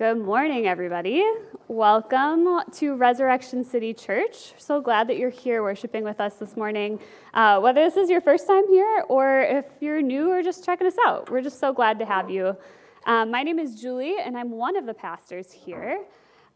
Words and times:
Good 0.00 0.16
morning, 0.16 0.66
everybody. 0.66 1.22
Welcome 1.68 2.62
to 2.72 2.94
Resurrection 2.94 3.62
City 3.62 3.92
Church. 3.92 4.54
So 4.56 4.80
glad 4.80 5.06
that 5.08 5.18
you're 5.18 5.28
here 5.28 5.62
worshiping 5.62 6.04
with 6.04 6.22
us 6.22 6.36
this 6.36 6.56
morning. 6.56 6.98
Uh, 7.34 7.60
whether 7.60 7.84
this 7.84 7.98
is 7.98 8.08
your 8.08 8.22
first 8.22 8.46
time 8.46 8.66
here 8.68 9.04
or 9.10 9.42
if 9.42 9.66
you're 9.78 10.00
new 10.00 10.30
or 10.30 10.42
just 10.42 10.64
checking 10.64 10.86
us 10.86 10.94
out, 11.06 11.30
we're 11.30 11.42
just 11.42 11.60
so 11.60 11.74
glad 11.74 11.98
to 11.98 12.06
have 12.06 12.30
you. 12.30 12.56
Um, 13.04 13.30
my 13.30 13.42
name 13.42 13.58
is 13.58 13.78
Julie, 13.78 14.16
and 14.18 14.38
I'm 14.38 14.52
one 14.52 14.74
of 14.74 14.86
the 14.86 14.94
pastors 14.94 15.52
here. 15.52 16.02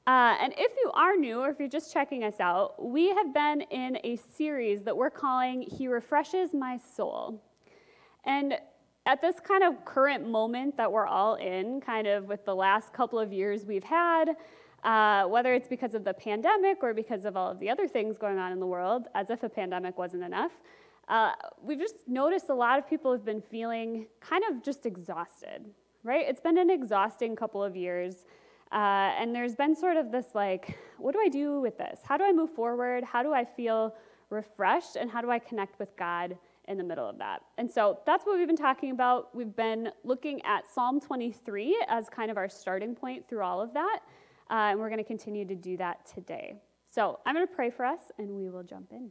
Uh, 0.06 0.36
and 0.40 0.54
if 0.56 0.72
you 0.82 0.90
are 0.94 1.14
new 1.14 1.40
or 1.40 1.50
if 1.50 1.58
you're 1.58 1.68
just 1.68 1.92
checking 1.92 2.24
us 2.24 2.40
out, 2.40 2.82
we 2.82 3.08
have 3.08 3.34
been 3.34 3.60
in 3.70 3.98
a 4.04 4.16
series 4.16 4.84
that 4.84 4.96
we're 4.96 5.10
calling 5.10 5.60
He 5.60 5.86
Refreshes 5.86 6.54
My 6.54 6.78
Soul. 6.96 7.42
And 8.24 8.54
at 9.06 9.20
this 9.20 9.36
kind 9.40 9.62
of 9.62 9.84
current 9.84 10.28
moment 10.28 10.76
that 10.76 10.90
we're 10.90 11.06
all 11.06 11.34
in, 11.34 11.80
kind 11.80 12.06
of 12.06 12.24
with 12.24 12.44
the 12.44 12.54
last 12.54 12.92
couple 12.92 13.18
of 13.18 13.32
years 13.32 13.64
we've 13.66 13.84
had, 13.84 14.30
uh, 14.82 15.24
whether 15.24 15.54
it's 15.54 15.68
because 15.68 15.94
of 15.94 16.04
the 16.04 16.14
pandemic 16.14 16.78
or 16.82 16.94
because 16.94 17.24
of 17.24 17.36
all 17.36 17.50
of 17.50 17.58
the 17.60 17.68
other 17.68 17.86
things 17.86 18.16
going 18.16 18.38
on 18.38 18.52
in 18.52 18.60
the 18.60 18.66
world, 18.66 19.06
as 19.14 19.30
if 19.30 19.42
a 19.42 19.48
pandemic 19.48 19.98
wasn't 19.98 20.22
enough, 20.22 20.52
uh, 21.08 21.32
we've 21.62 21.78
just 21.78 21.96
noticed 22.06 22.48
a 22.48 22.54
lot 22.54 22.78
of 22.78 22.88
people 22.88 23.12
have 23.12 23.24
been 23.24 23.42
feeling 23.42 24.06
kind 24.20 24.42
of 24.50 24.62
just 24.62 24.86
exhausted, 24.86 25.66
right? 26.02 26.26
It's 26.26 26.40
been 26.40 26.56
an 26.56 26.70
exhausting 26.70 27.36
couple 27.36 27.62
of 27.62 27.76
years. 27.76 28.24
Uh, 28.72 29.12
and 29.18 29.34
there's 29.34 29.54
been 29.54 29.76
sort 29.76 29.96
of 29.96 30.10
this 30.10 30.28
like, 30.34 30.78
what 30.98 31.12
do 31.12 31.20
I 31.20 31.28
do 31.28 31.60
with 31.60 31.76
this? 31.78 32.00
How 32.02 32.16
do 32.16 32.24
I 32.24 32.32
move 32.32 32.50
forward? 32.50 33.04
How 33.04 33.22
do 33.22 33.32
I 33.32 33.44
feel 33.44 33.94
refreshed? 34.30 34.96
And 34.96 35.10
how 35.10 35.20
do 35.20 35.30
I 35.30 35.38
connect 35.38 35.78
with 35.78 35.94
God 35.96 36.36
in 36.68 36.78
the 36.78 36.84
middle 36.84 37.08
of 37.08 37.18
that. 37.18 37.42
And 37.58 37.70
so 37.70 38.00
that's 38.06 38.24
what 38.24 38.38
we've 38.38 38.46
been 38.46 38.56
talking 38.56 38.90
about. 38.90 39.34
We've 39.34 39.54
been 39.54 39.90
looking 40.02 40.42
at 40.44 40.68
Psalm 40.72 41.00
23 41.00 41.84
as 41.88 42.08
kind 42.08 42.30
of 42.30 42.36
our 42.36 42.48
starting 42.48 42.94
point 42.94 43.28
through 43.28 43.42
all 43.42 43.60
of 43.60 43.74
that. 43.74 44.00
Uh, 44.50 44.70
and 44.70 44.78
we're 44.78 44.88
going 44.88 44.98
to 44.98 45.04
continue 45.04 45.44
to 45.46 45.54
do 45.54 45.76
that 45.78 46.06
today. 46.06 46.54
So 46.90 47.18
I'm 47.26 47.34
going 47.34 47.46
to 47.46 47.52
pray 47.52 47.70
for 47.70 47.84
us 47.84 48.12
and 48.18 48.30
we 48.30 48.48
will 48.50 48.62
jump 48.62 48.92
in. 48.92 49.10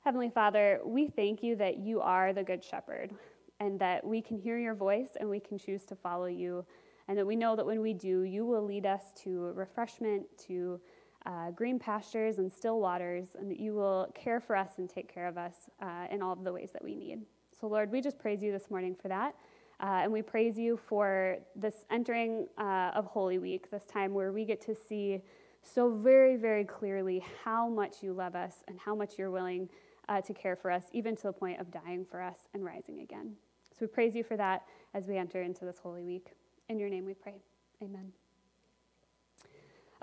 Heavenly 0.00 0.30
Father, 0.30 0.80
we 0.84 1.08
thank 1.08 1.42
you 1.42 1.56
that 1.56 1.78
you 1.78 2.00
are 2.00 2.32
the 2.32 2.42
Good 2.42 2.62
Shepherd 2.62 3.12
and 3.60 3.78
that 3.80 4.04
we 4.04 4.20
can 4.20 4.36
hear 4.36 4.58
your 4.58 4.74
voice 4.74 5.16
and 5.18 5.28
we 5.28 5.40
can 5.40 5.58
choose 5.58 5.84
to 5.86 5.96
follow 5.96 6.26
you. 6.26 6.64
And 7.08 7.18
that 7.18 7.26
we 7.26 7.36
know 7.36 7.54
that 7.54 7.66
when 7.66 7.80
we 7.80 7.92
do, 7.92 8.22
you 8.22 8.46
will 8.46 8.64
lead 8.64 8.86
us 8.86 9.12
to 9.22 9.52
refreshment, 9.54 10.24
to 10.46 10.80
uh, 11.26 11.50
green 11.50 11.78
pastures 11.78 12.38
and 12.38 12.52
still 12.52 12.80
waters, 12.80 13.28
and 13.38 13.50
that 13.50 13.58
you 13.58 13.74
will 13.74 14.10
care 14.14 14.40
for 14.40 14.56
us 14.56 14.78
and 14.78 14.88
take 14.88 15.12
care 15.12 15.26
of 15.26 15.38
us 15.38 15.70
uh, 15.80 16.06
in 16.10 16.22
all 16.22 16.32
of 16.32 16.44
the 16.44 16.52
ways 16.52 16.70
that 16.72 16.84
we 16.84 16.94
need. 16.94 17.20
So, 17.58 17.66
Lord, 17.66 17.90
we 17.90 18.00
just 18.00 18.18
praise 18.18 18.42
you 18.42 18.52
this 18.52 18.70
morning 18.70 18.94
for 18.94 19.08
that. 19.08 19.34
Uh, 19.80 20.00
and 20.02 20.12
we 20.12 20.22
praise 20.22 20.56
you 20.56 20.78
for 20.88 21.36
this 21.56 21.84
entering 21.90 22.46
uh, 22.58 22.92
of 22.94 23.06
Holy 23.06 23.38
Week, 23.38 23.70
this 23.70 23.84
time 23.86 24.14
where 24.14 24.32
we 24.32 24.44
get 24.44 24.60
to 24.62 24.74
see 24.74 25.20
so 25.62 25.90
very, 25.90 26.36
very 26.36 26.64
clearly 26.64 27.24
how 27.42 27.68
much 27.68 28.02
you 28.02 28.12
love 28.12 28.36
us 28.36 28.56
and 28.68 28.78
how 28.78 28.94
much 28.94 29.18
you're 29.18 29.30
willing 29.30 29.68
uh, 30.08 30.20
to 30.20 30.34
care 30.34 30.56
for 30.56 30.70
us, 30.70 30.84
even 30.92 31.16
to 31.16 31.22
the 31.24 31.32
point 31.32 31.60
of 31.60 31.70
dying 31.70 32.04
for 32.08 32.20
us 32.20 32.40
and 32.52 32.64
rising 32.64 33.00
again. 33.00 33.32
So 33.70 33.78
we 33.80 33.86
praise 33.86 34.14
you 34.14 34.22
for 34.22 34.36
that 34.36 34.62
as 34.92 35.06
we 35.06 35.16
enter 35.16 35.42
into 35.42 35.64
this 35.64 35.78
Holy 35.78 36.04
Week. 36.04 36.28
In 36.68 36.78
your 36.78 36.88
name 36.88 37.04
we 37.04 37.14
pray. 37.14 37.42
Amen. 37.82 38.12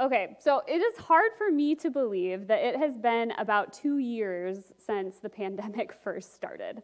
Okay, 0.02 0.36
so 0.40 0.64
it 0.68 0.82
is 0.82 0.98
hard 0.98 1.32
for 1.38 1.52
me 1.52 1.76
to 1.76 1.92
believe 1.92 2.48
that 2.48 2.64
it 2.64 2.76
has 2.76 2.98
been 2.98 3.34
about 3.38 3.72
two 3.72 4.00
years 4.00 4.72
since 4.84 5.18
the 5.18 5.30
pandemic 5.30 5.94
first 6.04 6.34
started. 6.34 6.82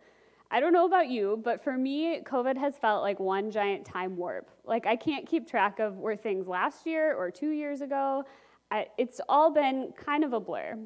I 0.51 0.59
don't 0.59 0.71
know 0.71 0.85
about 0.85 1.09
you, 1.09 1.41
but 1.43 1.63
for 1.63 1.75
me, 1.75 2.21
COVID 2.21 2.55
has 2.57 2.77
felt 2.77 3.01
like 3.01 3.19
one 3.19 3.49
giant 3.49 3.85
time 3.85 4.15
warp. 4.17 4.51
Like, 4.63 4.85
I 4.85 4.95
can't 4.95 5.25
keep 5.25 5.49
track 5.49 5.79
of 5.79 5.97
where 5.97 6.15
things 6.15 6.47
last 6.47 6.85
year 6.85 7.15
or 7.15 7.31
two 7.31 7.49
years 7.49 7.81
ago. 7.81 8.23
I, 8.69 8.85
it's 8.99 9.19
all 9.27 9.51
been 9.51 9.93
kind 9.97 10.23
of 10.23 10.33
a 10.33 10.39
blur. 10.39 10.77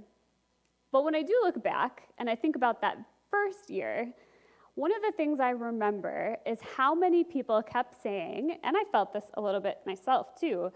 But 0.94 1.04
when 1.04 1.16
I 1.16 1.24
do 1.24 1.38
look 1.44 1.62
back 1.62 2.04
and 2.18 2.30
I 2.30 2.36
think 2.36 2.56
about 2.56 2.80
that 2.80 2.96
first 3.30 3.70
year, 3.70 4.10
one 4.76 4.96
of 4.96 5.02
the 5.02 5.12
things 5.18 5.42
I 5.42 5.50
remember 5.50 6.38
is 6.46 6.60
how 6.78 6.96
many 6.96 7.26
people 7.26 7.62
kept 7.62 8.02
saying, 8.02 8.58
and 8.64 8.78
I 8.78 8.84
felt 8.90 9.12
this 9.12 9.26
a 9.34 9.42
little 9.42 9.60
bit 9.60 9.80
myself 9.86 10.40
too, 10.40 10.72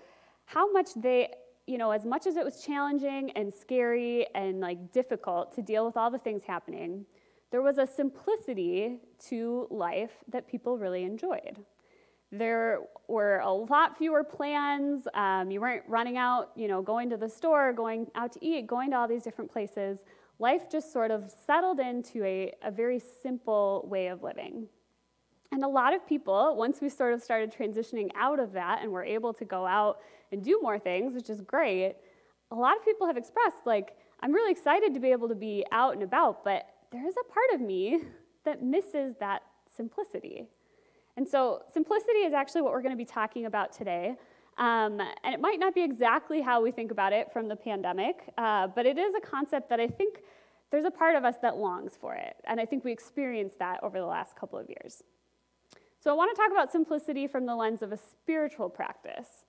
how 0.46 0.72
much 0.72 0.90
they, 0.96 1.30
you 1.68 1.78
know, 1.78 1.92
as 1.92 2.06
much 2.06 2.28
as 2.28 2.36
it 2.36 2.46
was 2.46 2.62
challenging 2.64 3.32
and 3.32 3.54
scary 3.54 4.28
and 4.36 4.60
like 4.60 4.92
difficult 4.92 5.54
to 5.56 5.62
deal 5.62 5.86
with 5.86 5.98
all 5.98 6.12
the 6.12 6.20
things 6.20 6.44
happening, 6.44 7.06
there 7.52 7.62
was 7.62 7.78
a 7.78 7.88
simplicity 7.88 9.00
to 9.30 9.68
life 9.72 10.12
that 10.28 10.48
people 10.48 10.78
really 10.78 11.04
enjoyed. 11.04 11.64
There 12.32 12.82
were 13.08 13.40
a 13.40 13.52
lot 13.52 13.98
fewer 13.98 14.24
plans. 14.24 15.08
Um, 15.14 15.52
you 15.52 15.62
weren't 15.62 15.84
running 15.88 16.18
out, 16.18 16.52
you 16.56 16.68
know, 16.68 16.82
going 16.82 17.10
to 17.12 17.18
the 17.18 17.30
store, 17.30 17.72
going 17.72 18.08
out 18.16 18.34
to 18.34 18.46
eat, 18.46 18.68
going 18.68 18.92
to 18.92 18.98
all 18.98 19.08
these 19.08 19.24
different 19.24 19.52
places. 19.52 20.00
Life 20.38 20.70
just 20.70 20.92
sort 20.92 21.12
of 21.12 21.32
settled 21.46 21.80
into 21.80 22.24
a, 22.26 22.52
a 22.62 22.72
very 22.72 23.00
simple 23.00 23.88
way 23.90 24.08
of 24.08 24.22
living. 24.22 24.68
And 25.56 25.64
a 25.64 25.70
lot 25.70 25.94
of 25.94 26.06
people, 26.06 26.54
once 26.58 26.82
we 26.82 26.90
sort 26.90 27.14
of 27.14 27.22
started 27.24 27.50
transitioning 27.50 28.10
out 28.14 28.42
of 28.42 28.52
that 28.52 28.80
and 28.82 28.92
were 28.92 29.06
able 29.06 29.34
to 29.36 29.46
go 29.46 29.66
out 29.66 30.00
and 30.34 30.44
do 30.44 30.60
more 30.62 30.78
things, 30.78 31.14
which 31.16 31.30
is 31.30 31.40
great, 31.40 31.96
a 32.52 32.56
lot 32.56 32.76
of 32.76 32.84
people 32.84 33.08
have 33.08 33.16
expressed, 33.16 33.66
like, 33.66 33.96
I'm 34.20 34.34
really 34.34 34.52
excited 34.52 34.94
to 34.94 35.00
be 35.00 35.14
able 35.14 35.30
to 35.30 35.36
be 35.36 35.66
out 35.72 35.94
and 35.94 36.04
about, 36.04 36.44
but 36.44 36.68
there 36.92 37.08
is 37.08 37.16
a 37.16 37.32
part 37.32 37.46
of 37.54 37.62
me 37.62 38.02
that 38.44 38.64
misses 38.64 39.16
that 39.22 39.44
simplicity. 39.74 40.50
And 41.16 41.26
so, 41.26 41.62
simplicity 41.74 42.26
is 42.28 42.34
actually 42.34 42.62
what 42.62 42.74
we're 42.74 42.82
going 42.82 42.92
to 42.92 42.98
be 42.98 43.06
talking 43.06 43.46
about 43.46 43.72
today. 43.72 44.18
Um, 44.58 45.00
and 45.24 45.34
it 45.34 45.40
might 45.40 45.62
not 45.62 45.74
be 45.74 45.84
exactly 45.84 46.42
how 46.42 46.62
we 46.62 46.72
think 46.72 46.92
about 46.92 47.14
it 47.14 47.32
from 47.32 47.48
the 47.48 47.56
pandemic, 47.56 48.30
uh, 48.38 48.68
but 48.68 48.86
it 48.86 48.98
is 48.98 49.14
a 49.16 49.22
concept 49.22 49.70
that 49.70 49.80
I 49.80 49.88
think 49.88 50.20
there's 50.70 50.86
a 50.86 50.92
part 50.92 51.16
of 51.16 51.24
us 51.24 51.36
that 51.42 51.56
longs 51.56 51.94
for 51.96 52.14
it. 52.14 52.36
And 52.44 52.60
I 52.60 52.66
think 52.66 52.84
we 52.84 52.92
experienced 52.92 53.58
that 53.60 53.82
over 53.84 53.98
the 53.98 54.06
last 54.06 54.36
couple 54.36 54.60
of 54.60 54.68
years. 54.68 55.02
So, 56.06 56.12
I 56.12 56.14
want 56.14 56.36
to 56.36 56.40
talk 56.40 56.52
about 56.52 56.72
simplicity 56.72 57.26
from 57.26 57.48
the 57.48 57.56
lens 57.56 57.82
of 57.82 57.92
a 57.92 57.98
spiritual 57.98 58.70
practice. 58.70 59.44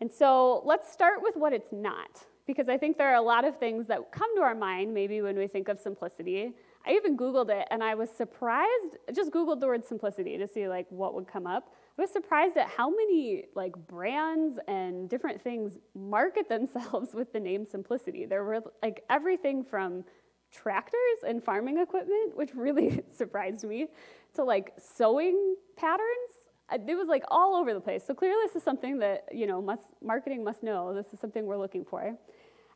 And 0.00 0.10
so, 0.10 0.62
let's 0.64 0.90
start 0.90 1.18
with 1.20 1.36
what 1.36 1.52
it's 1.52 1.72
not, 1.72 2.24
because 2.46 2.70
I 2.70 2.78
think 2.78 2.96
there 2.96 3.10
are 3.10 3.16
a 3.16 3.20
lot 3.20 3.44
of 3.44 3.58
things 3.58 3.86
that 3.88 4.10
come 4.10 4.34
to 4.36 4.40
our 4.40 4.54
mind 4.54 4.94
maybe 4.94 5.20
when 5.20 5.36
we 5.36 5.46
think 5.46 5.68
of 5.68 5.78
simplicity. 5.78 6.54
I 6.86 6.92
even 6.92 7.18
Googled 7.18 7.50
it 7.50 7.68
and 7.70 7.82
I 7.82 7.96
was 7.96 8.08
surprised, 8.08 8.96
just 9.14 9.30
Googled 9.30 9.60
the 9.60 9.66
word 9.66 9.84
simplicity 9.84 10.38
to 10.38 10.48
see 10.48 10.68
like 10.68 10.86
what 10.88 11.12
would 11.12 11.28
come 11.28 11.46
up. 11.46 11.74
I 11.98 12.00
was 12.00 12.10
surprised 12.10 12.56
at 12.56 12.68
how 12.68 12.88
many 12.88 13.44
like 13.54 13.74
brands 13.86 14.58
and 14.66 15.10
different 15.10 15.42
things 15.42 15.76
market 15.94 16.48
themselves 16.56 17.12
with 17.12 17.30
the 17.34 17.40
name 17.40 17.66
simplicity. 17.66 18.24
There 18.24 18.42
were 18.42 18.62
like 18.82 19.04
everything 19.10 19.62
from 19.62 20.04
tractors 20.54 21.18
and 21.26 21.42
farming 21.42 21.78
equipment, 21.78 22.36
which 22.36 22.50
really 22.54 23.02
surprised 23.16 23.64
me, 23.64 23.88
to 24.34 24.44
like 24.44 24.72
sewing 24.78 25.56
patterns. 25.76 26.06
It 26.72 26.96
was 26.96 27.08
like 27.08 27.24
all 27.28 27.56
over 27.56 27.74
the 27.74 27.80
place. 27.80 28.04
So 28.06 28.14
clearly, 28.14 28.40
this 28.46 28.56
is 28.56 28.62
something 28.62 28.98
that 28.98 29.24
you 29.32 29.46
know 29.46 29.60
must, 29.60 29.82
marketing 30.02 30.44
must 30.44 30.62
know. 30.62 30.94
This 30.94 31.12
is 31.12 31.20
something 31.20 31.44
we're 31.44 31.58
looking 31.58 31.84
for. 31.84 32.16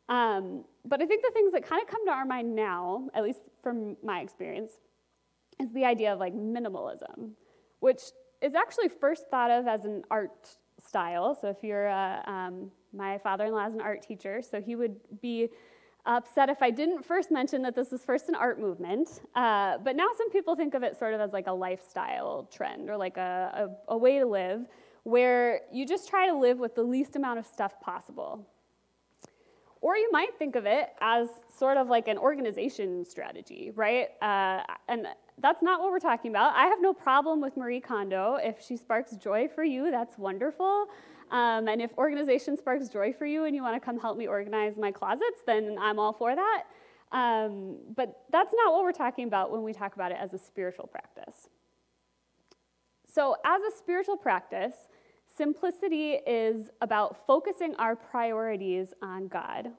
Um, 0.09 0.65
but 0.85 1.01
I 1.01 1.05
think 1.05 1.23
the 1.23 1.31
things 1.31 1.51
that 1.53 1.63
kind 1.63 1.81
of 1.81 1.87
come 1.87 2.05
to 2.07 2.11
our 2.11 2.25
mind 2.25 2.55
now, 2.55 3.09
at 3.13 3.23
least 3.23 3.41
from 3.61 3.95
my 4.03 4.21
experience, 4.21 4.71
is 5.59 5.71
the 5.73 5.85
idea 5.85 6.13
of 6.13 6.19
like 6.19 6.33
minimalism, 6.33 7.31
which 7.79 8.01
is 8.41 8.55
actually 8.55 8.89
first 8.89 9.29
thought 9.29 9.51
of 9.51 9.67
as 9.67 9.85
an 9.85 10.03
art 10.09 10.57
style. 10.83 11.37
So 11.39 11.49
if 11.49 11.57
you're, 11.61 11.89
uh, 11.89 12.21
um, 12.25 12.71
my 12.93 13.17
father-in-law 13.19 13.67
is 13.67 13.73
an 13.75 13.81
art 13.81 14.01
teacher, 14.01 14.41
so 14.41 14.61
he 14.61 14.75
would 14.75 14.95
be 15.21 15.49
upset 16.09 16.49
if 16.49 16.61
I 16.61 16.71
didn't 16.71 17.05
first 17.05 17.31
mention 17.31 17.61
that 17.61 17.75
this 17.75 17.91
was 17.91 18.03
first 18.03 18.29
an 18.29 18.35
art 18.35 18.59
movement. 18.59 19.21
Uh, 19.35 19.77
but 19.77 19.95
now 19.95 20.07
some 20.17 20.29
people 20.31 20.55
think 20.55 20.73
of 20.73 20.83
it 20.83 20.97
sort 20.97 21.13
of 21.13 21.21
as 21.21 21.31
like 21.31 21.47
a 21.47 21.53
lifestyle 21.53 22.49
trend 22.51 22.89
or 22.89 22.97
like 22.97 23.17
a, 23.17 23.69
a, 23.87 23.93
a 23.93 23.97
way 23.97 24.19
to 24.19 24.25
live 24.25 24.65
where 25.03 25.61
you 25.71 25.85
just 25.85 26.09
try 26.09 26.27
to 26.27 26.35
live 26.35 26.57
with 26.57 26.75
the 26.75 26.83
least 26.83 27.15
amount 27.15 27.39
of 27.39 27.45
stuff 27.45 27.79
possible. 27.79 28.45
Or 29.81 29.95
you 29.95 30.09
might 30.11 30.37
think 30.37 30.55
of 30.55 30.65
it 30.65 30.89
as 30.99 31.29
sort 31.57 31.77
of 31.77 31.87
like 31.87 32.07
an 32.09 32.17
organization 32.17 33.05
strategy, 33.05 33.71
right? 33.75 34.09
Uh, 34.21 34.61
and 34.89 35.07
that's 35.37 35.61
not 35.61 35.79
what 35.79 35.91
we're 35.91 35.99
talking 35.99 36.31
about. 36.31 36.53
I 36.55 36.65
have 36.65 36.81
no 36.81 36.93
problem 36.93 37.39
with 37.39 37.55
Marie 37.55 37.79
Kondo. 37.79 38.37
If 38.41 38.61
she 38.61 38.75
sparks 38.75 39.15
joy 39.15 39.47
for 39.47 39.63
you, 39.63 39.89
that's 39.89 40.17
wonderful. 40.17 40.87
Um, 41.31 41.67
and 41.67 41.81
if 41.81 41.91
organization 41.97 42.57
sparks 42.57 42.89
joy 42.89 43.13
for 43.13 43.25
you 43.25 43.45
and 43.45 43.55
you 43.55 43.61
want 43.61 43.75
to 43.75 43.79
come 43.79 43.99
help 43.99 44.17
me 44.17 44.27
organize 44.27 44.77
my 44.77 44.91
closets, 44.91 45.41
then 45.45 45.77
I'm 45.79 45.99
all 45.99 46.13
for 46.13 46.35
that. 46.35 46.63
Um, 47.11 47.77
but 47.95 48.23
that's 48.31 48.53
not 48.53 48.73
what 48.73 48.83
we're 48.83 48.91
talking 48.91 49.27
about 49.27 49.51
when 49.51 49.63
we 49.63 49.73
talk 49.73 49.95
about 49.95 50.11
it 50.11 50.17
as 50.19 50.33
a 50.33 50.39
spiritual 50.39 50.87
practice. 50.87 51.47
So, 53.07 53.35
as 53.43 53.61
a 53.61 53.75
spiritual 53.75 54.17
practice, 54.17 54.75
simplicity 55.35 56.19
is 56.27 56.69
about 56.81 57.25
focusing 57.25 57.75
our 57.75 57.95
priorities 57.95 58.93
on 59.01 59.27
God 59.27 59.71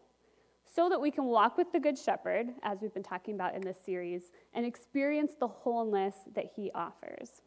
so 0.74 0.88
that 0.88 1.00
we 1.00 1.10
can 1.10 1.24
walk 1.24 1.56
with 1.56 1.72
the 1.72 1.80
Good 1.80 1.98
Shepherd, 1.98 2.48
as 2.62 2.78
we've 2.80 2.94
been 2.94 3.02
talking 3.02 3.34
about 3.34 3.54
in 3.54 3.60
this 3.60 3.78
series, 3.84 4.30
and 4.54 4.64
experience 4.64 5.32
the 5.38 5.48
wholeness 5.48 6.14
that 6.34 6.46
he 6.56 6.70
offers. 6.74 7.42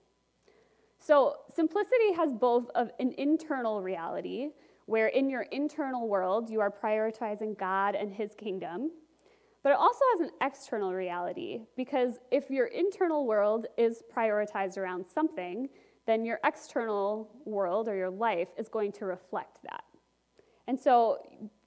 So, 1.05 1.35
simplicity 1.53 2.13
has 2.15 2.31
both 2.31 2.69
of 2.75 2.89
an 2.97 3.13
internal 3.17 3.81
reality, 3.81 4.51
where 4.85 5.07
in 5.07 5.29
your 5.29 5.41
internal 5.41 6.07
world 6.07 6.49
you 6.49 6.61
are 6.61 6.71
prioritizing 6.71 7.57
God 7.57 7.93
and 7.93 8.13
His 8.13 8.33
kingdom, 8.35 8.89
but 9.63 9.73
it 9.73 9.77
also 9.77 9.99
has 10.13 10.21
an 10.21 10.31
external 10.41 10.93
reality, 10.93 11.59
because 11.75 12.19
if 12.31 12.49
your 12.49 12.67
internal 12.67 13.27
world 13.27 13.67
is 13.77 14.01
prioritized 14.15 14.77
around 14.77 15.03
something, 15.13 15.67
then 16.07 16.23
your 16.23 16.39
external 16.45 17.29
world 17.43 17.89
or 17.89 17.95
your 17.95 18.09
life 18.09 18.47
is 18.57 18.69
going 18.69 18.93
to 18.93 19.05
reflect 19.05 19.57
that. 19.63 19.83
And 20.67 20.79
so, 20.79 21.17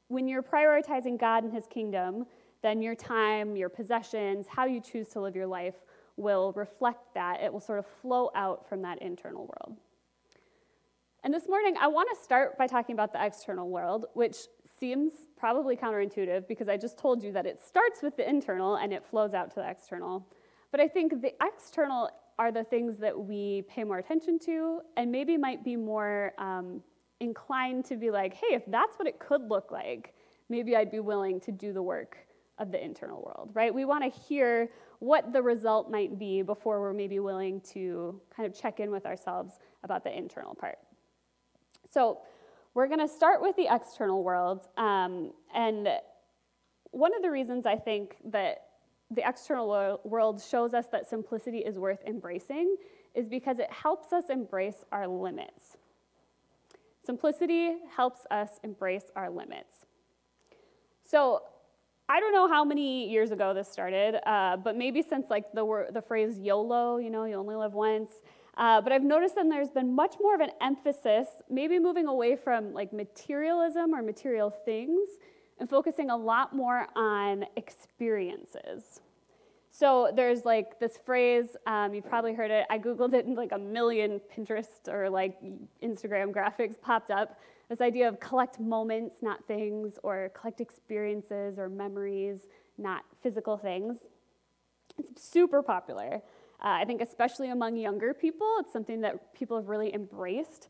when 0.08 0.28
you're 0.28 0.42
prioritizing 0.42 1.20
God 1.20 1.44
and 1.44 1.52
His 1.52 1.66
kingdom, 1.66 2.24
then 2.62 2.80
your 2.80 2.94
time, 2.94 3.54
your 3.54 3.68
possessions, 3.68 4.46
how 4.48 4.64
you 4.64 4.80
choose 4.80 5.08
to 5.08 5.20
live 5.20 5.36
your 5.36 5.46
life 5.46 5.74
will 6.16 6.52
reflect 6.52 7.14
that. 7.14 7.42
It 7.42 7.52
will 7.52 7.60
sort 7.60 7.78
of 7.78 7.86
flow 8.00 8.30
out 8.34 8.68
from 8.68 8.82
that 8.82 9.00
internal 9.02 9.42
world. 9.42 9.76
And 11.22 11.34
this 11.34 11.48
morning, 11.48 11.74
I 11.80 11.88
want 11.88 12.08
to 12.14 12.22
start 12.22 12.56
by 12.56 12.66
talking 12.66 12.94
about 12.94 13.12
the 13.12 13.24
external 13.24 13.68
world, 13.68 14.06
which 14.14 14.36
seems 14.78 15.12
probably 15.36 15.76
counterintuitive 15.76 16.46
because 16.46 16.68
I 16.68 16.76
just 16.76 16.98
told 16.98 17.22
you 17.22 17.32
that 17.32 17.46
it 17.46 17.58
starts 17.60 18.02
with 18.02 18.16
the 18.16 18.28
internal 18.28 18.76
and 18.76 18.92
it 18.92 19.04
flows 19.04 19.34
out 19.34 19.50
to 19.50 19.56
the 19.56 19.68
external. 19.68 20.26
But 20.70 20.80
I 20.80 20.88
think 20.88 21.20
the 21.22 21.32
external 21.42 22.10
are 22.38 22.52
the 22.52 22.64
things 22.64 22.98
that 22.98 23.18
we 23.18 23.62
pay 23.68 23.82
more 23.82 23.98
attention 23.98 24.38
to 24.40 24.80
and 24.96 25.10
maybe 25.10 25.36
might 25.36 25.64
be 25.64 25.74
more 25.74 26.32
um, 26.38 26.82
inclined 27.20 27.84
to 27.86 27.96
be 27.96 28.10
like, 28.10 28.34
hey, 28.34 28.54
if 28.54 28.62
that's 28.68 28.98
what 28.98 29.08
it 29.08 29.18
could 29.18 29.48
look 29.48 29.72
like, 29.72 30.14
maybe 30.48 30.76
I'd 30.76 30.90
be 30.90 31.00
willing 31.00 31.40
to 31.40 31.52
do 31.52 31.72
the 31.72 31.82
work 31.82 32.25
of 32.58 32.72
the 32.72 32.82
internal 32.82 33.22
world, 33.22 33.50
right? 33.54 33.72
We 33.74 33.84
want 33.84 34.02
to 34.04 34.20
hear 34.20 34.70
what 34.98 35.32
the 35.32 35.42
result 35.42 35.90
might 35.90 36.18
be 36.18 36.42
before 36.42 36.80
we're 36.80 36.94
maybe 36.94 37.18
willing 37.20 37.60
to 37.72 38.20
kind 38.34 38.46
of 38.46 38.58
check 38.58 38.80
in 38.80 38.90
with 38.90 39.04
ourselves 39.04 39.54
about 39.84 40.04
the 40.04 40.16
internal 40.16 40.54
part. 40.54 40.78
So, 41.90 42.20
we're 42.74 42.88
going 42.88 43.00
to 43.00 43.08
start 43.08 43.40
with 43.40 43.56
the 43.56 43.74
external 43.74 44.22
world. 44.22 44.68
Um, 44.76 45.32
and 45.54 45.88
one 46.90 47.16
of 47.16 47.22
the 47.22 47.30
reasons 47.30 47.64
I 47.64 47.76
think 47.76 48.16
that 48.26 48.66
the 49.10 49.26
external 49.26 50.00
world 50.04 50.42
shows 50.42 50.74
us 50.74 50.86
that 50.92 51.08
simplicity 51.08 51.58
is 51.58 51.78
worth 51.78 52.00
embracing 52.06 52.76
is 53.14 53.28
because 53.28 53.58
it 53.60 53.72
helps 53.72 54.12
us 54.12 54.24
embrace 54.28 54.84
our 54.92 55.06
limits. 55.08 55.78
Simplicity 57.02 57.76
helps 57.96 58.26
us 58.30 58.60
embrace 58.62 59.10
our 59.16 59.30
limits. 59.30 59.86
So, 61.04 61.42
I 62.08 62.20
don't 62.20 62.32
know 62.32 62.46
how 62.46 62.64
many 62.64 63.10
years 63.10 63.32
ago 63.32 63.52
this 63.52 63.68
started, 63.68 64.20
uh, 64.28 64.56
but 64.56 64.76
maybe 64.76 65.02
since 65.02 65.28
like 65.28 65.50
the, 65.52 65.88
the 65.92 66.00
phrase 66.02 66.38
YOLO, 66.38 66.98
you 66.98 67.10
know, 67.10 67.24
you 67.24 67.34
only 67.34 67.56
live 67.56 67.74
once. 67.74 68.10
Uh, 68.56 68.80
but 68.80 68.92
I've 68.92 69.02
noticed 69.02 69.34
that 69.34 69.46
there's 69.48 69.70
been 69.70 69.94
much 69.94 70.14
more 70.20 70.34
of 70.34 70.40
an 70.40 70.50
emphasis, 70.60 71.26
maybe 71.50 71.78
moving 71.78 72.06
away 72.06 72.36
from 72.36 72.72
like 72.72 72.92
materialism 72.92 73.92
or 73.92 74.02
material 74.02 74.50
things 74.50 75.08
and 75.58 75.68
focusing 75.68 76.10
a 76.10 76.16
lot 76.16 76.54
more 76.54 76.86
on 76.94 77.44
experiences. 77.56 79.00
So 79.72 80.10
there's 80.14 80.44
like 80.44 80.78
this 80.78 80.96
phrase, 81.04 81.56
um, 81.66 81.92
you've 81.92 82.08
probably 82.08 82.34
heard 82.34 82.50
it. 82.50 82.66
I 82.70 82.78
Googled 82.78 83.14
it 83.14 83.26
and 83.26 83.36
like 83.36 83.52
a 83.52 83.58
million 83.58 84.20
Pinterest 84.34 84.88
or 84.88 85.10
like 85.10 85.36
Instagram 85.82 86.32
graphics 86.32 86.80
popped 86.80 87.10
up 87.10 87.38
this 87.68 87.80
idea 87.80 88.08
of 88.08 88.20
collect 88.20 88.60
moments, 88.60 89.16
not 89.22 89.44
things, 89.46 89.98
or 90.02 90.30
collect 90.34 90.60
experiences 90.60 91.58
or 91.58 91.68
memories, 91.68 92.46
not 92.78 93.04
physical 93.22 93.56
things. 93.56 93.98
It's 94.98 95.28
super 95.28 95.62
popular. 95.62 96.22
Uh, 96.64 96.80
I 96.80 96.84
think, 96.84 97.00
especially 97.00 97.50
among 97.50 97.76
younger 97.76 98.14
people, 98.14 98.56
it's 98.60 98.72
something 98.72 99.00
that 99.02 99.34
people 99.34 99.56
have 99.56 99.68
really 99.68 99.94
embraced. 99.94 100.68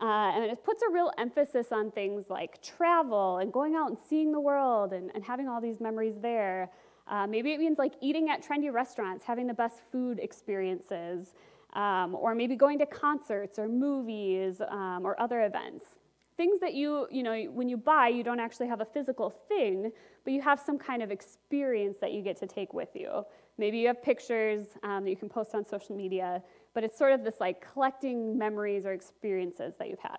Uh, 0.00 0.30
and 0.34 0.44
it 0.44 0.62
puts 0.64 0.82
a 0.82 0.90
real 0.90 1.10
emphasis 1.18 1.72
on 1.72 1.90
things 1.90 2.28
like 2.28 2.62
travel 2.62 3.38
and 3.38 3.52
going 3.52 3.74
out 3.74 3.88
and 3.88 3.98
seeing 4.08 4.30
the 4.30 4.40
world 4.40 4.92
and, 4.92 5.10
and 5.14 5.24
having 5.24 5.48
all 5.48 5.60
these 5.60 5.80
memories 5.80 6.14
there. 6.20 6.70
Uh, 7.08 7.26
maybe 7.26 7.52
it 7.52 7.60
means 7.60 7.78
like 7.78 7.94
eating 8.00 8.28
at 8.28 8.42
trendy 8.42 8.72
restaurants, 8.72 9.24
having 9.24 9.46
the 9.46 9.54
best 9.54 9.80
food 9.90 10.18
experiences, 10.18 11.34
um, 11.72 12.14
or 12.14 12.34
maybe 12.34 12.56
going 12.56 12.78
to 12.78 12.86
concerts 12.86 13.58
or 13.58 13.68
movies 13.68 14.60
um, 14.68 15.00
or 15.04 15.18
other 15.20 15.44
events. 15.44 15.95
Things 16.36 16.60
that 16.60 16.74
you, 16.74 17.06
you 17.10 17.22
know, 17.22 17.44
when 17.44 17.68
you 17.68 17.76
buy, 17.76 18.08
you 18.08 18.22
don't 18.22 18.40
actually 18.40 18.68
have 18.68 18.80
a 18.80 18.84
physical 18.84 19.30
thing, 19.48 19.90
but 20.24 20.32
you 20.32 20.42
have 20.42 20.60
some 20.60 20.78
kind 20.78 21.02
of 21.02 21.10
experience 21.10 21.96
that 22.00 22.12
you 22.12 22.20
get 22.22 22.36
to 22.38 22.46
take 22.46 22.74
with 22.74 22.90
you. 22.94 23.24
Maybe 23.58 23.78
you 23.78 23.86
have 23.86 24.02
pictures 24.02 24.66
um, 24.82 25.04
that 25.04 25.10
you 25.10 25.16
can 25.16 25.30
post 25.30 25.54
on 25.54 25.64
social 25.64 25.96
media, 25.96 26.42
but 26.74 26.84
it's 26.84 26.98
sort 26.98 27.12
of 27.12 27.24
this 27.24 27.36
like 27.40 27.66
collecting 27.72 28.36
memories 28.36 28.84
or 28.84 28.92
experiences 28.92 29.74
that 29.78 29.88
you've 29.88 29.98
had. 29.98 30.18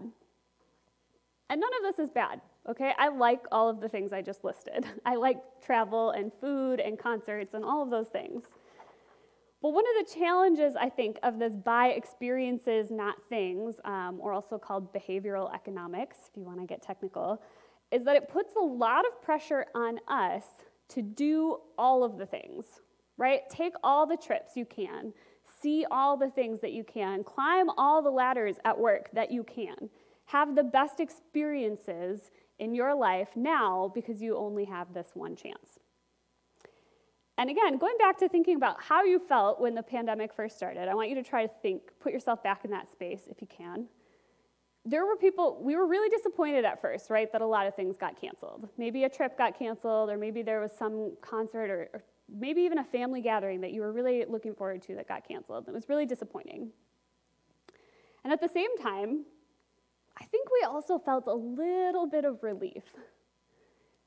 And 1.50 1.62
none 1.62 1.70
of 1.78 1.96
this 1.96 2.04
is 2.04 2.10
bad, 2.10 2.42
okay? 2.68 2.94
I 2.98 3.10
like 3.10 3.46
all 3.52 3.70
of 3.70 3.80
the 3.80 3.88
things 3.88 4.12
I 4.12 4.22
just 4.22 4.44
listed. 4.44 4.86
I 5.06 5.16
like 5.16 5.38
travel 5.64 6.12
and 6.12 6.32
food 6.42 6.80
and 6.80 6.98
concerts 6.98 7.54
and 7.54 7.64
all 7.64 7.84
of 7.84 7.90
those 7.90 8.08
things. 8.08 8.44
But 9.62 9.70
one 9.70 9.84
of 9.98 10.06
the 10.06 10.14
challenges, 10.14 10.76
I 10.80 10.90
think, 10.90 11.18
of 11.24 11.40
this 11.40 11.56
buy 11.56 11.88
experiences, 11.90 12.92
not 12.92 13.16
things, 13.28 13.76
um, 13.86 14.20
or 14.22 14.32
also 14.32 14.58
called 14.58 14.94
behavioral 14.94 15.54
economics, 15.54 16.18
if 16.30 16.38
you 16.38 16.44
want 16.44 16.60
to 16.60 16.68
get 16.68 16.82
technical, 16.82 17.42
is 17.92 18.04
that 18.04 18.16
it 18.16 18.30
puts 18.30 18.54
a 18.56 18.64
lot 18.64 19.06
of 19.08 19.22
pressure 19.22 19.66
on 19.74 20.00
us 20.08 20.44
to 20.90 21.02
do 21.02 21.58
all 21.78 22.04
of 22.04 22.18
the 22.18 22.26
things, 22.26 22.66
right? 23.18 23.42
Take 23.50 23.74
all 23.84 24.06
the 24.06 24.18
trips 24.18 24.56
you 24.56 24.66
can, 24.66 25.14
see 25.62 25.86
all 25.90 26.18
the 26.18 26.30
things 26.30 26.62
that 26.62 26.74
you 26.74 26.84
can, 26.84 27.24
climb 27.24 27.70
all 27.78 28.04
the 28.04 28.12
ladders 28.12 28.58
at 28.64 28.78
work 28.78 29.10
that 29.14 29.32
you 29.32 29.44
can, 29.44 29.90
have 30.26 30.56
the 30.56 30.64
best 30.64 31.00
experiences 31.00 32.30
in 32.60 32.76
your 32.76 32.94
life 32.94 33.30
now 33.36 33.92
because 33.94 34.22
you 34.22 34.38
only 34.38 34.66
have 34.66 34.94
this 34.94 35.10
one 35.14 35.36
chance. 35.36 35.80
And 37.38 37.50
again, 37.52 37.78
going 37.78 37.96
back 38.00 38.18
to 38.20 38.30
thinking 38.30 38.56
about 38.56 38.82
how 38.82 39.04
you 39.04 39.20
felt 39.20 39.62
when 39.62 39.76
the 39.76 39.84
pandemic 39.84 40.34
first 40.34 40.58
started, 40.58 40.88
I 40.88 40.96
want 40.96 41.10
you 41.10 41.16
to 41.16 41.24
try 41.24 41.46
to 41.46 41.52
think, 41.62 41.82
put 42.00 42.12
yourself 42.12 42.42
back 42.42 42.66
in 42.66 42.72
that 42.72 42.90
space 42.92 43.28
if 43.30 43.42
you 43.42 43.48
can. 43.48 43.86
There 44.86 45.06
were 45.06 45.18
people, 45.18 45.60
we 45.62 45.76
were 45.76 45.86
really 45.86 46.10
disappointed 46.10 46.66
at 46.66 46.82
first, 46.82 47.10
right, 47.10 47.32
that 47.32 47.42
a 47.42 47.46
lot 47.46 47.68
of 47.68 47.76
things 47.76 47.98
got 47.98 48.20
canceled. 48.20 48.70
Maybe 48.78 49.04
a 49.04 49.10
trip 49.10 49.38
got 49.38 49.60
canceled, 49.60 50.10
or 50.10 50.18
maybe 50.18 50.42
there 50.42 50.62
was 50.62 50.72
some 50.72 51.16
concert, 51.22 51.70
or, 51.70 51.90
or 51.94 52.04
maybe 52.34 52.62
even 52.62 52.80
a 52.80 52.84
family 52.84 53.22
gathering 53.22 53.62
that 53.62 53.72
you 53.72 53.82
were 53.82 53.92
really 53.92 54.26
looking 54.28 54.56
forward 54.56 54.82
to 54.84 54.96
that 54.96 55.08
got 55.08 55.28
canceled. 55.28 55.68
It 55.68 55.74
was 55.74 55.90
really 55.90 56.06
disappointing. 56.06 56.70
And 58.24 58.34
at 58.34 58.42
the 58.42 58.48
same 58.48 58.76
time, 58.78 59.26
I 60.20 60.26
think 60.26 60.48
we 60.50 60.66
also 60.66 60.98
felt 60.98 61.28
a 61.28 61.34
little 61.34 62.08
bit 62.08 62.26
of 62.26 62.42
relief. 62.42 62.84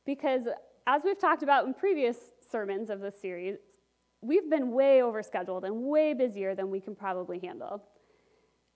Because 0.04 0.48
as 0.86 1.02
we've 1.04 1.18
talked 1.18 1.42
about 1.42 1.66
in 1.66 1.74
previous 1.74 2.16
sermons 2.50 2.90
of 2.90 3.00
this 3.00 3.20
series, 3.20 3.56
we've 4.22 4.50
been 4.50 4.72
way 4.72 5.00
overscheduled 5.02 5.64
and 5.64 5.74
way 5.84 6.14
busier 6.14 6.54
than 6.54 6.70
we 6.70 6.80
can 6.80 6.94
probably 6.94 7.38
handle. 7.38 7.82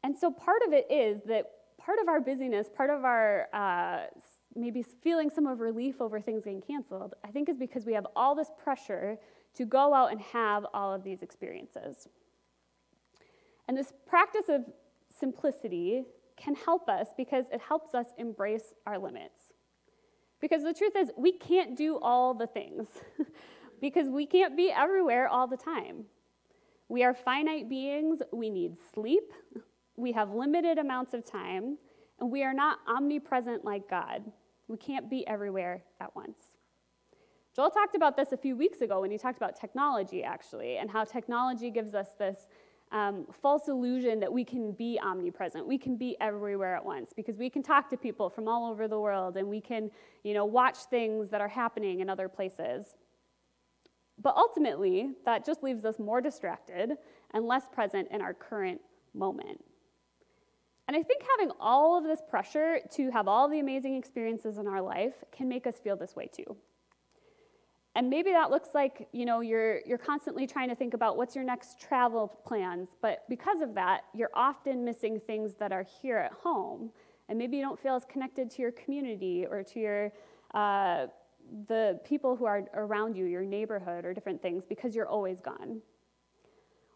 And 0.03 0.17
so 0.17 0.31
part 0.31 0.63
of 0.67 0.73
it 0.73 0.87
is 0.91 1.23
that 1.27 1.47
part 1.79 1.99
of 2.01 2.09
our 2.09 2.21
busyness, 2.21 2.69
part 2.75 2.91
of 2.91 3.05
our 3.05 3.49
uh, 3.53 4.07
maybe 4.55 4.85
feeling 5.03 5.31
some 5.31 5.47
of 5.47 5.61
relief 5.61 6.01
over 6.01 6.21
things 6.21 6.45
getting 6.45 6.63
canceled, 6.63 7.15
I 7.25 7.29
think 7.29 7.49
is 7.49 7.57
because 7.57 7.85
we 7.87 7.93
have 7.95 8.07
all 8.15 8.35
this 8.35 8.51
pressure 8.63 9.19
to 9.55 9.65
go 9.65 9.95
out 9.95 10.13
and 10.13 10.21
have 10.21 10.67
all 10.75 10.93
of 10.93 11.05
these 11.05 11.23
experiences. 11.23 12.09
And 13.69 13.77
this 13.77 13.93
practice 14.07 14.49
of 14.49 14.63
simplicity 15.19 16.05
can 16.37 16.55
help 16.55 16.89
us 16.89 17.09
because 17.17 17.47
it 17.53 17.61
helps 17.61 17.95
us 17.95 18.07
embrace 18.19 18.75
our 18.87 18.99
limits. 18.99 19.53
Because 20.41 20.63
the 20.63 20.75
truth 20.75 20.97
is, 20.97 21.11
we 21.17 21.33
can't 21.33 21.77
do 21.77 21.99
all 22.03 22.35
the 22.35 22.47
things. 22.47 22.87
because 23.81 24.09
we 24.09 24.27
can't 24.27 24.57
be 24.57 24.71
everywhere 24.71 25.29
all 25.29 25.47
the 25.47 25.57
time. 25.57 26.05
We 26.89 27.03
are 27.03 27.15
finite 27.15 27.69
beings, 27.69 28.21
we 28.33 28.51
need 28.51 28.77
sleep, 28.95 29.33
we 29.97 30.13
have 30.13 30.33
limited 30.33 30.79
amounts 30.79 31.15
of 31.15 31.25
time, 31.25 31.79
and 32.21 32.31
we 32.31 32.43
are 32.43 32.55
not 32.55 32.79
omnipresent 32.87 33.65
like 33.65 33.89
God. 33.89 34.23
We 34.69 34.77
can't 34.77 35.11
be 35.11 35.27
everywhere 35.27 35.83
at 36.01 36.15
once. 36.15 36.39
Joel 37.55 37.71
talked 37.71 37.95
about 37.95 38.17
this 38.17 38.33
a 38.33 38.37
few 38.37 38.57
weeks 38.57 38.81
ago 38.81 39.01
when 39.01 39.11
he 39.11 39.19
talked 39.19 39.37
about 39.37 39.59
technology, 39.59 40.25
actually, 40.25 40.79
and 40.79 40.91
how 40.91 41.05
technology 41.05 41.71
gives 41.71 41.95
us 41.95 42.09
this 42.19 42.49
um, 42.91 43.27
false 43.43 43.69
illusion 43.69 44.21
that 44.21 44.33
we 44.33 44.45
can 44.45 44.73
be 44.73 44.99
omnipresent. 45.03 45.67
We 45.67 45.79
can 45.79 45.97
be 45.97 46.17
everywhere 46.21 46.77
at 46.77 46.85
once 46.85 47.13
because 47.15 47.37
we 47.37 47.51
can 47.51 47.63
talk 47.63 47.89
to 47.91 47.97
people 47.97 48.29
from 48.29 48.49
all 48.49 48.71
over 48.71 48.89
the 48.89 48.99
world 48.99 49.37
and 49.37 49.49
we 49.49 49.61
can, 49.61 49.91
you 50.23 50.35
know, 50.35 50.45
watch 50.45 50.79
things 50.91 51.29
that 51.31 51.41
are 51.41 51.49
happening 51.49 52.01
in 52.01 52.09
other 52.09 52.29
places. 52.29 52.97
But 54.25 54.37
ultimately, 54.37 55.11
that 55.27 55.45
just 55.45 55.63
leaves 55.63 55.85
us 55.85 56.01
more 56.01 56.21
distracted 56.21 56.97
and 57.33 57.47
less 57.47 57.69
present 57.71 58.09
in 58.11 58.23
our 58.23 58.35
current 58.35 58.81
moment. 59.13 59.63
And 60.89 60.97
I 60.97 61.03
think 61.03 61.23
having 61.39 61.53
all 61.61 61.97
of 61.97 62.05
this 62.05 62.21
pressure 62.29 62.79
to 62.93 63.11
have 63.11 63.29
all 63.29 63.49
the 63.49 63.61
amazing 63.61 63.97
experiences 63.97 64.59
in 64.59 64.67
our 64.67 64.83
life 64.83 65.15
can 65.31 65.49
make 65.49 65.67
us 65.67 65.77
feel 65.79 65.97
this 65.97 66.17
way 66.17 66.27
too. 66.27 66.57
And 67.97 68.11
maybe 68.11 68.33
that 68.33 68.51
looks 68.51 68.71
like, 68.75 69.09
you 69.13 69.25
know, 69.25 69.41
you're, 69.41 69.81
you're 69.87 69.99
constantly 69.99 70.47
trying 70.47 70.69
to 70.69 70.75
think 70.75 70.95
about 70.95 71.17
what's 71.17 71.37
your 71.37 71.45
next 71.45 71.81
travel 71.81 72.29
plans, 72.45 72.89
but 73.01 73.21
because 73.29 73.61
of 73.61 73.75
that, 73.75 74.05
you're 74.15 74.33
often 74.35 74.85
missing 74.85 75.21
things 75.21 75.55
that 75.61 75.71
are 75.71 75.87
here 76.03 76.19
at 76.19 76.33
home. 76.33 76.91
And 77.29 77.39
maybe 77.39 77.57
you 77.57 77.63
don't 77.63 77.79
feel 77.79 77.95
as 77.95 78.05
connected 78.05 78.51
to 78.53 78.63
your 78.63 78.73
community 78.73 79.47
or 79.49 79.63
to 79.63 79.79
your, 79.79 80.13
uh, 80.55 81.07
the 81.69 82.01
people 82.05 82.37
who 82.37 82.45
are 82.45 82.65
around 82.75 83.17
you, 83.17 83.27
your 83.27 83.43
neighborhood 83.43 84.05
or 84.05 84.13
different 84.13 84.43
things 84.43 84.65
because 84.65 84.95
you're 84.95 85.09
always 85.09 85.41
gone. 85.41 85.81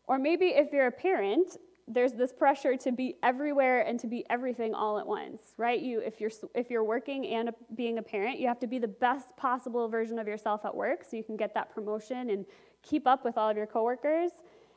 Or 0.07 0.19
maybe 0.19 0.47
if 0.47 0.73
you're 0.73 0.87
a 0.87 0.93
parent, 0.93 1.59
there's 1.87 2.12
this 2.12 2.33
pressure 2.33 2.76
to 2.76 2.93
be 2.93 3.17
everywhere 3.23 3.83
and 3.83 3.99
to 4.00 4.07
be 4.07 4.25
everything 4.28 4.75
all 4.75 4.99
at 4.99 5.07
once, 5.07 5.55
right? 5.57 5.81
You, 5.81 6.00
if 6.00 6.21
you're 6.21 6.31
if 6.55 6.71
you're 6.71 6.85
working 6.85 7.26
and 7.26 7.50
being 7.75 7.99
a 7.99 8.02
parent, 8.02 8.38
you 8.38 8.47
have 8.47 8.61
to 8.61 8.67
be 8.67 8.78
the 8.78 8.88
best 8.88 9.37
possible 9.37 9.88
version 9.88 10.19
of 10.19 10.26
yourself 10.26 10.64
at 10.64 10.75
work, 10.75 11.05
so 11.09 11.17
you 11.17 11.25
can 11.25 11.37
get 11.37 11.55
that 11.55 11.75
promotion 11.75 12.31
and 12.31 12.45
keep 12.83 13.07
up 13.07 13.25
with 13.25 13.38
all 13.38 13.49
of 13.49 13.57
your 13.57 13.67
coworkers. 13.67 14.31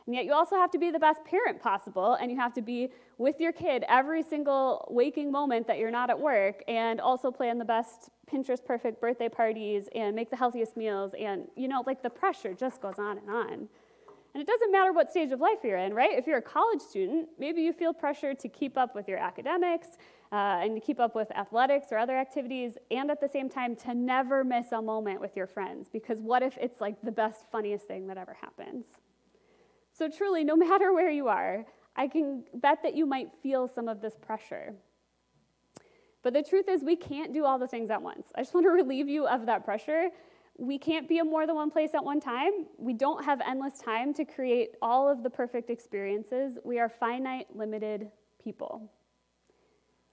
And 0.06 0.16
yet, 0.16 0.26
you 0.26 0.34
also 0.34 0.56
have 0.56 0.72
to 0.72 0.80
be 0.80 0.90
the 0.90 1.00
best 1.00 1.24
parent 1.26 1.62
possible, 1.62 2.14
and 2.14 2.32
you 2.32 2.38
have 2.38 2.54
to 2.54 2.62
be 2.62 2.90
with 3.22 3.40
your 3.40 3.52
kid 3.52 3.86
every 3.88 4.24
single 4.24 4.88
waking 4.90 5.32
moment 5.32 5.68
that 5.68 5.78
you're 5.78 5.92
not 5.92 6.10
at 6.10 6.20
work, 6.20 6.64
and 6.68 7.00
also 7.00 7.32
plan 7.32 7.58
the 7.60 7.66
best 7.66 8.10
Pinterest 8.30 8.64
perfect 8.66 9.00
birthday 9.00 9.30
parties 9.30 9.88
and 9.94 10.16
make 10.16 10.30
the 10.30 10.36
healthiest 10.36 10.76
meals. 10.76 11.14
And, 11.20 11.48
you 11.56 11.68
know, 11.68 11.84
like 11.86 12.02
the 12.02 12.10
pressure 12.10 12.54
just 12.54 12.82
goes 12.82 12.96
on 12.98 13.20
and 13.20 13.30
on. 13.30 13.70
And 14.34 14.42
it 14.42 14.48
doesn't 14.48 14.72
matter 14.72 14.94
what 14.94 15.12
stage 15.12 15.32
of 15.32 15.40
life 15.40 15.60
you're 15.64 15.78
in, 15.78 15.94
right? 15.94 16.18
If 16.18 16.26
you're 16.26 16.38
a 16.38 16.42
college 16.42 16.82
student, 16.82 17.28
maybe 17.38 17.62
you 17.62 17.74
feel 17.74 17.94
pressure 17.94 18.34
to 18.34 18.50
keep 18.50 18.78
up 18.78 18.96
with 18.96 19.08
your 19.08 19.20
academics 19.20 19.90
uh, 20.32 20.62
and 20.64 20.76
to 20.76 20.82
keep 20.82 21.00
up 21.00 21.16
with 21.16 21.30
athletics 21.38 21.88
or 21.92 21.98
other 21.98 22.18
activities, 22.18 22.78
and 22.90 23.12
at 23.12 23.20
the 23.20 23.28
same 23.28 23.50
time 23.50 23.76
to 23.76 23.94
never 23.94 24.46
miss 24.46 24.72
a 24.72 24.82
moment 24.82 25.20
with 25.20 25.36
your 25.36 25.48
friends, 25.48 25.90
because 25.92 26.20
what 26.22 26.42
if 26.42 26.58
it's 26.62 26.80
like 26.80 26.96
the 27.04 27.12
best, 27.12 27.44
funniest 27.52 27.86
thing 27.86 28.08
that 28.08 28.18
ever 28.18 28.36
happens? 28.40 28.86
So, 29.92 30.08
truly, 30.08 30.46
no 30.46 30.56
matter 30.68 30.94
where 30.94 31.10
you 31.10 31.28
are, 31.28 31.66
I 31.96 32.08
can 32.08 32.44
bet 32.54 32.84
that 32.84 32.96
you 32.96 33.06
might 33.06 33.30
feel 33.44 33.68
some 33.68 33.88
of 33.88 34.02
this 34.02 34.14
pressure. 34.22 34.74
But 36.24 36.34
the 36.34 36.44
truth 36.44 36.70
is, 36.70 36.84
we 36.84 36.96
can't 36.96 37.34
do 37.34 37.46
all 37.46 37.58
the 37.60 37.68
things 37.68 37.90
at 37.90 38.02
once. 38.02 38.28
I 38.36 38.42
just 38.42 38.54
want 38.54 38.66
to 38.66 38.70
relieve 38.82 39.10
you 39.10 39.28
of 39.28 39.46
that 39.48 39.66
pressure 39.66 40.10
we 40.62 40.78
can't 40.78 41.10
be 41.10 41.18
in 41.18 41.30
more 41.30 41.48
than 41.48 41.56
one 41.56 41.72
place 41.72 41.96
at 41.96 42.04
one 42.04 42.20
time. 42.20 42.52
We 42.78 42.94
don't 42.94 43.26
have 43.26 43.42
endless 43.42 43.80
time 43.80 44.14
to 44.14 44.26
create 44.26 44.76
all 44.80 45.10
of 45.10 45.24
the 45.24 45.30
perfect 45.30 45.72
experiences. 45.72 46.60
We 46.64 46.80
are 46.80 46.88
finite, 46.88 47.48
limited 47.56 48.10
people. 48.44 48.92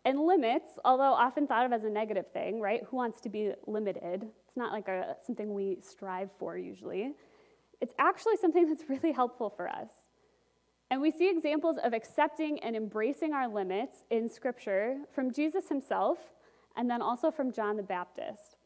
And 0.07 0.21
limits, 0.21 0.71
although 0.87 1.13
often 1.13 1.47
thought 1.47 1.67
of 1.67 1.73
as 1.73 1.85
a 1.85 1.91
negative 1.91 2.33
thing, 2.33 2.63
right? 2.63 2.83
Who 2.89 2.97
wants 2.97 3.21
to 3.23 3.29
be 3.29 3.53
limited? 3.67 4.27
It's 4.47 4.57
not 4.57 4.73
like 4.73 4.89
a, 4.89 5.17
something 5.27 5.53
we 5.53 5.79
strive 5.83 6.31
for 6.39 6.57
usually. 6.57 7.13
It's 7.83 7.93
actually 7.99 8.37
something 8.39 8.67
that's 8.71 8.89
really 8.89 9.13
helpful 9.13 9.53
for 9.55 9.69
us. 9.69 9.91
And 10.91 11.03
we 11.03 11.11
see 11.11 11.29
examples 11.31 11.77
of 11.83 11.93
accepting 11.93 12.59
and 12.61 12.75
embracing 12.75 13.35
our 13.35 13.47
limits 13.47 14.05
in 14.11 14.29
Scripture 14.29 14.99
from 15.15 15.33
Jesus 15.33 15.69
himself 15.69 16.19
and 16.77 16.89
then 16.89 17.03
also 17.03 17.31
from 17.31 17.53
John 17.53 17.77
the 17.77 17.83
Baptist. 17.83 18.57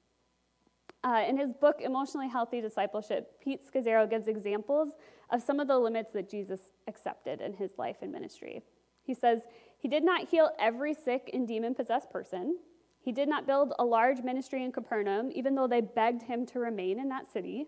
Uh, 1.04 1.24
in 1.28 1.36
his 1.36 1.52
book, 1.52 1.80
Emotionally 1.80 2.28
Healthy 2.28 2.60
Discipleship, 2.60 3.40
Pete 3.42 3.60
Scazzero 3.66 4.08
gives 4.08 4.28
examples 4.28 4.90
of 5.30 5.42
some 5.42 5.58
of 5.58 5.66
the 5.66 5.76
limits 5.76 6.12
that 6.12 6.30
Jesus 6.30 6.60
accepted 6.86 7.40
in 7.40 7.54
his 7.54 7.72
life 7.76 7.96
and 8.02 8.12
ministry. 8.12 8.62
He 9.02 9.14
says, 9.14 9.40
He 9.78 9.88
did 9.88 10.04
not 10.04 10.28
heal 10.28 10.50
every 10.60 10.94
sick 10.94 11.28
and 11.32 11.48
demon 11.48 11.74
possessed 11.74 12.10
person. 12.10 12.58
He 13.00 13.10
did 13.10 13.28
not 13.28 13.48
build 13.48 13.72
a 13.80 13.84
large 13.84 14.22
ministry 14.22 14.64
in 14.64 14.70
Capernaum, 14.70 15.30
even 15.34 15.56
though 15.56 15.66
they 15.66 15.80
begged 15.80 16.22
him 16.22 16.46
to 16.46 16.60
remain 16.60 17.00
in 17.00 17.08
that 17.08 17.32
city. 17.32 17.66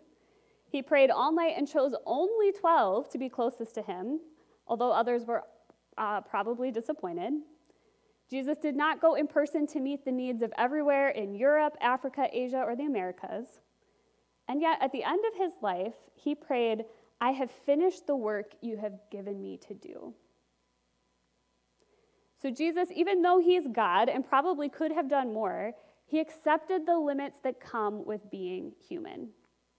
He 0.68 0.80
prayed 0.80 1.10
all 1.10 1.32
night 1.32 1.54
and 1.56 1.66
chose 1.66 1.92
only 2.06 2.52
12 2.52 3.08
to 3.10 3.18
be 3.18 3.28
closest 3.28 3.74
to 3.74 3.82
him, 3.82 4.20
although 4.66 4.92
others 4.92 5.24
were 5.24 5.42
uh, 5.98 6.20
probably 6.22 6.70
disappointed. 6.70 7.32
Jesus 8.30 8.56
did 8.58 8.74
not 8.74 9.00
go 9.00 9.14
in 9.14 9.26
person 9.26 9.66
to 9.68 9.80
meet 9.80 10.04
the 10.04 10.12
needs 10.12 10.42
of 10.42 10.52
everywhere 10.56 11.10
in 11.10 11.34
Europe, 11.34 11.76
Africa, 11.80 12.26
Asia, 12.32 12.62
or 12.66 12.74
the 12.74 12.84
Americas. 12.84 13.60
And 14.48 14.60
yet, 14.60 14.78
at 14.80 14.92
the 14.92 15.04
end 15.04 15.24
of 15.26 15.38
his 15.38 15.52
life, 15.62 15.94
he 16.14 16.34
prayed, 16.34 16.84
I 17.20 17.30
have 17.30 17.50
finished 17.50 18.06
the 18.06 18.16
work 18.16 18.52
you 18.60 18.76
have 18.76 18.98
given 19.10 19.40
me 19.40 19.58
to 19.68 19.74
do. 19.74 20.14
So, 22.42 22.50
Jesus, 22.50 22.88
even 22.94 23.22
though 23.22 23.38
he 23.38 23.56
is 23.56 23.66
God 23.72 24.08
and 24.08 24.26
probably 24.26 24.68
could 24.68 24.92
have 24.92 25.08
done 25.08 25.32
more, 25.32 25.72
he 26.06 26.20
accepted 26.20 26.86
the 26.86 26.98
limits 26.98 27.38
that 27.42 27.60
come 27.60 28.04
with 28.04 28.30
being 28.30 28.72
human. 28.86 29.30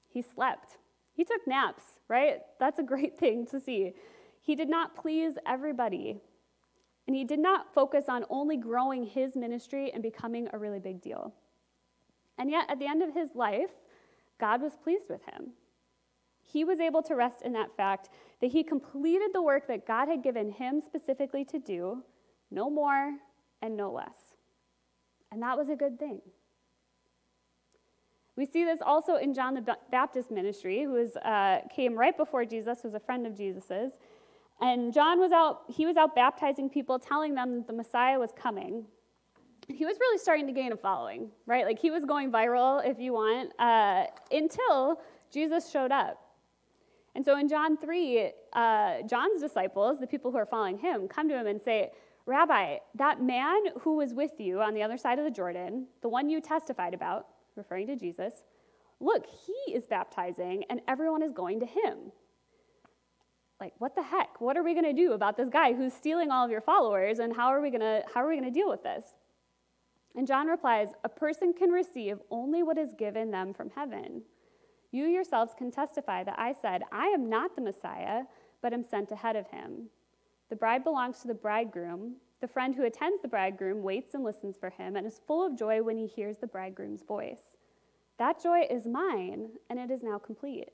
He 0.07 0.21
slept, 0.21 0.77
he 1.13 1.23
took 1.23 1.45
naps, 1.45 1.83
right? 2.07 2.39
That's 2.59 2.79
a 2.79 2.83
great 2.83 3.17
thing 3.19 3.45
to 3.47 3.59
see. 3.59 3.93
He 4.45 4.55
did 4.55 4.69
not 4.69 4.95
please 4.95 5.33
everybody. 5.47 6.19
And 7.07 7.15
he 7.15 7.23
did 7.23 7.39
not 7.39 7.73
focus 7.73 8.05
on 8.07 8.25
only 8.29 8.57
growing 8.57 9.03
his 9.03 9.35
ministry 9.35 9.91
and 9.91 10.03
becoming 10.03 10.47
a 10.53 10.57
really 10.59 10.79
big 10.79 11.01
deal. 11.01 11.33
And 12.37 12.51
yet, 12.51 12.69
at 12.69 12.77
the 12.77 12.85
end 12.85 13.01
of 13.01 13.11
his 13.11 13.29
life, 13.33 13.71
God 14.39 14.61
was 14.61 14.73
pleased 14.83 15.05
with 15.09 15.21
him. 15.25 15.53
He 16.43 16.63
was 16.63 16.79
able 16.79 17.01
to 17.03 17.15
rest 17.15 17.41
in 17.43 17.53
that 17.53 17.75
fact 17.75 18.09
that 18.39 18.51
he 18.51 18.63
completed 18.63 19.31
the 19.33 19.41
work 19.41 19.67
that 19.67 19.87
God 19.87 20.09
had 20.09 20.21
given 20.21 20.51
him 20.51 20.79
specifically 20.79 21.43
to 21.45 21.57
do, 21.57 22.03
no 22.51 22.69
more 22.69 23.17
and 23.63 23.75
no 23.75 23.91
less. 23.91 24.35
And 25.31 25.41
that 25.41 25.57
was 25.57 25.69
a 25.69 25.75
good 25.75 25.97
thing. 25.97 26.21
We 28.35 28.45
see 28.45 28.63
this 28.63 28.79
also 28.85 29.15
in 29.15 29.33
John 29.33 29.55
the 29.55 29.77
Baptist 29.91 30.29
ministry, 30.29 30.83
who 30.83 30.91
was, 30.91 31.15
uh, 31.17 31.61
came 31.73 31.95
right 31.95 32.15
before 32.15 32.45
Jesus, 32.45 32.83
was 32.83 32.93
a 32.93 32.99
friend 32.99 33.25
of 33.25 33.35
Jesus's. 33.35 33.93
And 34.61 34.93
John 34.93 35.19
was 35.19 35.31
out, 35.31 35.63
he 35.67 35.85
was 35.85 35.97
out 35.97 36.15
baptizing 36.15 36.69
people, 36.69 36.97
telling 36.97 37.35
them 37.35 37.55
that 37.55 37.67
the 37.67 37.73
Messiah 37.73 38.17
was 38.17 38.29
coming. 38.35 38.85
He 39.67 39.85
was 39.85 39.97
really 39.99 40.17
starting 40.19 40.47
to 40.47 40.53
gain 40.53 40.71
a 40.71 40.77
following, 40.77 41.29
right? 41.45 41.65
Like 41.65 41.79
he 41.79 41.91
was 41.91 42.05
going 42.05 42.31
viral, 42.31 42.87
if 42.87 42.99
you 42.99 43.13
want, 43.13 43.51
uh, 43.59 44.05
until 44.31 45.01
Jesus 45.31 45.69
showed 45.69 45.91
up. 45.91 46.21
And 47.15 47.25
so 47.25 47.37
in 47.37 47.47
John 47.47 47.77
3, 47.77 48.31
uh, 48.53 49.01
John's 49.07 49.41
disciples, 49.41 49.99
the 49.99 50.07
people 50.07 50.31
who 50.31 50.37
are 50.37 50.45
following 50.45 50.77
him, 50.77 51.07
come 51.07 51.27
to 51.29 51.35
him 51.35 51.47
and 51.47 51.61
say, 51.61 51.91
Rabbi, 52.25 52.77
that 52.95 53.21
man 53.21 53.57
who 53.81 53.95
was 53.97 54.13
with 54.13 54.39
you 54.39 54.61
on 54.61 54.73
the 54.73 54.83
other 54.83 54.97
side 54.97 55.19
of 55.19 55.25
the 55.25 55.31
Jordan, 55.31 55.87
the 56.01 56.09
one 56.09 56.29
you 56.29 56.41
testified 56.41 56.93
about, 56.93 57.27
referring 57.55 57.87
to 57.87 57.95
Jesus, 57.95 58.43
look, 58.99 59.25
he 59.27 59.73
is 59.73 59.87
baptizing 59.87 60.63
and 60.69 60.81
everyone 60.87 61.21
is 61.21 61.31
going 61.31 61.59
to 61.59 61.65
him 61.65 62.11
like 63.59 63.73
what 63.77 63.95
the 63.95 64.03
heck? 64.03 64.39
What 64.41 64.57
are 64.57 64.63
we 64.63 64.73
going 64.73 64.85
to 64.85 64.93
do 64.93 65.13
about 65.13 65.37
this 65.37 65.49
guy 65.49 65.73
who's 65.73 65.93
stealing 65.93 66.31
all 66.31 66.45
of 66.45 66.51
your 66.51 66.61
followers 66.61 67.19
and 67.19 67.35
how 67.35 67.47
are 67.47 67.61
we 67.61 67.69
going 67.69 67.81
to 67.81 68.03
how 68.13 68.23
are 68.23 68.29
we 68.29 68.35
going 68.35 68.51
to 68.51 68.59
deal 68.59 68.69
with 68.69 68.83
this? 68.83 69.05
And 70.15 70.27
john 70.27 70.47
replies 70.47 70.89
a 71.03 71.09
person 71.09 71.53
can 71.53 71.69
receive 71.69 72.19
only 72.31 72.63
what 72.63 72.77
is 72.77 72.93
given 72.97 73.31
them 73.31 73.53
from 73.53 73.71
heaven. 73.75 74.23
You 74.91 75.05
yourselves 75.05 75.53
can 75.57 75.71
testify 75.71 76.23
that 76.23 76.39
i 76.39 76.53
said 76.53 76.83
i 76.91 77.07
am 77.07 77.29
not 77.29 77.55
the 77.55 77.61
messiah 77.61 78.23
but 78.61 78.73
am 78.73 78.83
sent 78.83 79.11
ahead 79.11 79.35
of 79.35 79.47
him 79.47 79.89
the 80.49 80.55
bride 80.55 80.83
belongs 80.83 81.19
to 81.19 81.27
the 81.27 81.33
bridegroom. 81.33 82.15
The 82.41 82.47
friend 82.47 82.75
who 82.75 82.83
attends 82.83 83.21
the 83.21 83.27
bridegroom 83.27 83.81
waits 83.81 84.13
and 84.13 84.23
listens 84.23 84.57
for 84.57 84.69
him 84.69 84.95
and 84.95 85.07
is 85.07 85.21
full 85.25 85.45
of 85.45 85.57
joy 85.57 85.81
when 85.81 85.97
he 85.97 86.05
hears 86.05 86.37
the 86.37 86.47
bridegroom's 86.47 87.01
voice. 87.01 87.57
That 88.19 88.41
joy 88.41 88.67
is 88.69 88.85
mine 88.85 89.49
and 89.69 89.79
it 89.79 89.89
is 89.89 90.03
now 90.03 90.19
complete. 90.19 90.69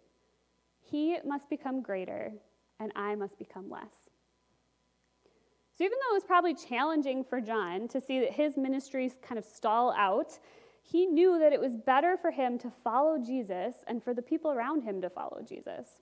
He 0.81 1.17
must 1.25 1.49
become 1.49 1.81
greater 1.81 2.33
and 2.81 2.91
I 2.95 3.15
must 3.15 3.37
become 3.37 3.69
less. 3.69 4.09
So, 5.77 5.85
even 5.85 5.97
though 5.99 6.15
it 6.15 6.17
was 6.17 6.25
probably 6.25 6.55
challenging 6.55 7.23
for 7.23 7.39
John 7.39 7.87
to 7.89 8.01
see 8.01 8.19
that 8.19 8.33
his 8.33 8.57
ministries 8.57 9.15
kind 9.21 9.39
of 9.39 9.45
stall 9.45 9.93
out, 9.97 10.37
he 10.81 11.05
knew 11.05 11.39
that 11.39 11.53
it 11.53 11.61
was 11.61 11.77
better 11.77 12.17
for 12.17 12.31
him 12.31 12.57
to 12.59 12.71
follow 12.83 13.17
Jesus 13.17 13.75
and 13.87 14.03
for 14.03 14.13
the 14.13 14.21
people 14.21 14.51
around 14.51 14.81
him 14.81 15.01
to 15.01 15.09
follow 15.09 15.41
Jesus. 15.47 16.01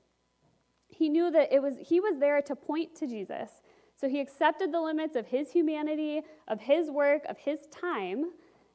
He 0.87 1.09
knew 1.09 1.29
that 1.31 1.53
it 1.53 1.61
was, 1.61 1.75
he 1.79 1.99
was 1.99 2.17
there 2.17 2.41
to 2.41 2.55
point 2.55 2.95
to 2.95 3.07
Jesus. 3.07 3.61
So 3.95 4.07
he 4.07 4.21
accepted 4.21 4.71
the 4.71 4.81
limits 4.81 5.15
of 5.15 5.27
his 5.27 5.51
humanity, 5.51 6.21
of 6.47 6.61
his 6.61 6.89
work, 6.89 7.23
of 7.27 7.37
his 7.37 7.59
time, 7.69 8.31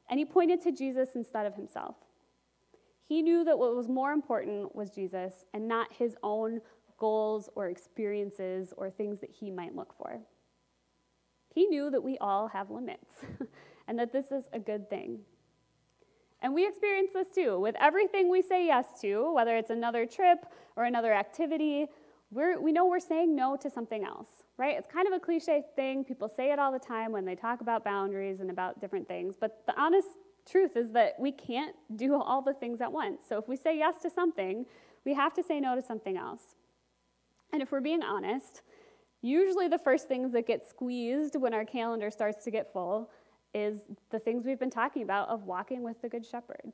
and 0.09 0.19
he 0.19 0.25
pointed 0.25 0.61
to 0.61 0.71
Jesus 0.71 1.09
instead 1.15 1.45
of 1.45 1.55
himself. 1.55 1.95
He 3.03 3.21
knew 3.21 3.43
that 3.43 3.57
what 3.57 3.75
was 3.75 3.89
more 3.89 4.11
important 4.11 4.75
was 4.75 4.89
Jesus 4.91 5.45
and 5.53 5.67
not 5.67 5.91
his 5.91 6.15
own 6.23 6.61
goals 6.97 7.49
or 7.55 7.69
experiences 7.69 8.73
or 8.77 8.89
things 8.89 9.19
that 9.21 9.31
he 9.31 9.51
might 9.51 9.75
look 9.75 9.93
for. 9.97 10.19
He 11.53 11.67
knew 11.67 11.89
that 11.89 12.03
we 12.03 12.17
all 12.19 12.47
have 12.49 12.69
limits 12.69 13.11
and 13.87 13.97
that 13.99 14.11
this 14.11 14.31
is 14.31 14.45
a 14.53 14.59
good 14.59 14.89
thing. 14.89 15.19
And 16.41 16.53
we 16.53 16.67
experience 16.67 17.11
this 17.13 17.29
too. 17.33 17.59
With 17.59 17.75
everything 17.79 18.29
we 18.29 18.41
say 18.41 18.65
yes 18.65 18.85
to, 19.01 19.33
whether 19.33 19.55
it's 19.55 19.69
another 19.69 20.05
trip 20.05 20.45
or 20.75 20.83
another 20.83 21.13
activity, 21.13 21.87
we 22.31 22.71
know 22.71 22.85
we're 22.85 22.99
saying 22.99 23.35
no 23.35 23.55
to 23.55 23.69
something 23.69 24.03
else, 24.03 24.43
right? 24.57 24.75
It's 24.77 24.87
kind 24.91 25.07
of 25.07 25.13
a 25.13 25.19
cliche 25.19 25.63
thing. 25.75 26.03
People 26.03 26.27
say 26.27 26.51
it 26.51 26.59
all 26.59 26.71
the 26.71 26.79
time 26.79 27.11
when 27.11 27.23
they 27.23 27.35
talk 27.35 27.61
about 27.61 27.85
boundaries 27.85 28.41
and 28.41 28.49
about 28.49 28.81
different 28.81 29.07
things. 29.07 29.35
But 29.39 29.63
the 29.65 29.79
honest 29.79 30.09
truth 30.49 30.75
is 30.75 30.91
that 30.91 31.15
we 31.19 31.31
can't 31.31 31.75
do 31.95 32.21
all 32.21 32.41
the 32.41 32.53
things 32.53 32.81
at 32.81 32.91
once. 32.91 33.21
So 33.27 33.37
if 33.37 33.47
we 33.47 33.55
say 33.55 33.77
yes 33.77 33.95
to 34.01 34.09
something, 34.09 34.65
we 35.05 35.13
have 35.13 35.33
to 35.35 35.43
say 35.43 35.59
no 35.59 35.75
to 35.75 35.81
something 35.81 36.17
else. 36.17 36.55
And 37.53 37.61
if 37.61 37.71
we're 37.71 37.81
being 37.81 38.03
honest, 38.03 38.61
usually 39.21 39.67
the 39.67 39.77
first 39.77 40.07
things 40.07 40.31
that 40.33 40.47
get 40.47 40.67
squeezed 40.67 41.35
when 41.35 41.53
our 41.53 41.65
calendar 41.65 42.11
starts 42.11 42.43
to 42.45 42.51
get 42.51 42.71
full 42.73 43.09
is 43.53 43.81
the 44.11 44.19
things 44.19 44.45
we've 44.45 44.59
been 44.59 44.69
talking 44.69 45.03
about 45.03 45.29
of 45.29 45.43
walking 45.43 45.83
with 45.83 46.01
the 46.01 46.09
Good 46.09 46.25
Shepherd 46.25 46.73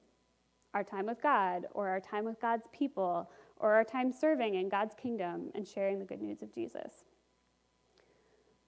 our 0.74 0.84
time 0.86 1.06
with 1.06 1.22
God, 1.22 1.66
or 1.74 1.90
our 1.90 2.00
time 2.00 2.24
with 2.24 2.40
God's 2.40 2.66
people, 2.72 3.30
or 3.58 3.74
our 3.74 3.84
time 3.84 4.12
serving 4.12 4.56
in 4.56 4.70
God's 4.70 4.96
kingdom 4.96 5.51
and 5.54 5.68
sharing 5.68 6.00
the 6.00 6.06
good 6.06 6.22
news 6.22 6.42
of 6.42 6.54
Jesus. 6.54 7.04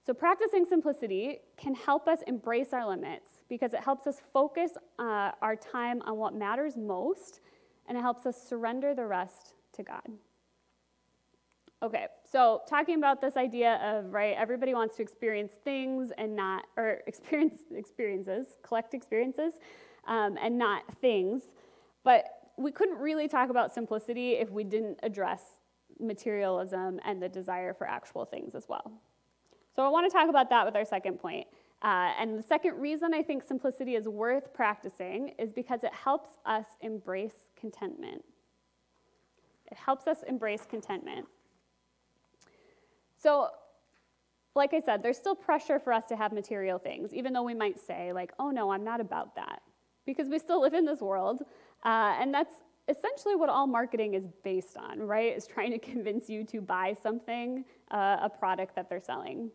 So, 0.04 0.12
practicing 0.12 0.66
simplicity 0.66 1.38
can 1.56 1.74
help 1.74 2.06
us 2.06 2.18
embrace 2.26 2.74
our 2.74 2.86
limits 2.86 3.40
because 3.48 3.72
it 3.72 3.82
helps 3.82 4.06
us 4.06 4.20
focus 4.34 4.72
uh, 4.98 5.30
our 5.40 5.56
time 5.56 6.02
on 6.02 6.18
what 6.18 6.34
matters 6.34 6.76
most 6.76 7.40
and 7.86 7.96
it 7.96 8.02
helps 8.02 8.26
us 8.26 8.36
surrender 8.40 8.94
the 8.94 9.06
rest 9.06 9.54
to 9.72 9.82
God. 9.82 10.06
Okay, 11.82 12.06
so 12.30 12.62
talking 12.68 12.96
about 12.96 13.20
this 13.20 13.36
idea 13.36 13.74
of, 13.82 14.12
right, 14.12 14.34
everybody 14.38 14.72
wants 14.72 14.96
to 14.96 15.02
experience 15.02 15.52
things 15.64 16.12
and 16.16 16.34
not, 16.34 16.64
or 16.76 17.02
experience 17.06 17.56
experiences, 17.74 18.56
collect 18.62 18.94
experiences, 18.94 19.54
um, 20.06 20.38
and 20.40 20.56
not 20.56 20.82
things. 21.00 21.48
But 22.04 22.24
we 22.56 22.70
couldn't 22.70 22.98
really 22.98 23.28
talk 23.28 23.50
about 23.50 23.74
simplicity 23.74 24.32
if 24.32 24.50
we 24.50 24.64
didn't 24.64 24.98
address 25.02 25.42
materialism 26.00 27.00
and 27.04 27.22
the 27.22 27.28
desire 27.28 27.74
for 27.74 27.86
actual 27.86 28.24
things 28.24 28.54
as 28.54 28.68
well. 28.68 28.92
So 29.74 29.84
I 29.84 29.88
want 29.88 30.10
to 30.10 30.16
talk 30.16 30.28
about 30.28 30.50
that 30.50 30.64
with 30.64 30.76
our 30.76 30.84
second 30.84 31.18
point. 31.18 31.46
Uh, 31.82 32.12
and 32.18 32.38
the 32.38 32.42
second 32.42 32.80
reason 32.80 33.12
I 33.12 33.22
think 33.22 33.42
simplicity 33.42 33.94
is 33.94 34.08
worth 34.08 34.54
practicing 34.54 35.34
is 35.38 35.52
because 35.52 35.84
it 35.84 35.92
helps 35.92 36.30
us 36.46 36.64
embrace 36.80 37.50
contentment. 37.58 38.24
It 39.70 39.76
helps 39.76 40.06
us 40.06 40.18
embrace 40.26 40.64
contentment. 40.68 41.26
So, 43.24 43.48
like 44.54 44.74
I 44.74 44.80
said, 44.80 45.02
there's 45.02 45.16
still 45.16 45.34
pressure 45.34 45.78
for 45.78 45.94
us 45.94 46.04
to 46.08 46.16
have 46.16 46.30
material 46.30 46.78
things, 46.78 47.14
even 47.14 47.32
though 47.32 47.42
we 47.42 47.54
might 47.54 47.80
say, 47.80 48.12
like, 48.12 48.32
oh 48.38 48.50
no, 48.50 48.70
I'm 48.70 48.84
not 48.84 49.00
about 49.00 49.34
that. 49.36 49.62
Because 50.04 50.28
we 50.28 50.38
still 50.38 50.60
live 50.60 50.74
in 50.74 50.84
this 50.84 51.00
world, 51.00 51.40
uh, 51.84 52.14
and 52.20 52.34
that's 52.34 52.56
essentially 52.86 53.34
what 53.34 53.48
all 53.48 53.66
marketing 53.66 54.12
is 54.12 54.26
based 54.44 54.76
on, 54.76 54.98
right? 55.00 55.34
Is 55.34 55.46
trying 55.46 55.70
to 55.70 55.78
convince 55.92 56.28
you 56.28 56.44
to 56.44 56.60
buy 56.60 56.94
something, 57.02 57.64
uh, 57.90 58.18
a 58.20 58.28
product 58.28 58.76
that 58.76 58.90
they're 58.90 59.00
selling. 59.00 59.50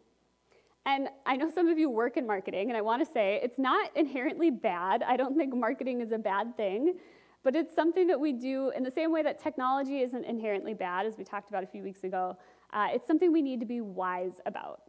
And 0.87 1.09
I 1.27 1.35
know 1.35 1.51
some 1.51 1.67
of 1.67 1.77
you 1.77 1.91
work 1.91 2.17
in 2.17 2.25
marketing, 2.25 2.69
and 2.69 2.77
I 2.77 2.81
want 2.81 3.05
to 3.05 3.13
say 3.13 3.39
it's 3.43 3.59
not 3.59 3.95
inherently 3.95 4.49
bad. 4.49 5.03
I 5.03 5.15
don't 5.15 5.37
think 5.37 5.53
marketing 5.55 6.01
is 6.01 6.11
a 6.11 6.17
bad 6.17 6.57
thing, 6.57 6.95
but 7.43 7.55
it's 7.55 7.75
something 7.75 8.07
that 8.07 8.19
we 8.19 8.33
do 8.33 8.71
in 8.75 8.81
the 8.81 8.89
same 8.89 9.11
way 9.11 9.21
that 9.21 9.39
technology 9.39 9.99
isn't 9.99 10.25
inherently 10.25 10.73
bad, 10.73 11.05
as 11.05 11.19
we 11.19 11.23
talked 11.23 11.49
about 11.49 11.63
a 11.63 11.67
few 11.67 11.83
weeks 11.83 12.03
ago. 12.03 12.35
Uh, 12.71 12.87
it's 12.93 13.07
something 13.07 13.31
we 13.31 13.41
need 13.41 13.59
to 13.59 13.65
be 13.65 13.81
wise 13.81 14.41
about. 14.45 14.81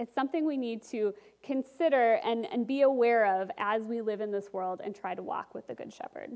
It's 0.00 0.12
something 0.12 0.44
we 0.44 0.56
need 0.56 0.82
to 0.90 1.14
consider 1.42 2.14
and, 2.24 2.46
and 2.52 2.66
be 2.66 2.82
aware 2.82 3.40
of 3.40 3.50
as 3.58 3.84
we 3.84 4.00
live 4.00 4.20
in 4.20 4.30
this 4.30 4.52
world 4.52 4.80
and 4.84 4.94
try 4.94 5.14
to 5.14 5.22
walk 5.22 5.54
with 5.54 5.66
the 5.66 5.74
Good 5.74 5.92
Shepherd. 5.92 6.32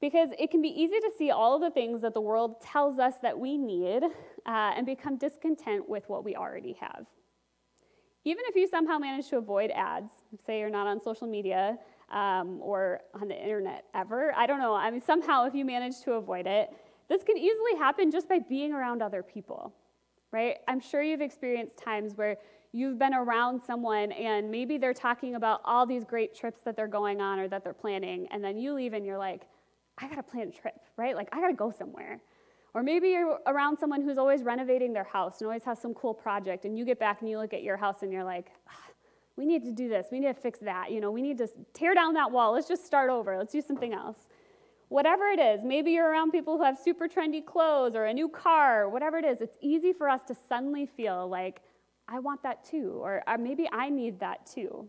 Because 0.00 0.30
it 0.38 0.50
can 0.50 0.60
be 0.62 0.68
easy 0.68 1.00
to 1.00 1.10
see 1.16 1.30
all 1.30 1.56
of 1.56 1.62
the 1.62 1.70
things 1.70 2.02
that 2.02 2.14
the 2.14 2.20
world 2.20 2.60
tells 2.60 2.98
us 2.98 3.14
that 3.22 3.38
we 3.38 3.56
need 3.56 4.04
uh, 4.04 4.08
and 4.46 4.86
become 4.86 5.16
discontent 5.16 5.88
with 5.88 6.04
what 6.08 6.24
we 6.24 6.36
already 6.36 6.76
have. 6.80 7.06
Even 8.24 8.44
if 8.46 8.56
you 8.56 8.68
somehow 8.68 8.98
manage 8.98 9.28
to 9.30 9.38
avoid 9.38 9.70
ads, 9.70 10.12
say 10.46 10.60
you're 10.60 10.70
not 10.70 10.86
on 10.86 11.00
social 11.00 11.26
media 11.26 11.78
um, 12.10 12.58
or 12.62 13.00
on 13.20 13.28
the 13.28 13.40
internet 13.40 13.84
ever, 13.94 14.32
I 14.36 14.46
don't 14.46 14.60
know, 14.60 14.74
I 14.74 14.90
mean, 14.90 15.00
somehow 15.00 15.46
if 15.46 15.54
you 15.54 15.64
manage 15.64 16.00
to 16.04 16.12
avoid 16.12 16.46
it, 16.46 16.70
this 17.08 17.22
can 17.22 17.36
easily 17.36 17.76
happen 17.78 18.10
just 18.10 18.28
by 18.28 18.38
being 18.38 18.72
around 18.72 19.02
other 19.02 19.22
people, 19.22 19.72
right? 20.30 20.56
I'm 20.68 20.80
sure 20.80 21.02
you've 21.02 21.20
experienced 21.20 21.76
times 21.78 22.16
where 22.16 22.38
you've 22.72 22.98
been 22.98 23.14
around 23.14 23.62
someone 23.64 24.10
and 24.12 24.50
maybe 24.50 24.78
they're 24.78 24.94
talking 24.94 25.36
about 25.36 25.60
all 25.64 25.86
these 25.86 26.04
great 26.04 26.34
trips 26.34 26.62
that 26.62 26.76
they're 26.76 26.88
going 26.88 27.20
on 27.20 27.38
or 27.38 27.46
that 27.48 27.62
they're 27.62 27.72
planning, 27.72 28.26
and 28.30 28.42
then 28.42 28.56
you 28.56 28.74
leave 28.74 28.94
and 28.94 29.06
you're 29.06 29.18
like, 29.18 29.42
I 29.98 30.08
gotta 30.08 30.24
plan 30.24 30.48
a 30.48 30.50
trip, 30.50 30.80
right? 30.96 31.14
Like, 31.14 31.28
I 31.32 31.40
gotta 31.40 31.54
go 31.54 31.70
somewhere. 31.70 32.20
Or 32.74 32.82
maybe 32.82 33.10
you're 33.10 33.38
around 33.46 33.78
someone 33.78 34.02
who's 34.02 34.18
always 34.18 34.42
renovating 34.42 34.92
their 34.92 35.04
house 35.04 35.38
and 35.38 35.46
always 35.46 35.62
has 35.62 35.80
some 35.80 35.94
cool 35.94 36.12
project, 36.12 36.64
and 36.64 36.76
you 36.76 36.84
get 36.84 36.98
back 36.98 37.20
and 37.20 37.30
you 37.30 37.38
look 37.38 37.54
at 37.54 37.62
your 37.62 37.76
house 37.76 38.02
and 38.02 38.12
you're 38.12 38.24
like, 38.24 38.50
ah, 38.68 38.72
we 39.36 39.46
need 39.46 39.62
to 39.64 39.70
do 39.70 39.88
this, 39.88 40.08
we 40.10 40.18
need 40.18 40.26
to 40.26 40.34
fix 40.34 40.58
that, 40.58 40.90
you 40.90 41.00
know, 41.00 41.12
we 41.12 41.22
need 41.22 41.38
to 41.38 41.48
tear 41.72 41.94
down 41.94 42.14
that 42.14 42.32
wall, 42.32 42.52
let's 42.52 42.66
just 42.66 42.84
start 42.84 43.10
over, 43.10 43.38
let's 43.38 43.52
do 43.52 43.60
something 43.60 43.92
else. 43.92 44.18
Whatever 44.88 45.26
it 45.26 45.40
is, 45.40 45.64
maybe 45.64 45.92
you're 45.92 46.08
around 46.08 46.30
people 46.30 46.56
who 46.56 46.64
have 46.64 46.78
super 46.78 47.08
trendy 47.08 47.44
clothes 47.44 47.94
or 47.94 48.04
a 48.04 48.14
new 48.14 48.28
car, 48.28 48.88
whatever 48.88 49.18
it 49.18 49.24
is, 49.24 49.40
it's 49.40 49.56
easy 49.60 49.92
for 49.92 50.08
us 50.08 50.22
to 50.24 50.36
suddenly 50.48 50.86
feel 50.86 51.28
like, 51.28 51.62
I 52.06 52.18
want 52.18 52.42
that 52.42 52.64
too, 52.64 52.98
or 53.00 53.22
uh, 53.26 53.38
maybe 53.38 53.68
I 53.72 53.88
need 53.88 54.20
that 54.20 54.46
too. 54.46 54.88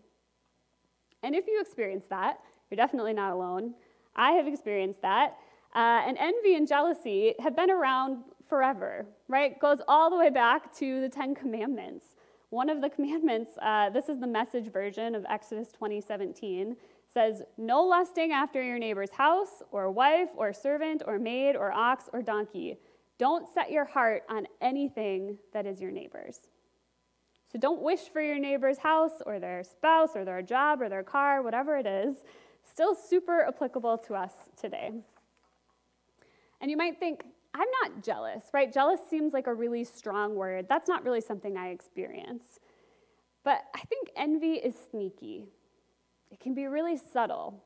And 1.24 1.34
if 1.34 1.48
you 1.48 1.60
experience 1.62 2.06
that, 2.10 2.40
you're 2.70 2.76
definitely 2.76 3.14
not 3.14 3.32
alone. 3.32 3.74
I 4.16 4.32
have 4.32 4.48
experienced 4.48 5.02
that. 5.02 5.38
Uh, 5.74 6.04
and 6.08 6.18
envy 6.18 6.56
and 6.56 6.68
jealousy 6.68 7.34
have 7.40 7.56
been 7.56 7.72
around 7.72 8.24
forever, 8.48 9.06
right? 9.28 9.60
Goes 9.60 9.80
all 9.88 10.10
the 10.10 10.18
way 10.18 10.30
back 10.30 10.74
to 10.78 11.02
the 11.02 11.10
Ten 11.10 11.36
Commandments. 11.36 12.16
One 12.50 12.70
of 12.70 12.82
the 12.82 12.90
commandments, 12.90 13.52
uh, 13.62 13.90
this 13.90 14.08
is 14.08 14.20
the 14.20 14.28
message 14.28 14.72
version 14.72 15.16
of 15.16 15.26
Exodus 15.30 15.72
2017, 15.72 16.78
says, 17.16 17.42
No 17.58 17.82
lusting 17.82 18.32
after 18.32 18.62
your 18.62 18.78
neighbor's 18.78 19.12
house, 19.12 19.64
or 19.72 19.90
wife, 19.90 20.30
or 20.36 20.54
servant, 20.54 21.02
or 21.08 21.18
maid, 21.18 21.56
or 21.56 21.72
ox, 21.72 22.10
or 22.14 22.22
donkey. 22.22 22.78
Don't 23.18 23.48
set 23.52 23.72
your 23.72 23.86
heart 23.86 24.24
on 24.30 24.46
anything 24.62 25.38
that 25.54 25.66
is 25.66 25.82
your 25.82 25.92
neighbor's. 25.92 26.42
So 27.52 27.58
don't 27.58 27.82
wish 27.82 28.02
for 28.12 28.22
your 28.22 28.38
neighbor's 28.38 28.78
house, 28.78 29.22
or 29.26 29.40
their 29.40 29.64
spouse, 29.64 30.10
or 30.16 30.26
their 30.26 30.42
job, 30.42 30.82
or 30.82 30.90
their 30.90 31.04
car, 31.04 31.42
whatever 31.42 31.78
it 31.78 31.88
is 31.88 32.18
still 32.66 32.96
super 32.96 33.46
applicable 33.48 33.98
to 34.00 34.16
us 34.16 34.34
today. 34.58 34.92
And 36.62 36.72
you 36.72 36.78
might 36.78 37.00
think, 37.00 37.24
I'm 37.54 37.68
not 37.84 38.04
jealous, 38.04 38.46
right? 38.54 38.74
Jealous 38.74 39.00
seems 39.10 39.34
like 39.34 39.48
a 39.48 39.54
really 39.54 39.84
strong 39.84 40.36
word. 40.36 40.66
That's 40.68 40.88
not 40.88 41.06
really 41.06 41.22
something 41.22 41.56
I 41.56 41.70
experience. 41.70 42.60
But 43.44 43.62
I 43.74 43.82
think 43.82 44.10
envy 44.18 44.54
is 44.54 44.76
sneaky. 44.92 45.46
It 46.36 46.42
can 46.42 46.54
be 46.54 46.66
really 46.66 46.98
subtle. 46.98 47.64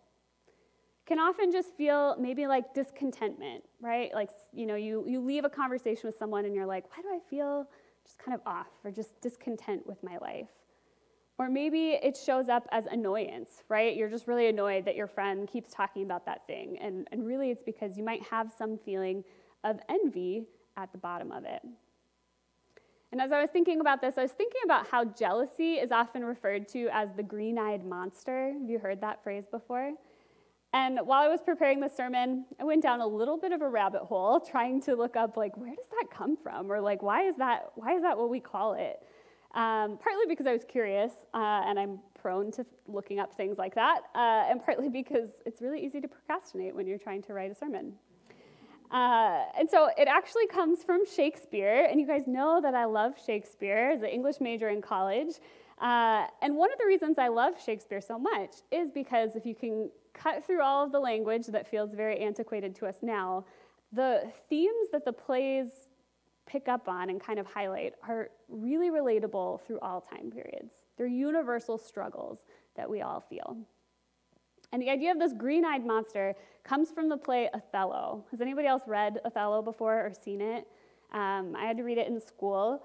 It 0.48 1.08
can 1.08 1.18
often 1.18 1.52
just 1.52 1.76
feel 1.76 2.16
maybe 2.20 2.46
like 2.46 2.76
discontentment, 2.76 3.64
right? 3.82 4.14
Like, 4.14 4.30
you 4.54 4.68
know, 4.68 4.76
you, 4.76 5.04
you 5.08 5.22
leave 5.22 5.44
a 5.44 5.50
conversation 5.50 6.08
with 6.08 6.16
someone 6.16 6.46
and 6.46 6.54
you're 6.54 6.68
like, 6.68 6.86
why 6.96 7.02
do 7.02 7.08
I 7.10 7.18
feel 7.28 7.68
just 8.06 8.20
kind 8.20 8.36
of 8.36 8.42
off 8.46 8.68
or 8.84 8.92
just 8.92 9.20
discontent 9.22 9.88
with 9.88 9.98
my 10.04 10.18
life? 10.20 10.50
Or 11.40 11.50
maybe 11.50 11.94
it 11.94 12.16
shows 12.16 12.48
up 12.48 12.68
as 12.72 12.86
annoyance, 12.86 13.64
right? 13.70 13.98
You're 13.98 14.08
just 14.08 14.28
really 14.28 14.50
annoyed 14.50 14.86
that 14.86 14.96
your 14.96 15.08
friend 15.08 15.48
keeps 15.48 15.74
talking 15.74 16.04
about 16.04 16.28
that 16.28 16.46
thing. 16.46 16.78
And, 16.80 17.08
and 17.12 17.26
really, 17.26 17.50
it's 17.50 17.64
because 17.64 17.98
you 17.98 18.04
might 18.04 18.22
have 18.30 18.54
some 18.56 18.78
feeling 18.78 19.24
of 19.64 19.80
envy 19.90 20.46
at 20.78 20.92
the 20.92 21.00
bottom 21.00 21.32
of 21.32 21.44
it. 21.44 21.64
And 23.12 23.20
as 23.20 23.32
I 23.32 23.42
was 23.42 23.50
thinking 23.50 23.82
about 23.82 24.02
this, 24.02 24.18
I 24.18 24.22
was 24.22 24.32
thinking 24.32 24.62
about 24.66 24.88
how 24.88 25.04
jealousy 25.04 25.76
is 25.76 25.92
often 25.92 26.24
referred 26.24 26.68
to 26.70 26.90
as 26.92 27.12
the 27.14 27.24
green 27.24 27.58
eyed 27.58 27.84
monster. 27.84 28.54
Have 28.54 28.70
you 28.70 28.78
heard 28.78 29.02
that 29.02 29.24
phrase 29.24 29.46
before? 29.50 29.94
And 30.74 31.00
while 31.04 31.24
I 31.24 31.28
was 31.28 31.42
preparing 31.42 31.80
the 31.80 31.90
sermon, 31.90 32.46
I 32.60 32.64
went 32.64 32.84
down 32.84 33.02
a 33.02 33.08
little 33.08 33.38
bit 33.38 33.52
of 33.52 33.62
a 33.62 33.70
rabbit 33.70 34.04
hole 34.04 34.40
trying 34.40 34.80
to 34.84 34.96
look 34.96 35.16
up 35.16 35.36
like 35.36 35.58
where 35.58 35.74
does 35.74 35.88
that 35.90 36.16
come 36.16 36.38
from 36.38 36.72
or 36.72 36.80
like 36.80 37.02
why 37.02 37.24
is 37.24 37.36
that 37.38 37.72
why 37.74 37.96
is 37.96 38.04
that 38.04 38.16
what 38.16 38.30
we 38.30 38.40
call 38.40 38.74
it? 38.74 39.02
Um, 39.56 39.98
partly 39.98 40.28
because 40.28 40.46
I 40.46 40.54
was 40.54 40.64
curious, 40.64 41.12
uh, 41.34 41.64
and 41.66 41.80
I'm 41.80 41.98
prone 42.14 42.52
to 42.52 42.66
looking 42.88 43.20
up 43.20 43.34
things 43.34 43.58
like 43.58 43.74
that, 43.74 44.02
uh, 44.14 44.46
and 44.48 44.64
partly 44.64 44.90
because 44.90 45.30
it's 45.44 45.60
really 45.60 45.84
easy 45.84 46.00
to 46.02 46.08
procrastinate 46.08 46.76
when 46.76 46.86
you're 46.86 47.00
trying 47.00 47.24
to 47.24 47.34
write 47.34 47.50
a 47.50 47.56
sermon. 47.56 47.94
Uh, 48.92 49.44
and 49.58 49.70
so 49.70 49.90
it 49.98 50.08
actually 50.08 50.48
comes 50.48 50.84
from 50.84 51.06
Shakespeare, 51.06 51.88
and 51.90 52.00
you 52.00 52.08
guys 52.08 52.24
know 52.26 52.60
that 52.62 52.74
I 52.74 52.86
love 52.86 53.14
Shakespeare 53.24 53.92
as 53.94 54.02
an 54.02 54.10
English 54.10 54.42
major 54.42 54.70
in 54.70 54.82
college. 54.82 55.36
Uh, 55.80 56.26
and 56.42 56.56
one 56.56 56.72
of 56.74 56.80
the 56.80 56.86
reasons 56.86 57.18
I 57.18 57.28
love 57.28 57.54
Shakespeare 57.64 58.02
so 58.02 58.18
much 58.18 58.56
is 58.72 58.92
because 58.92 59.36
if 59.36 59.46
you 59.46 59.56
can 59.56 59.90
cut 60.14 60.46
through 60.46 60.62
all 60.62 60.86
of 60.86 60.92
the 60.92 61.00
language 61.00 61.48
that 61.48 61.70
feels 61.70 61.94
very 61.94 62.20
antiquated 62.20 62.76
to 62.76 62.88
us 62.88 62.98
now, 63.02 63.46
the 63.94 64.32
themes 64.50 64.90
that 64.92 65.06
the 65.06 65.14
plays 65.14 65.70
pick 66.46 66.68
up 66.68 66.90
on 66.90 67.10
and 67.10 67.22
kind 67.22 67.40
of 67.40 67.46
highlight 67.46 67.94
are 68.08 68.30
really 68.50 68.90
relatable 68.90 69.62
through 69.62 69.80
all 69.80 70.02
time 70.02 70.32
periods. 70.32 70.74
They're 70.98 71.08
universal 71.08 71.78
struggles 71.78 72.40
that 72.76 72.90
we 72.90 73.02
all 73.02 73.22
feel. 73.22 73.58
And 74.72 74.82
the 74.82 74.90
idea 74.90 75.12
of 75.12 75.20
this 75.20 75.34
green 75.34 75.66
eyed 75.66 75.86
monster 75.86 76.36
comes 76.64 76.92
from 76.92 77.10
the 77.10 77.18
play 77.18 77.50
Othello. 77.54 78.24
Has 78.32 78.42
anybody 78.42 78.68
else 78.68 78.84
read 78.86 79.20
Othello 79.26 79.62
before 79.62 80.06
or 80.06 80.14
seen 80.14 80.42
it? 80.42 80.68
Um, 81.12 81.56
I 81.56 81.66
had 81.66 81.78
to 81.78 81.84
read 81.84 81.98
it 81.98 82.08
in 82.08 82.20
school. 82.20 82.84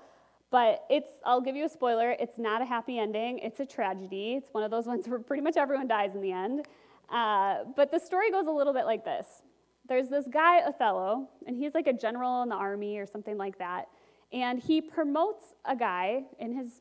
But 0.50 0.84
it's, 0.88 1.10
I'll 1.24 1.40
give 1.40 1.56
you 1.56 1.64
a 1.64 1.68
spoiler, 1.68 2.12
it's 2.12 2.38
not 2.38 2.62
a 2.62 2.64
happy 2.64 2.98
ending. 2.98 3.40
It's 3.40 3.58
a 3.60 3.66
tragedy. 3.66 4.34
It's 4.34 4.48
one 4.52 4.62
of 4.62 4.70
those 4.70 4.86
ones 4.92 5.08
where 5.08 5.18
pretty 5.18 5.42
much 5.42 5.56
everyone 5.56 5.88
dies 5.88 6.14
in 6.14 6.20
the 6.20 6.32
end. 6.32 6.66
Uh, 7.10 7.64
but 7.76 7.90
the 7.90 7.98
story 7.98 8.30
goes 8.30 8.46
a 8.46 8.50
little 8.50 8.72
bit 8.72 8.86
like 8.86 9.04
this 9.04 9.42
there's 9.86 10.08
this 10.08 10.26
guy, 10.26 10.62
Othello, 10.62 11.28
and 11.46 11.56
he's 11.56 11.74
like 11.74 11.86
a 11.86 11.92
general 11.92 12.42
in 12.42 12.48
the 12.48 12.54
army 12.54 12.98
or 12.98 13.06
something 13.06 13.36
like 13.36 13.58
that. 13.58 13.88
And 14.32 14.58
he 14.58 14.80
promotes 14.80 15.54
a 15.64 15.76
guy 15.76 16.24
in 16.38 16.54
his, 16.54 16.80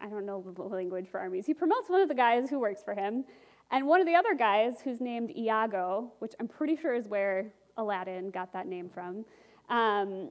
I 0.00 0.08
don't 0.08 0.26
know 0.26 0.44
the 0.54 0.62
language 0.62 1.06
for 1.08 1.20
armies, 1.20 1.46
he 1.46 1.54
promotes 1.54 1.88
one 1.88 2.00
of 2.00 2.08
the 2.08 2.14
guys 2.14 2.50
who 2.50 2.58
works 2.58 2.82
for 2.82 2.94
him. 2.94 3.24
And 3.70 3.86
one 3.86 4.00
of 4.00 4.06
the 4.06 4.14
other 4.14 4.34
guys, 4.34 4.74
who's 4.84 5.00
named 5.00 5.34
Iago, 5.36 6.12
which 6.18 6.32
I'm 6.38 6.48
pretty 6.48 6.76
sure 6.76 6.94
is 6.94 7.08
where 7.08 7.52
Aladdin 7.76 8.30
got 8.30 8.52
that 8.52 8.66
name 8.66 8.90
from, 8.90 9.24
um, 9.70 10.30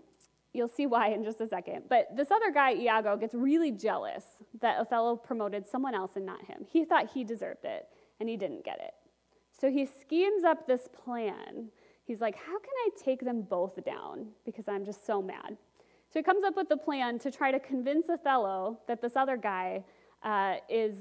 You'll 0.53 0.67
see 0.67 0.85
why 0.85 1.09
in 1.09 1.23
just 1.23 1.39
a 1.39 1.47
second. 1.47 1.83
But 1.87 2.15
this 2.15 2.29
other 2.29 2.51
guy, 2.51 2.73
Iago, 2.73 3.15
gets 3.15 3.33
really 3.33 3.71
jealous 3.71 4.25
that 4.59 4.79
Othello 4.79 5.15
promoted 5.15 5.67
someone 5.67 5.95
else 5.95 6.11
and 6.15 6.25
not 6.25 6.45
him. 6.45 6.65
He 6.69 6.83
thought 6.83 7.09
he 7.13 7.23
deserved 7.23 7.63
it, 7.63 7.87
and 8.19 8.27
he 8.27 8.35
didn't 8.35 8.65
get 8.65 8.79
it. 8.79 8.93
So 9.59 9.69
he 9.69 9.85
schemes 9.85 10.43
up 10.43 10.67
this 10.67 10.89
plan. 11.05 11.69
He's 12.03 12.19
like, 12.19 12.35
How 12.35 12.59
can 12.59 12.73
I 12.85 12.89
take 13.01 13.21
them 13.21 13.43
both 13.43 13.83
down? 13.85 14.27
Because 14.45 14.67
I'm 14.67 14.83
just 14.83 15.05
so 15.05 15.21
mad. 15.21 15.57
So 16.09 16.19
he 16.19 16.23
comes 16.23 16.43
up 16.43 16.57
with 16.57 16.67
the 16.67 16.75
plan 16.75 17.17
to 17.19 17.31
try 17.31 17.51
to 17.51 17.59
convince 17.59 18.09
Othello 18.09 18.79
that 18.87 19.01
this 19.01 19.15
other 19.15 19.37
guy 19.37 19.85
uh, 20.23 20.55
is 20.67 20.97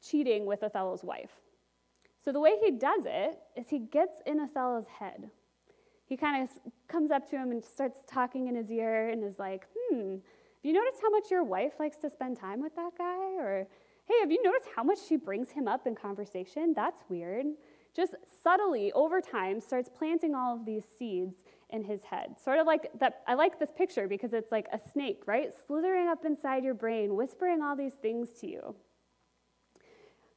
cheating 0.00 0.46
with 0.46 0.62
Othello's 0.62 1.02
wife. 1.02 1.30
So 2.24 2.32
the 2.32 2.40
way 2.40 2.56
he 2.62 2.70
does 2.70 3.02
it 3.04 3.38
is 3.56 3.68
he 3.68 3.80
gets 3.80 4.20
in 4.26 4.38
Othello's 4.38 4.86
head 4.98 5.30
he 6.12 6.16
kind 6.18 6.42
of 6.42 6.50
comes 6.88 7.10
up 7.10 7.26
to 7.30 7.36
him 7.36 7.52
and 7.52 7.64
starts 7.64 8.00
talking 8.06 8.46
in 8.48 8.54
his 8.54 8.70
ear 8.70 9.08
and 9.08 9.24
is 9.24 9.38
like, 9.38 9.66
hmm, 9.74 10.16
have 10.16 10.62
you 10.62 10.74
noticed 10.74 10.98
how 11.00 11.08
much 11.08 11.30
your 11.30 11.42
wife 11.42 11.72
likes 11.80 11.96
to 12.00 12.10
spend 12.10 12.38
time 12.38 12.60
with 12.60 12.76
that 12.76 12.90
guy? 12.98 13.32
Or, 13.38 13.66
hey, 14.04 14.14
have 14.20 14.30
you 14.30 14.42
noticed 14.42 14.66
how 14.76 14.82
much 14.82 14.98
she 15.08 15.16
brings 15.16 15.48
him 15.48 15.66
up 15.66 15.86
in 15.86 15.94
conversation? 15.94 16.74
That's 16.76 17.00
weird. 17.08 17.46
Just 17.96 18.14
subtly, 18.42 18.92
over 18.92 19.22
time, 19.22 19.58
starts 19.58 19.88
planting 19.88 20.34
all 20.34 20.54
of 20.54 20.66
these 20.66 20.84
seeds 20.98 21.36
in 21.70 21.82
his 21.82 22.02
head. 22.02 22.34
Sort 22.44 22.58
of 22.58 22.66
like 22.66 22.90
that. 23.00 23.22
I 23.26 23.32
like 23.32 23.58
this 23.58 23.72
picture 23.74 24.06
because 24.06 24.34
it's 24.34 24.52
like 24.52 24.66
a 24.70 24.80
snake, 24.92 25.22
right? 25.24 25.48
Slithering 25.66 26.08
up 26.08 26.26
inside 26.26 26.62
your 26.62 26.74
brain, 26.74 27.16
whispering 27.16 27.62
all 27.62 27.74
these 27.74 27.94
things 27.94 28.28
to 28.40 28.46
you. 28.46 28.74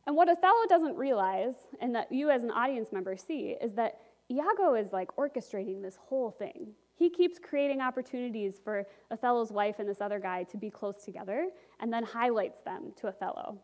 And 0.08 0.16
what 0.16 0.30
Othello 0.30 0.66
doesn't 0.70 0.96
realize, 0.96 1.56
and 1.80 1.96
that 1.96 2.12
you 2.12 2.30
as 2.30 2.44
an 2.44 2.52
audience 2.52 2.92
member 2.92 3.18
see, 3.18 3.56
is 3.62 3.74
that 3.74 4.00
Iago 4.30 4.76
is 4.76 4.94
like 4.94 5.16
orchestrating 5.16 5.82
this 5.82 5.98
whole 5.98 6.32
thing. 6.32 6.74
He 6.96 7.10
keeps 7.10 7.40
creating 7.40 7.82
opportunities 7.82 8.60
for 8.64 8.86
Othello's 9.12 9.52
wife 9.52 9.76
and 9.80 9.90
this 9.90 10.02
other 10.02 10.20
guy 10.20 10.44
to 10.44 10.58
be 10.58 10.70
close 10.70 11.04
together 11.04 11.50
and 11.80 11.92
then 11.92 12.04
highlights 12.04 12.62
them 12.62 12.94
to 12.98 13.08
Othello. 13.08 13.60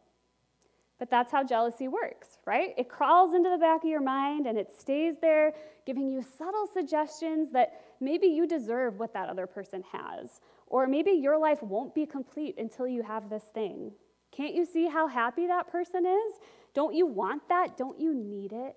But 1.00 1.10
that's 1.10 1.32
how 1.32 1.44
jealousy 1.44 1.88
works, 1.88 2.38
right? 2.46 2.76
It 2.78 2.90
crawls 2.90 3.34
into 3.34 3.50
the 3.50 3.58
back 3.58 3.84
of 3.84 3.90
your 3.90 4.02
mind 4.02 4.46
and 4.46 4.58
it 4.58 4.72
stays 4.78 5.16
there, 5.20 5.54
giving 5.86 6.08
you 6.08 6.22
subtle 6.22 6.68
suggestions 6.72 7.52
that 7.54 7.82
maybe 8.00 8.28
you 8.28 8.46
deserve 8.46 9.00
what 9.00 9.14
that 9.14 9.30
other 9.30 9.48
person 9.48 9.84
has, 9.92 10.42
or 10.68 10.86
maybe 10.86 11.12
your 11.12 11.40
life 11.40 11.64
won't 11.64 11.96
be 11.96 12.06
complete 12.06 12.56
until 12.60 12.88
you 12.88 13.02
have 13.02 13.30
this 13.30 13.46
thing. 13.54 13.92
Can't 14.32 14.54
you 14.56 14.66
see 14.66 14.88
how 14.88 15.08
happy 15.08 15.48
that 15.48 15.72
person 15.72 16.06
is? 16.06 16.34
Don't 16.74 16.96
you 16.96 17.06
want 17.06 17.48
that? 17.50 17.78
Don't 17.78 18.00
you 18.00 18.14
need 18.14 18.54
it? 18.54 18.76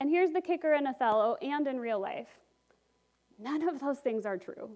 And 0.00 0.10
here's 0.10 0.32
the 0.32 0.40
kicker 0.40 0.74
in 0.74 0.86
Othello 0.86 1.36
and 1.40 1.66
in 1.66 1.78
real 1.78 2.00
life 2.00 2.28
none 3.38 3.66
of 3.68 3.80
those 3.80 3.98
things 3.98 4.24
are 4.26 4.36
true. 4.36 4.70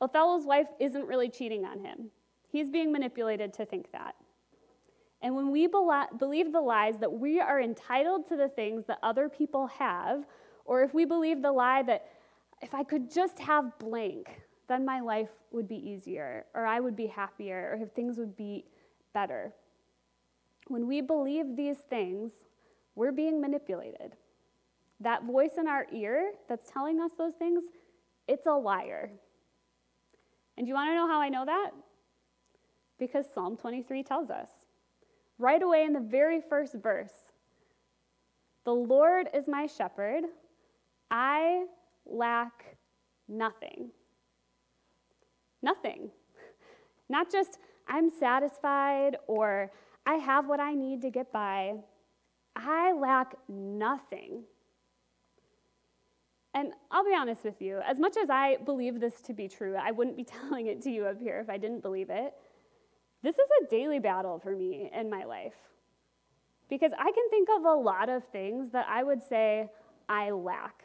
Othello's 0.00 0.46
wife 0.46 0.68
isn't 0.80 1.06
really 1.06 1.28
cheating 1.28 1.64
on 1.64 1.78
him, 1.78 2.10
he's 2.48 2.70
being 2.70 2.92
manipulated 2.92 3.52
to 3.54 3.64
think 3.64 3.90
that. 3.92 4.14
And 5.22 5.36
when 5.36 5.52
we 5.52 5.68
believe 5.68 6.52
the 6.52 6.60
lies 6.60 6.98
that 6.98 7.12
we 7.12 7.40
are 7.40 7.60
entitled 7.60 8.26
to 8.28 8.36
the 8.36 8.48
things 8.48 8.84
that 8.86 8.98
other 9.02 9.28
people 9.28 9.68
have, 9.68 10.26
or 10.64 10.82
if 10.82 10.92
we 10.92 11.04
believe 11.04 11.42
the 11.42 11.52
lie 11.52 11.82
that 11.84 12.06
if 12.60 12.74
I 12.74 12.82
could 12.82 13.10
just 13.10 13.38
have 13.38 13.78
blank, 13.78 14.42
then 14.72 14.86
my 14.86 15.00
life 15.00 15.28
would 15.50 15.68
be 15.68 15.76
easier, 15.76 16.46
or 16.54 16.64
I 16.64 16.80
would 16.80 16.96
be 16.96 17.06
happier, 17.06 17.70
or 17.72 17.82
if 17.82 17.92
things 17.92 18.16
would 18.16 18.36
be 18.36 18.64
better. 19.12 19.52
When 20.68 20.86
we 20.86 21.02
believe 21.02 21.56
these 21.56 21.78
things, 21.90 22.32
we're 22.94 23.12
being 23.12 23.40
manipulated. 23.40 24.16
That 25.00 25.24
voice 25.24 25.52
in 25.58 25.68
our 25.68 25.86
ear 25.92 26.32
that's 26.48 26.70
telling 26.70 27.00
us 27.00 27.12
those 27.18 27.34
things, 27.34 27.64
it's 28.26 28.46
a 28.46 28.52
liar. 28.52 29.10
And 30.56 30.66
you 30.66 30.74
want 30.74 30.90
to 30.90 30.94
know 30.94 31.08
how 31.08 31.20
I 31.20 31.28
know 31.28 31.44
that? 31.44 31.70
Because 32.98 33.26
Psalm 33.34 33.56
23 33.56 34.02
tells 34.02 34.30
us. 34.30 34.48
Right 35.38 35.62
away 35.62 35.84
in 35.84 35.92
the 35.92 36.00
very 36.00 36.40
first 36.40 36.74
verse, 36.74 37.32
the 38.64 38.72
Lord 38.72 39.28
is 39.34 39.48
my 39.48 39.66
shepherd, 39.66 40.24
I 41.10 41.64
lack 42.06 42.76
nothing. 43.28 43.90
Nothing. 45.62 46.10
Not 47.08 47.30
just 47.30 47.58
I'm 47.88 48.10
satisfied 48.10 49.16
or 49.26 49.70
I 50.06 50.14
have 50.14 50.48
what 50.48 50.60
I 50.60 50.74
need 50.74 51.02
to 51.02 51.10
get 51.10 51.32
by. 51.32 51.74
I 52.56 52.92
lack 52.92 53.34
nothing. 53.48 54.42
And 56.54 56.72
I'll 56.90 57.04
be 57.04 57.14
honest 57.14 57.44
with 57.44 57.62
you, 57.62 57.80
as 57.86 57.98
much 57.98 58.16
as 58.16 58.28
I 58.28 58.58
believe 58.64 59.00
this 59.00 59.22
to 59.22 59.32
be 59.32 59.48
true, 59.48 59.74
I 59.76 59.90
wouldn't 59.90 60.16
be 60.16 60.24
telling 60.40 60.66
it 60.66 60.82
to 60.82 60.90
you 60.90 61.06
up 61.06 61.20
here 61.20 61.40
if 61.40 61.48
I 61.48 61.56
didn't 61.56 61.80
believe 61.80 62.10
it. 62.10 62.34
This 63.22 63.36
is 63.36 63.48
a 63.62 63.66
daily 63.70 64.00
battle 64.00 64.38
for 64.38 64.54
me 64.54 64.90
in 64.92 65.08
my 65.08 65.24
life. 65.24 65.54
Because 66.68 66.92
I 66.98 67.04
can 67.04 67.30
think 67.30 67.48
of 67.56 67.64
a 67.64 67.74
lot 67.74 68.08
of 68.08 68.24
things 68.32 68.70
that 68.70 68.86
I 68.88 69.02
would 69.02 69.22
say 69.22 69.70
I 70.08 70.30
lack, 70.30 70.84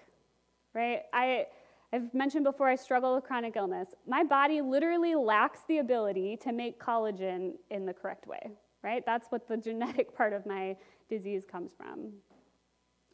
right? 0.73 1.01
I, 1.13 1.47
I've 1.93 2.13
mentioned 2.13 2.43
before 2.43 2.67
I 2.67 2.76
struggle 2.76 3.15
with 3.15 3.23
chronic 3.23 3.56
illness. 3.56 3.89
My 4.06 4.23
body 4.23 4.62
literally 4.62 5.15
lacks 5.15 5.62
the 5.67 5.78
ability 5.78 6.38
to 6.43 6.52
make 6.52 6.82
collagen 6.82 7.54
in 7.71 7.86
the 7.86 7.93
correct 7.93 8.28
way, 8.28 8.52
right? 8.84 9.06
That's 9.06 9.28
what 9.30 9.47
the 9.47 9.58
genetic 9.67 10.15
part 10.15 10.34
of 10.34 10.45
my 10.45 10.76
disease 11.10 11.43
comes 11.50 11.71
from. 11.78 12.12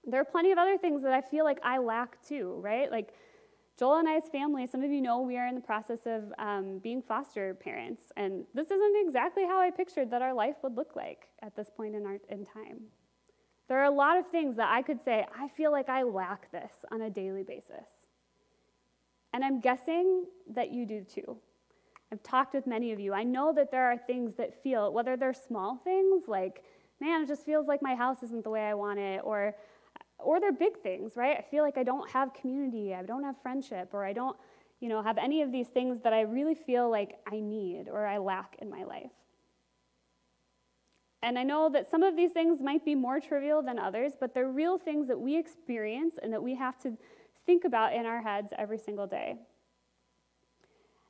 There 0.06 0.20
are 0.20 0.26
plenty 0.26 0.52
of 0.52 0.58
other 0.58 0.78
things 0.78 1.04
that 1.04 1.14
I 1.14 1.22
feel 1.22 1.46
like 1.46 1.60
I 1.64 1.78
lack 1.78 2.18
too, 2.28 2.60
right? 2.62 2.92
Like 2.92 3.14
Joel 3.78 4.00
and 4.00 4.10
I's 4.10 4.28
family, 4.32 4.68
some 4.68 4.84
of 4.84 4.92
you 4.92 5.02
know 5.02 5.22
we 5.22 5.38
are 5.38 5.48
in 5.48 5.56
the 5.56 5.62
process 5.62 6.02
of 6.06 6.34
um, 6.38 6.80
being 6.80 7.02
foster 7.02 7.54
parents, 7.56 8.12
and 8.18 8.44
this 8.54 8.70
isn't 8.70 9.08
exactly 9.08 9.46
how 9.46 9.60
I 9.60 9.72
pictured 9.72 10.12
that 10.12 10.22
our 10.22 10.34
life 10.34 10.56
would 10.64 10.76
look 10.76 10.96
like 10.96 11.28
at 11.42 11.56
this 11.56 11.70
point 11.76 11.96
in, 11.96 12.06
our, 12.06 12.18
in 12.30 12.46
time. 12.46 12.82
There 13.70 13.80
are 13.80 13.86
a 13.86 13.92
lot 13.92 14.18
of 14.18 14.28
things 14.28 14.58
that 14.58 14.70
I 14.70 14.82
could 14.82 15.02
say, 15.04 15.26
I 15.40 15.48
feel 15.48 15.72
like 15.72 15.90
I 15.90 16.04
lack 16.04 16.52
this 16.52 16.72
on 16.92 17.02
a 17.02 17.10
daily 17.10 17.44
basis. 17.44 18.03
And 19.34 19.44
I'm 19.44 19.60
guessing 19.60 20.26
that 20.54 20.72
you 20.72 20.86
do 20.86 21.04
too. 21.04 21.38
I've 22.12 22.22
talked 22.24 22.54
with 22.54 22.68
many 22.68 22.92
of 22.92 23.00
you. 23.00 23.14
I 23.14 23.24
know 23.24 23.52
that 23.54 23.72
there 23.72 23.92
are 23.92 23.98
things 23.98 24.36
that 24.36 24.62
feel, 24.62 24.94
whether 24.94 25.18
they're 25.18 25.34
small 25.34 25.78
things 25.84 26.24
like 26.28 26.64
man, 27.04 27.24
it 27.24 27.28
just 27.28 27.46
feels 27.46 27.68
like 27.68 27.82
my 27.82 27.96
house 27.96 28.24
isn't 28.24 28.44
the 28.44 28.50
way 28.50 28.66
I 28.66 28.74
want 28.74 29.00
it, 29.00 29.22
or 29.24 29.56
or 30.20 30.40
they're 30.40 30.54
big 30.54 30.80
things, 30.82 31.18
right? 31.18 31.38
I 31.38 31.42
feel 31.42 31.64
like 31.64 31.78
I 31.78 31.84
don't 31.84 32.10
have 32.12 32.34
community, 32.34 32.96
I 32.96 33.04
don't 33.04 33.24
have 33.26 33.36
friendship, 33.42 33.90
or 33.92 34.06
I 34.06 34.14
don't, 34.14 34.38
you 34.80 34.88
know, 34.88 35.02
have 35.02 35.18
any 35.18 35.42
of 35.42 35.52
these 35.52 35.68
things 35.68 36.00
that 36.02 36.14
I 36.14 36.22
really 36.22 36.56
feel 36.56 36.90
like 36.90 37.18
I 37.30 37.42
need 37.42 37.90
or 37.92 38.06
I 38.06 38.20
lack 38.20 38.56
in 38.60 38.70
my 38.70 38.84
life. 38.84 39.12
And 41.22 41.38
I 41.38 41.44
know 41.44 41.70
that 41.70 41.90
some 41.90 42.04
of 42.04 42.16
these 42.16 42.32
things 42.32 42.62
might 42.62 42.86
be 42.86 42.96
more 42.96 43.20
trivial 43.20 43.62
than 43.62 43.78
others, 43.78 44.14
but 44.18 44.34
they're 44.34 44.50
real 44.50 44.78
things 44.78 45.08
that 45.10 45.20
we 45.20 45.38
experience 45.38 46.16
and 46.22 46.32
that 46.32 46.42
we 46.42 46.56
have 46.56 46.78
to 46.84 46.98
think 47.46 47.66
about 47.66 47.94
in 47.94 48.06
our 48.06 48.22
heads 48.22 48.54
every 48.58 48.78
single 48.78 49.08
day. 49.08 49.38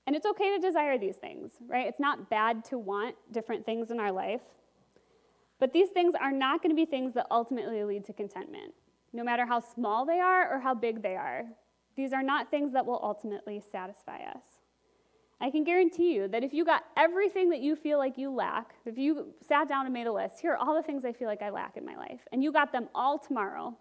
And 0.06 0.16
it's 0.16 0.26
okay 0.26 0.56
to 0.56 0.60
desire 0.60 0.98
these 0.98 1.16
things, 1.16 1.52
right? 1.68 1.88
It's 1.88 2.00
not 2.00 2.30
bad 2.30 2.66
to 2.66 2.78
want 2.78 3.16
different 3.32 3.66
things 3.66 3.90
in 3.90 4.00
our 4.00 4.12
life. 4.12 4.42
But 5.60 5.72
these 5.72 5.90
things 5.90 6.14
are 6.20 6.32
not 6.32 6.62
going 6.62 6.72
to 6.72 6.76
be 6.76 6.86
things 6.86 7.14
that 7.14 7.28
ultimately 7.32 7.84
lead 7.84 8.04
to 8.06 8.14
contentment, 8.14 8.74
no 9.14 9.24
matter 9.24 9.46
how 9.46 9.62
small 9.62 10.06
they 10.06 10.20
are 10.20 10.54
or 10.54 10.60
how 10.60 10.74
big 10.74 11.02
they 11.02 11.16
are. 11.16 11.46
These 11.96 12.12
are 12.12 12.24
not 12.24 12.52
things 12.52 12.74
that 12.74 12.86
will 12.86 13.00
ultimately 13.02 13.62
satisfy 13.72 14.18
us. 14.18 14.60
I 15.40 15.52
can 15.52 15.64
guarantee 15.64 16.14
you 16.14 16.28
that 16.30 16.44
if 16.44 16.54
you 16.54 16.66
got 16.66 16.84
everything 16.98 17.50
that 17.50 17.60
you 17.60 17.76
feel 17.76 17.98
like 17.98 18.18
you 18.18 18.32
lack, 18.32 18.76
if 18.86 18.98
you 18.98 19.34
sat 19.48 19.68
down 19.68 19.86
and 19.86 19.94
made 19.94 20.08
a 20.08 20.12
list, 20.12 20.40
here 20.40 20.54
are 20.54 20.58
all 20.58 20.76
the 20.76 20.84
things 20.84 21.06
I 21.06 21.12
feel 21.12 21.28
like 21.28 21.42
I 21.42 21.50
lack 21.50 21.78
in 21.78 21.86
my 21.86 21.96
life, 21.96 22.22
and 22.32 22.44
you 22.44 22.52
got 22.52 22.72
them 22.72 22.88
all 22.96 23.20
tomorrow, 23.20 23.78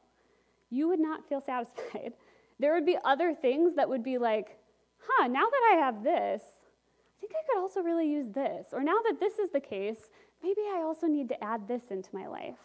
you 0.70 0.88
would 0.88 1.00
not 1.00 1.28
feel 1.28 1.40
satisfied. 1.40 2.14
There 2.58 2.74
would 2.74 2.86
be 2.86 2.98
other 3.04 3.34
things 3.34 3.74
that 3.76 3.88
would 3.88 4.02
be 4.02 4.18
like, 4.18 4.58
huh, 4.98 5.28
now 5.28 5.44
that 5.44 5.70
I 5.72 5.76
have 5.76 6.02
this, 6.02 6.42
I 6.42 7.20
think 7.20 7.32
I 7.32 7.46
could 7.46 7.60
also 7.60 7.80
really 7.80 8.08
use 8.08 8.28
this. 8.28 8.68
Or 8.72 8.82
now 8.82 8.98
that 9.04 9.20
this 9.20 9.38
is 9.38 9.50
the 9.50 9.60
case, 9.60 10.10
maybe 10.42 10.62
I 10.72 10.82
also 10.84 11.06
need 11.06 11.28
to 11.30 11.44
add 11.44 11.66
this 11.68 11.84
into 11.90 12.14
my 12.14 12.26
life. 12.26 12.58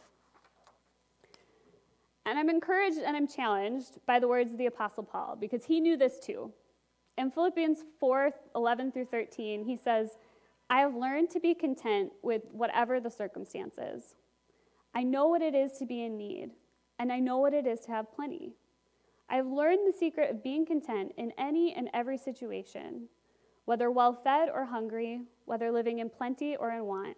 And 2.26 2.38
I'm 2.38 2.50
encouraged 2.50 2.98
and 2.98 3.16
I'm 3.16 3.28
challenged 3.28 4.00
by 4.06 4.20
the 4.20 4.28
words 4.28 4.52
of 4.52 4.58
the 4.58 4.66
Apostle 4.66 5.04
Paul 5.04 5.38
because 5.40 5.64
he 5.64 5.80
knew 5.80 5.96
this 5.96 6.20
too. 6.20 6.52
In 7.18 7.32
Philippians 7.32 7.80
4 8.00 8.32
11 8.56 8.92
through 8.92 9.06
13, 9.06 9.64
he 9.64 9.78
says, 9.78 10.18
I 10.70 10.82
have 10.82 10.94
learned 10.94 11.30
to 11.32 11.40
be 11.40 11.56
content 11.56 12.12
with 12.22 12.42
whatever 12.52 13.00
the 13.00 13.10
circumstances. 13.10 14.16
I 14.94 15.04
know 15.04 15.28
what 15.28 15.42
it 15.42 15.56
is 15.56 15.78
to 15.80 15.86
be 15.86 16.04
in 16.04 16.18
need, 16.18 16.52
and 17.00 17.12
I 17.12 17.20
know 17.20 17.38
what 17.38 17.54
it 17.54 17.66
is 17.66 17.80
to 17.82 17.92
have 17.92 18.14
plenty. 18.14 18.54
I 19.30 19.36
have 19.36 19.48
learned 19.48 19.80
the 19.86 19.98
secret 19.98 20.32
of 20.32 20.44
being 20.44 20.66
content 20.66 21.14
in 21.18 21.34
any 21.38 21.74
and 21.74 21.90
every 21.94 22.18
situation, 22.18 23.08
whether 23.66 23.92
well 23.92 24.14
fed 24.14 24.50
or 24.54 24.66
hungry, 24.66 25.22
whether 25.46 25.72
living 25.72 26.00
in 26.00 26.10
plenty 26.10 26.56
or 26.56 26.72
in 26.72 26.86
want. 26.86 27.18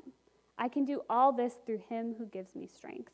I 0.58 0.68
can 0.68 0.86
do 0.86 1.02
all 1.10 1.32
this 1.32 1.54
through 1.66 1.82
him 1.90 2.16
who 2.18 2.26
gives 2.26 2.56
me 2.56 2.68
strength. 2.68 3.14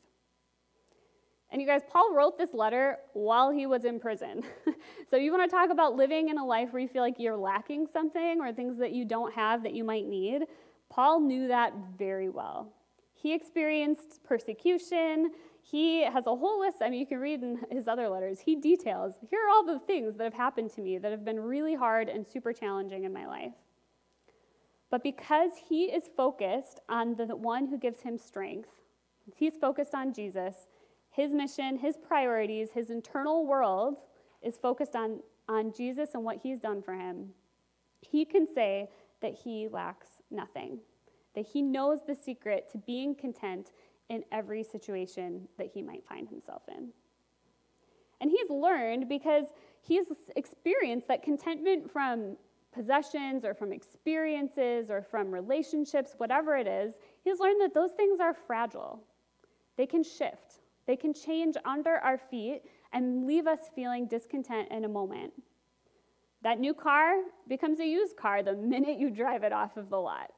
And 1.50 1.62
you 1.62 1.68
guys, 1.68 1.82
Paul 1.88 2.12
wrote 2.12 2.38
this 2.38 2.52
letter 2.52 2.98
while 3.12 3.50
he 3.50 3.66
was 3.66 3.84
in 3.84 4.00
prison. 4.00 4.42
so 5.10 5.16
you 5.16 5.30
want 5.30 5.48
to 5.48 5.54
talk 5.54 5.70
about 5.70 5.94
living 5.94 6.28
in 6.28 6.38
a 6.38 6.44
life 6.44 6.72
where 6.72 6.82
you 6.82 6.88
feel 6.88 7.02
like 7.02 7.16
you're 7.18 7.36
lacking 7.36 7.86
something 7.86 8.40
or 8.40 8.52
things 8.52 8.78
that 8.78 8.92
you 8.92 9.04
don't 9.04 9.32
have 9.34 9.62
that 9.62 9.74
you 9.74 9.84
might 9.84 10.06
need. 10.06 10.42
Paul 10.90 11.20
knew 11.20 11.48
that 11.48 11.72
very 11.96 12.28
well. 12.28 12.72
He 13.14 13.32
experienced 13.32 14.22
persecution. 14.24 15.32
He 15.68 16.04
has 16.04 16.26
a 16.26 16.36
whole 16.36 16.60
list. 16.60 16.78
I 16.80 16.90
mean, 16.90 17.00
you 17.00 17.06
can 17.06 17.18
read 17.18 17.42
in 17.42 17.58
his 17.72 17.88
other 17.88 18.08
letters. 18.08 18.38
He 18.38 18.54
details 18.54 19.14
here 19.28 19.40
are 19.44 19.50
all 19.50 19.64
the 19.64 19.80
things 19.80 20.16
that 20.16 20.24
have 20.24 20.34
happened 20.34 20.72
to 20.74 20.80
me 20.80 20.98
that 20.98 21.10
have 21.10 21.24
been 21.24 21.40
really 21.40 21.74
hard 21.74 22.08
and 22.08 22.24
super 22.26 22.52
challenging 22.52 23.02
in 23.04 23.12
my 23.12 23.26
life. 23.26 23.54
But 24.90 25.02
because 25.02 25.50
he 25.68 25.84
is 25.84 26.04
focused 26.16 26.80
on 26.88 27.16
the 27.16 27.34
one 27.34 27.66
who 27.66 27.78
gives 27.78 28.00
him 28.00 28.16
strength, 28.16 28.68
he's 29.34 29.56
focused 29.56 29.92
on 29.92 30.12
Jesus, 30.12 30.68
his 31.10 31.32
mission, 31.32 31.76
his 31.76 31.96
priorities, 31.96 32.70
his 32.70 32.90
internal 32.90 33.44
world 33.44 33.96
is 34.42 34.56
focused 34.56 34.94
on, 34.94 35.20
on 35.48 35.72
Jesus 35.72 36.10
and 36.14 36.22
what 36.22 36.38
he's 36.40 36.60
done 36.60 36.80
for 36.80 36.94
him. 36.94 37.30
He 38.02 38.24
can 38.24 38.46
say 38.46 38.88
that 39.20 39.34
he 39.34 39.66
lacks 39.66 40.08
nothing, 40.30 40.78
that 41.34 41.46
he 41.46 41.60
knows 41.60 42.00
the 42.06 42.14
secret 42.14 42.70
to 42.70 42.78
being 42.78 43.16
content 43.16 43.72
in 44.08 44.24
every 44.32 44.62
situation 44.62 45.48
that 45.58 45.70
he 45.72 45.82
might 45.82 46.04
find 46.06 46.28
himself 46.28 46.62
in. 46.68 46.88
And 48.20 48.30
he's 48.30 48.48
learned 48.48 49.08
because 49.08 49.46
he's 49.82 50.06
experienced 50.36 51.08
that 51.08 51.22
contentment 51.22 51.90
from 51.90 52.36
possessions 52.72 53.44
or 53.44 53.54
from 53.54 53.72
experiences 53.72 54.90
or 54.90 55.02
from 55.02 55.30
relationships, 55.30 56.14
whatever 56.18 56.56
it 56.56 56.66
is, 56.66 56.94
he's 57.24 57.40
learned 57.40 57.60
that 57.60 57.74
those 57.74 57.92
things 57.92 58.20
are 58.20 58.34
fragile. 58.34 59.02
They 59.76 59.86
can 59.86 60.02
shift, 60.02 60.60
they 60.86 60.96
can 60.96 61.12
change 61.12 61.56
under 61.64 61.96
our 61.96 62.18
feet 62.18 62.62
and 62.92 63.26
leave 63.26 63.46
us 63.46 63.60
feeling 63.74 64.06
discontent 64.06 64.68
in 64.70 64.84
a 64.84 64.88
moment. 64.88 65.32
That 66.42 66.60
new 66.60 66.74
car 66.74 67.14
becomes 67.48 67.80
a 67.80 67.86
used 67.86 68.16
car 68.16 68.42
the 68.42 68.54
minute 68.54 68.98
you 68.98 69.10
drive 69.10 69.42
it 69.42 69.52
off 69.52 69.76
of 69.76 69.90
the 69.90 69.98
lot, 69.98 70.32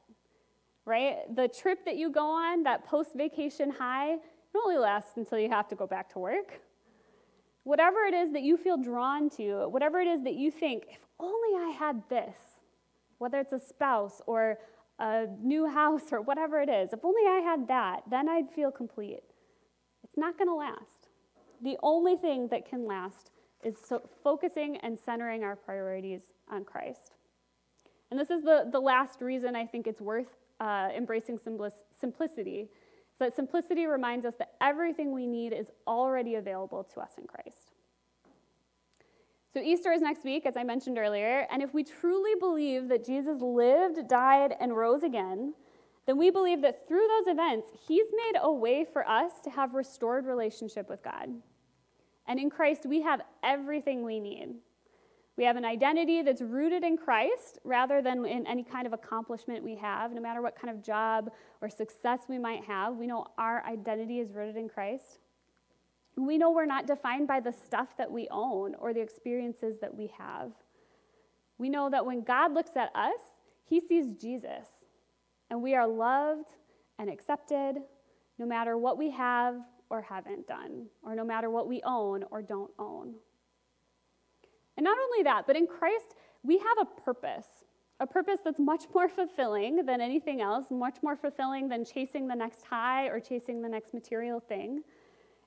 right? 0.88 1.18
The 1.36 1.46
trip 1.46 1.84
that 1.84 1.96
you 1.96 2.10
go 2.10 2.26
on, 2.26 2.62
that 2.62 2.86
post 2.86 3.10
vacation 3.14 3.70
high, 3.70 4.14
it 4.14 4.20
only 4.56 4.78
lasts 4.78 5.12
until 5.16 5.38
you 5.38 5.50
have 5.50 5.68
to 5.68 5.74
go 5.74 5.86
back 5.86 6.10
to 6.14 6.18
work. 6.18 6.60
Whatever 7.64 7.98
it 8.04 8.14
is 8.14 8.32
that 8.32 8.42
you 8.42 8.56
feel 8.56 8.78
drawn 8.78 9.28
to, 9.30 9.68
whatever 9.68 10.00
it 10.00 10.08
is 10.08 10.24
that 10.24 10.34
you 10.34 10.50
think, 10.50 10.84
if 10.88 10.98
only 11.20 11.62
I 11.62 11.76
had 11.78 12.02
this, 12.08 12.34
whether 13.18 13.38
it's 13.38 13.52
a 13.52 13.60
spouse 13.60 14.22
or 14.26 14.58
a 14.98 15.26
new 15.42 15.68
house 15.80 16.10
or 16.10 16.22
whatever 16.22 16.60
it 16.60 16.70
is, 16.70 16.94
if 16.94 17.04
only 17.04 17.22
I 17.28 17.42
had 17.44 17.68
that, 17.68 18.04
then 18.10 18.28
I'd 18.28 18.50
feel 18.50 18.70
complete. 18.70 19.22
It's 20.02 20.16
not 20.16 20.38
going 20.38 20.48
to 20.48 20.54
last. 20.54 21.10
The 21.62 21.76
only 21.82 22.16
thing 22.16 22.48
that 22.48 22.66
can 22.66 22.86
last 22.86 23.30
is 23.62 23.76
so 23.86 24.00
focusing 24.24 24.78
and 24.78 24.98
centering 24.98 25.44
our 25.44 25.56
priorities 25.56 26.22
on 26.50 26.64
Christ. 26.64 27.12
And 28.10 28.18
this 28.18 28.30
is 28.30 28.42
the, 28.42 28.68
the 28.72 28.80
last 28.80 29.20
reason 29.20 29.54
I 29.54 29.66
think 29.66 29.86
it's 29.86 30.00
worth 30.00 30.38
uh, 30.60 30.88
embracing 30.96 31.38
simplicity. 32.00 32.68
So 33.18 33.24
that 33.24 33.34
simplicity 33.34 33.86
reminds 33.86 34.24
us 34.24 34.34
that 34.38 34.52
everything 34.60 35.12
we 35.12 35.26
need 35.26 35.52
is 35.52 35.70
already 35.86 36.36
available 36.36 36.84
to 36.94 37.00
us 37.00 37.12
in 37.18 37.26
Christ. 37.26 37.72
So, 39.54 39.60
Easter 39.60 39.90
is 39.92 40.02
next 40.02 40.24
week, 40.24 40.44
as 40.44 40.56
I 40.56 40.62
mentioned 40.62 40.98
earlier, 40.98 41.46
and 41.50 41.62
if 41.62 41.72
we 41.72 41.82
truly 41.82 42.38
believe 42.38 42.88
that 42.88 43.04
Jesus 43.04 43.40
lived, 43.40 44.06
died, 44.06 44.54
and 44.60 44.76
rose 44.76 45.02
again, 45.02 45.54
then 46.06 46.18
we 46.18 46.30
believe 46.30 46.60
that 46.62 46.86
through 46.86 47.06
those 47.08 47.32
events, 47.32 47.68
He's 47.86 48.06
made 48.12 48.38
a 48.42 48.52
way 48.52 48.84
for 48.84 49.08
us 49.08 49.40
to 49.44 49.50
have 49.50 49.74
restored 49.74 50.26
relationship 50.26 50.88
with 50.88 51.02
God. 51.02 51.30
And 52.26 52.38
in 52.38 52.50
Christ, 52.50 52.84
we 52.86 53.02
have 53.02 53.22
everything 53.42 54.04
we 54.04 54.20
need. 54.20 54.54
We 55.38 55.44
have 55.44 55.54
an 55.54 55.64
identity 55.64 56.22
that's 56.22 56.42
rooted 56.42 56.82
in 56.82 56.96
Christ 56.96 57.60
rather 57.62 58.02
than 58.02 58.26
in 58.26 58.44
any 58.44 58.64
kind 58.64 58.88
of 58.88 58.92
accomplishment 58.92 59.62
we 59.62 59.76
have, 59.76 60.12
no 60.12 60.20
matter 60.20 60.42
what 60.42 60.60
kind 60.60 60.68
of 60.68 60.82
job 60.82 61.30
or 61.60 61.70
success 61.70 62.22
we 62.28 62.40
might 62.40 62.64
have. 62.64 62.96
We 62.96 63.06
know 63.06 63.24
our 63.38 63.64
identity 63.64 64.18
is 64.18 64.32
rooted 64.32 64.56
in 64.56 64.68
Christ. 64.68 65.20
We 66.16 66.38
know 66.38 66.50
we're 66.50 66.66
not 66.66 66.88
defined 66.88 67.28
by 67.28 67.38
the 67.38 67.52
stuff 67.52 67.96
that 67.98 68.10
we 68.10 68.26
own 68.32 68.74
or 68.80 68.92
the 68.92 69.00
experiences 69.00 69.78
that 69.78 69.94
we 69.94 70.12
have. 70.18 70.50
We 71.56 71.68
know 71.68 71.88
that 71.88 72.04
when 72.04 72.22
God 72.22 72.52
looks 72.52 72.76
at 72.76 72.90
us, 72.96 73.20
he 73.64 73.78
sees 73.78 74.14
Jesus, 74.14 74.66
and 75.50 75.62
we 75.62 75.76
are 75.76 75.86
loved 75.86 76.48
and 76.98 77.08
accepted 77.08 77.76
no 78.40 78.46
matter 78.46 78.76
what 78.76 78.98
we 78.98 79.12
have 79.12 79.54
or 79.88 80.02
haven't 80.02 80.48
done, 80.48 80.86
or 81.04 81.14
no 81.14 81.24
matter 81.24 81.48
what 81.48 81.68
we 81.68 81.80
own 81.84 82.24
or 82.32 82.42
don't 82.42 82.72
own. 82.76 83.14
And 84.78 84.84
not 84.84 84.96
only 84.96 85.24
that, 85.24 85.46
but 85.46 85.56
in 85.56 85.66
Christ, 85.66 86.14
we 86.44 86.56
have 86.56 86.78
a 86.80 87.00
purpose, 87.02 87.48
a 87.98 88.06
purpose 88.06 88.38
that's 88.44 88.60
much 88.60 88.84
more 88.94 89.08
fulfilling 89.08 89.84
than 89.84 90.00
anything 90.00 90.40
else, 90.40 90.66
much 90.70 90.98
more 91.02 91.16
fulfilling 91.16 91.68
than 91.68 91.84
chasing 91.84 92.28
the 92.28 92.36
next 92.36 92.62
high 92.64 93.08
or 93.08 93.18
chasing 93.18 93.60
the 93.60 93.68
next 93.68 93.92
material 93.92 94.38
thing. 94.38 94.82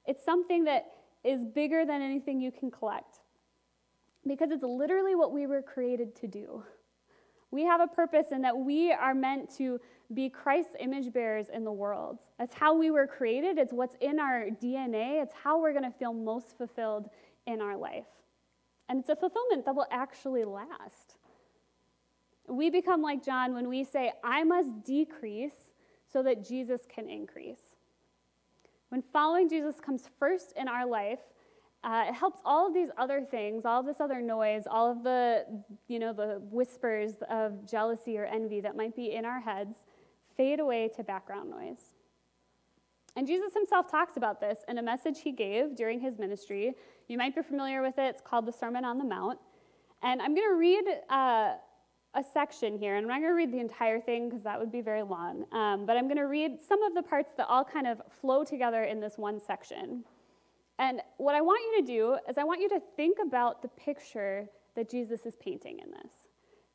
It's 0.06 0.24
something 0.24 0.66
that 0.66 0.92
is 1.24 1.46
bigger 1.46 1.86
than 1.86 2.02
anything 2.02 2.42
you 2.42 2.52
can 2.52 2.70
collect 2.70 3.20
because 4.28 4.52
it's 4.52 4.64
literally 4.64 5.16
what 5.16 5.32
we 5.32 5.48
were 5.48 5.62
created 5.62 6.14
to 6.18 6.28
do. 6.28 6.62
We 7.52 7.64
have 7.64 7.80
a 7.80 7.88
purpose 7.88 8.28
in 8.32 8.42
that 8.42 8.58
we 8.58 8.92
are 8.92 9.16
meant 9.16 9.56
to 9.58 9.80
be 10.14 10.30
Christ's 10.30 10.76
image 10.80 11.14
bearers 11.14 11.48
in 11.54 11.64
the 11.64 11.72
world. 11.72 12.20
That's 12.38 12.54
how 12.54 12.76
we 12.78 12.92
were 12.92 13.08
created. 13.08 13.58
It's 13.58 13.72
what's 13.72 13.96
in 14.02 14.20
our 14.20 14.48
DNA. 14.62 15.24
It's 15.24 15.34
how 15.42 15.62
we're 15.62 15.72
going 15.72 15.90
to 15.90 15.98
feel 15.98 16.14
most 16.14 16.58
fulfilled 16.58 17.10
in 17.48 17.62
our 17.62 17.78
life. 17.78 18.06
And 18.92 19.00
it's 19.00 19.08
a 19.08 19.16
fulfillment 19.16 19.64
that 19.64 19.74
will 19.74 19.88
actually 19.90 20.44
last. 20.44 21.16
We 22.50 22.70
become 22.70 23.02
like 23.02 23.24
John 23.24 23.54
when 23.54 23.70
we 23.70 23.86
say, 23.86 24.12
I 24.22 24.44
must 24.44 24.84
decrease 24.84 25.72
so 26.12 26.22
that 26.24 26.46
Jesus 26.46 26.82
can 26.94 27.10
increase. 27.10 27.62
When 28.90 29.02
following 29.02 29.48
Jesus 29.48 29.80
comes 29.80 30.10
first 30.20 30.52
in 30.58 30.68
our 30.68 30.86
life, 30.86 31.22
uh, 31.86 32.08
it 32.10 32.16
helps 32.16 32.42
all 32.44 32.68
of 32.68 32.74
these 32.74 32.90
other 32.98 33.22
things, 33.22 33.64
all 33.64 33.80
of 33.80 33.86
this 33.86 34.02
other 34.02 34.22
noise, 34.22 34.64
all 34.70 34.92
of 34.92 35.04
the, 35.04 35.46
you 35.88 35.98
know, 35.98 36.12
the 36.12 36.42
whispers 36.52 37.14
of 37.30 37.66
jealousy 37.66 38.18
or 38.18 38.26
envy 38.26 38.60
that 38.60 38.76
might 38.76 38.94
be 38.94 39.14
in 39.14 39.24
our 39.24 39.40
heads 39.40 39.86
fade 40.36 40.60
away 40.60 40.90
to 40.98 41.04
background 41.04 41.50
noise. 41.50 41.94
And 43.16 43.28
Jesus 43.28 43.54
himself 43.54 43.90
talks 43.90 44.18
about 44.18 44.42
this 44.42 44.60
in 44.68 44.78
a 44.78 44.84
message 44.84 45.22
he 45.22 45.32
gave 45.32 45.76
during 45.76 46.00
his 46.00 46.18
ministry. 46.18 46.76
You 47.12 47.18
might 47.18 47.36
be 47.36 47.42
familiar 47.42 47.82
with 47.82 47.98
it. 47.98 48.04
It's 48.04 48.22
called 48.22 48.46
the 48.46 48.54
Sermon 48.54 48.86
on 48.86 48.98
the 48.98 49.04
Mount. 49.04 49.38
And 50.02 50.22
I'm 50.22 50.34
going 50.34 50.48
to 50.48 50.56
read 50.56 50.86
uh, 51.10 51.56
a 52.14 52.24
section 52.34 52.78
here, 52.78 52.96
and 52.96 53.04
I'm 53.04 53.10
not 53.10 53.20
going 53.20 53.32
to 53.32 53.36
read 53.36 53.52
the 53.52 53.60
entire 53.60 54.00
thing 54.00 54.30
because 54.30 54.46
that 54.46 54.58
would 54.58 54.72
be 54.72 54.80
very 54.80 55.04
long, 55.04 55.44
um, 55.52 55.86
but 55.86 55.98
I'm 55.98 56.06
going 56.06 56.16
to 56.16 56.28
read 56.28 56.62
some 56.66 56.82
of 56.84 56.94
the 56.96 57.02
parts 57.02 57.34
that 57.36 57.48
all 57.50 57.66
kind 57.66 57.86
of 57.86 58.02
flow 58.22 58.46
together 58.46 58.86
in 58.86 59.02
this 59.02 59.18
one 59.18 59.42
section. 59.42 60.06
And 60.80 61.02
what 61.18 61.36
I 61.36 61.42
want 61.42 61.62
you 61.70 61.82
to 61.82 61.86
do 61.86 62.18
is 62.30 62.38
I 62.38 62.46
want 62.46 62.62
you 62.62 62.70
to 62.70 62.82
think 62.96 63.18
about 63.22 63.62
the 63.62 63.68
picture 63.68 64.48
that 64.78 64.90
Jesus 64.90 65.26
is 65.26 65.36
painting 65.36 65.80
in 65.80 65.92
this. 65.92 66.14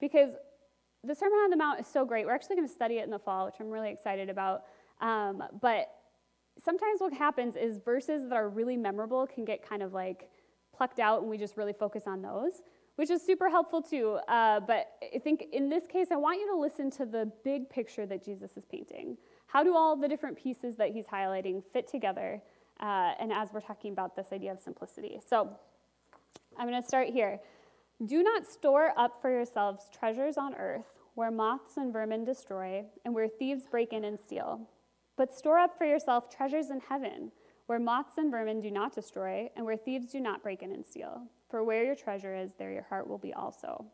Because 0.00 0.32
the 1.02 1.14
Sermon 1.14 1.38
on 1.38 1.48
the 1.48 1.56
Mount 1.56 1.80
is 1.80 1.86
so 1.86 2.04
great. 2.04 2.26
We're 2.26 2.34
actually 2.34 2.56
going 2.56 2.68
to 2.68 2.74
study 2.74 2.98
it 2.98 3.04
in 3.04 3.10
the 3.10 3.18
fall, 3.18 3.46
which 3.46 3.54
I'm 3.58 3.70
really 3.70 3.90
excited 3.90 4.28
about. 4.28 4.64
Um, 5.00 5.42
but 5.62 5.88
sometimes 6.62 7.00
what 7.00 7.12
happens 7.12 7.56
is 7.56 7.78
verses 7.78 8.28
that 8.28 8.34
are 8.34 8.48
really 8.48 8.76
memorable 8.76 9.26
can 9.26 9.44
get 9.44 9.66
kind 9.66 9.82
of 9.82 9.92
like 9.92 10.28
plucked 10.76 10.98
out, 10.98 11.22
and 11.22 11.30
we 11.30 11.38
just 11.38 11.56
really 11.56 11.72
focus 11.72 12.04
on 12.06 12.22
those 12.22 12.62
which 12.96 13.10
is 13.10 13.22
super 13.22 13.48
helpful 13.48 13.80
too. 13.80 14.18
Uh, 14.26 14.60
but 14.60 14.92
I 15.14 15.18
think 15.18 15.46
in 15.52 15.68
this 15.68 15.86
case, 15.86 16.08
I 16.10 16.16
want 16.16 16.40
you 16.40 16.48
to 16.48 16.56
listen 16.56 16.90
to 16.92 17.06
the 17.06 17.30
big 17.44 17.70
picture 17.70 18.06
that 18.06 18.24
Jesus 18.24 18.56
is 18.56 18.64
painting. 18.64 19.16
How 19.46 19.62
do 19.62 19.76
all 19.76 19.96
the 19.96 20.08
different 20.08 20.36
pieces 20.36 20.76
that 20.76 20.90
he's 20.90 21.06
highlighting 21.06 21.62
fit 21.72 21.86
together? 21.86 22.42
Uh, 22.80 23.12
and 23.20 23.32
as 23.32 23.52
we're 23.52 23.60
talking 23.60 23.92
about 23.92 24.16
this 24.16 24.28
idea 24.32 24.52
of 24.52 24.60
simplicity. 24.60 25.20
So 25.26 25.48
I'm 26.58 26.68
going 26.68 26.80
to 26.80 26.86
start 26.86 27.08
here. 27.08 27.38
Do 28.04 28.22
not 28.22 28.46
store 28.46 28.92
up 28.98 29.20
for 29.22 29.30
yourselves 29.30 29.84
treasures 29.96 30.36
on 30.36 30.54
earth 30.54 30.84
where 31.14 31.30
moths 31.30 31.78
and 31.78 31.92
vermin 31.92 32.24
destroy 32.24 32.84
and 33.04 33.14
where 33.14 33.28
thieves 33.28 33.64
break 33.70 33.92
in 33.94 34.04
and 34.04 34.18
steal. 34.18 34.60
But 35.16 35.34
store 35.34 35.58
up 35.58 35.76
for 35.78 35.84
yourself 35.84 36.28
treasures 36.28 36.70
in 36.70 36.80
heaven 36.80 37.32
where 37.66 37.80
moths 37.80 38.18
and 38.18 38.30
vermin 38.30 38.60
do 38.60 38.70
not 38.70 38.94
destroy 38.94 39.50
and 39.56 39.64
where 39.64 39.76
thieves 39.76 40.06
do 40.06 40.20
not 40.20 40.42
break 40.42 40.62
in 40.62 40.72
and 40.72 40.86
steal. 40.86 41.22
For 41.50 41.64
where 41.64 41.84
your 41.84 41.94
treasure 41.94 42.34
is, 42.34 42.52
there 42.54 42.72
your 42.72 42.86
heart 42.88 43.08
will 43.08 43.18
be 43.18 43.32
also. 43.32 43.86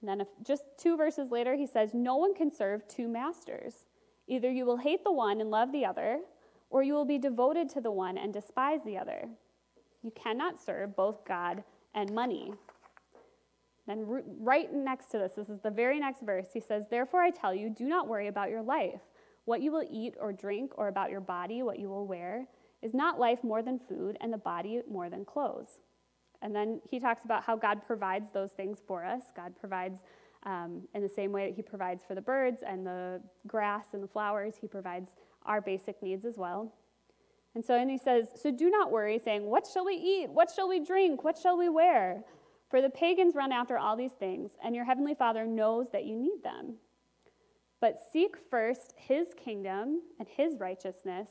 And 0.00 0.08
then, 0.08 0.20
if, 0.20 0.28
just 0.42 0.64
two 0.76 0.96
verses 0.96 1.30
later, 1.30 1.54
he 1.54 1.66
says, 1.66 1.94
No 1.94 2.16
one 2.16 2.34
can 2.34 2.50
serve 2.50 2.86
two 2.88 3.08
masters. 3.08 3.86
Either 4.26 4.50
you 4.50 4.66
will 4.66 4.76
hate 4.76 5.04
the 5.04 5.12
one 5.12 5.40
and 5.40 5.50
love 5.50 5.72
the 5.72 5.84
other, 5.84 6.20
or 6.70 6.82
you 6.82 6.94
will 6.94 7.04
be 7.04 7.18
devoted 7.18 7.68
to 7.70 7.80
the 7.80 7.90
one 7.90 8.18
and 8.18 8.32
despise 8.32 8.80
the 8.84 8.98
other. 8.98 9.28
You 10.02 10.10
cannot 10.10 10.62
serve 10.62 10.96
both 10.96 11.24
God 11.24 11.64
and 11.94 12.12
money. 12.12 12.52
Then, 13.86 14.04
right 14.40 14.72
next 14.72 15.06
to 15.12 15.18
this, 15.18 15.32
this 15.32 15.48
is 15.48 15.60
the 15.60 15.70
very 15.70 15.98
next 15.98 16.22
verse, 16.22 16.48
he 16.52 16.60
says, 16.60 16.84
Therefore 16.90 17.22
I 17.22 17.30
tell 17.30 17.54
you, 17.54 17.70
do 17.70 17.84
not 17.84 18.08
worry 18.08 18.28
about 18.28 18.50
your 18.50 18.62
life, 18.62 19.00
what 19.44 19.60
you 19.60 19.72
will 19.72 19.86
eat 19.90 20.14
or 20.20 20.32
drink, 20.32 20.72
or 20.76 20.88
about 20.88 21.10
your 21.10 21.20
body, 21.20 21.62
what 21.62 21.78
you 21.78 21.88
will 21.88 22.06
wear. 22.06 22.46
Is 22.82 22.94
not 22.94 23.18
life 23.18 23.42
more 23.42 23.62
than 23.62 23.78
food, 23.78 24.16
and 24.20 24.32
the 24.32 24.38
body 24.38 24.82
more 24.90 25.08
than 25.08 25.24
clothes? 25.24 25.80
And 26.42 26.54
then 26.54 26.80
he 26.88 27.00
talks 27.00 27.24
about 27.24 27.44
how 27.44 27.56
God 27.56 27.86
provides 27.86 28.30
those 28.32 28.52
things 28.52 28.78
for 28.86 29.04
us. 29.04 29.22
God 29.34 29.54
provides 29.58 30.00
um, 30.44 30.82
in 30.94 31.02
the 31.02 31.08
same 31.08 31.32
way 31.32 31.46
that 31.46 31.56
he 31.56 31.62
provides 31.62 32.04
for 32.06 32.14
the 32.14 32.20
birds 32.20 32.62
and 32.66 32.86
the 32.86 33.20
grass 33.46 33.86
and 33.94 34.02
the 34.02 34.08
flowers, 34.08 34.54
he 34.60 34.66
provides 34.66 35.10
our 35.46 35.60
basic 35.60 36.02
needs 36.02 36.24
as 36.24 36.36
well. 36.36 36.74
And 37.54 37.64
so, 37.64 37.74
and 37.74 37.90
he 37.90 37.98
says, 37.98 38.28
So 38.40 38.50
do 38.50 38.68
not 38.68 38.90
worry, 38.90 39.18
saying, 39.18 39.44
What 39.44 39.66
shall 39.66 39.86
we 39.86 39.94
eat? 39.94 40.30
What 40.30 40.50
shall 40.54 40.68
we 40.68 40.84
drink? 40.84 41.24
What 41.24 41.38
shall 41.38 41.56
we 41.56 41.68
wear? 41.68 42.24
For 42.70 42.82
the 42.82 42.90
pagans 42.90 43.34
run 43.34 43.52
after 43.52 43.78
all 43.78 43.96
these 43.96 44.12
things, 44.12 44.52
and 44.62 44.74
your 44.74 44.84
heavenly 44.84 45.14
Father 45.14 45.46
knows 45.46 45.86
that 45.92 46.04
you 46.04 46.16
need 46.16 46.42
them. 46.42 46.74
But 47.84 47.98
seek 48.14 48.36
first 48.50 48.94
his 48.96 49.34
kingdom 49.36 50.00
and 50.18 50.26
his 50.26 50.56
righteousness, 50.58 51.28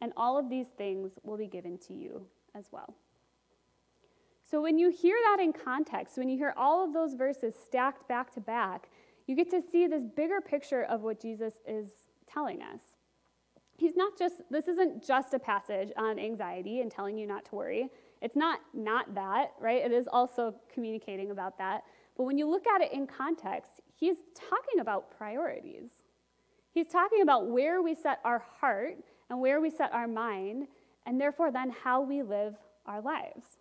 and 0.00 0.14
all 0.16 0.38
of 0.38 0.48
these 0.48 0.68
things 0.68 1.12
will 1.24 1.36
be 1.36 1.46
given 1.46 1.76
to 1.88 1.92
you 1.92 2.22
as 2.54 2.70
well. 2.72 2.94
So 4.50 4.62
when 4.62 4.78
you 4.78 4.88
hear 4.88 5.14
that 5.26 5.42
in 5.42 5.52
context, 5.52 6.16
when 6.16 6.30
you 6.30 6.38
hear 6.38 6.54
all 6.56 6.82
of 6.82 6.94
those 6.94 7.12
verses 7.12 7.54
stacked 7.54 8.08
back 8.08 8.32
to 8.32 8.40
back, 8.40 8.88
you 9.26 9.36
get 9.36 9.50
to 9.50 9.60
see 9.60 9.86
this 9.86 10.04
bigger 10.16 10.40
picture 10.40 10.84
of 10.84 11.02
what 11.02 11.20
Jesus 11.20 11.60
is 11.68 11.90
telling 12.26 12.62
us. 12.62 12.80
He's 13.76 13.94
not 13.94 14.18
just, 14.18 14.36
this 14.50 14.68
isn't 14.68 15.06
just 15.06 15.34
a 15.34 15.38
passage 15.38 15.90
on 15.98 16.18
anxiety 16.18 16.80
and 16.80 16.90
telling 16.90 17.18
you 17.18 17.26
not 17.26 17.44
to 17.50 17.56
worry. 17.56 17.90
It's 18.22 18.36
not 18.36 18.60
not 18.72 19.14
that, 19.16 19.50
right? 19.60 19.84
It 19.84 19.92
is 19.92 20.08
also 20.10 20.54
communicating 20.72 21.30
about 21.30 21.58
that. 21.58 21.82
But 22.16 22.24
when 22.24 22.38
you 22.38 22.48
look 22.48 22.66
at 22.66 22.80
it 22.80 22.90
in 22.90 23.06
context, 23.06 23.82
he's 24.00 24.16
talking 24.34 24.80
about 24.80 25.16
priorities. 25.16 25.90
He's 26.72 26.88
talking 26.88 27.22
about 27.22 27.48
where 27.48 27.82
we 27.82 27.94
set 27.94 28.18
our 28.24 28.42
heart 28.60 28.96
and 29.28 29.40
where 29.40 29.60
we 29.60 29.70
set 29.70 29.92
our 29.92 30.08
mind, 30.08 30.66
and 31.06 31.20
therefore 31.20 31.52
then 31.52 31.70
how 31.70 32.00
we 32.00 32.22
live 32.22 32.56
our 32.86 33.00
lives. 33.00 33.58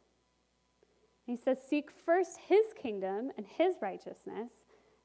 He 1.25 1.35
says, 1.35 1.59
Seek 1.67 1.89
first 2.05 2.39
his 2.47 2.65
kingdom 2.81 3.31
and 3.37 3.45
his 3.45 3.75
righteousness, 3.81 4.51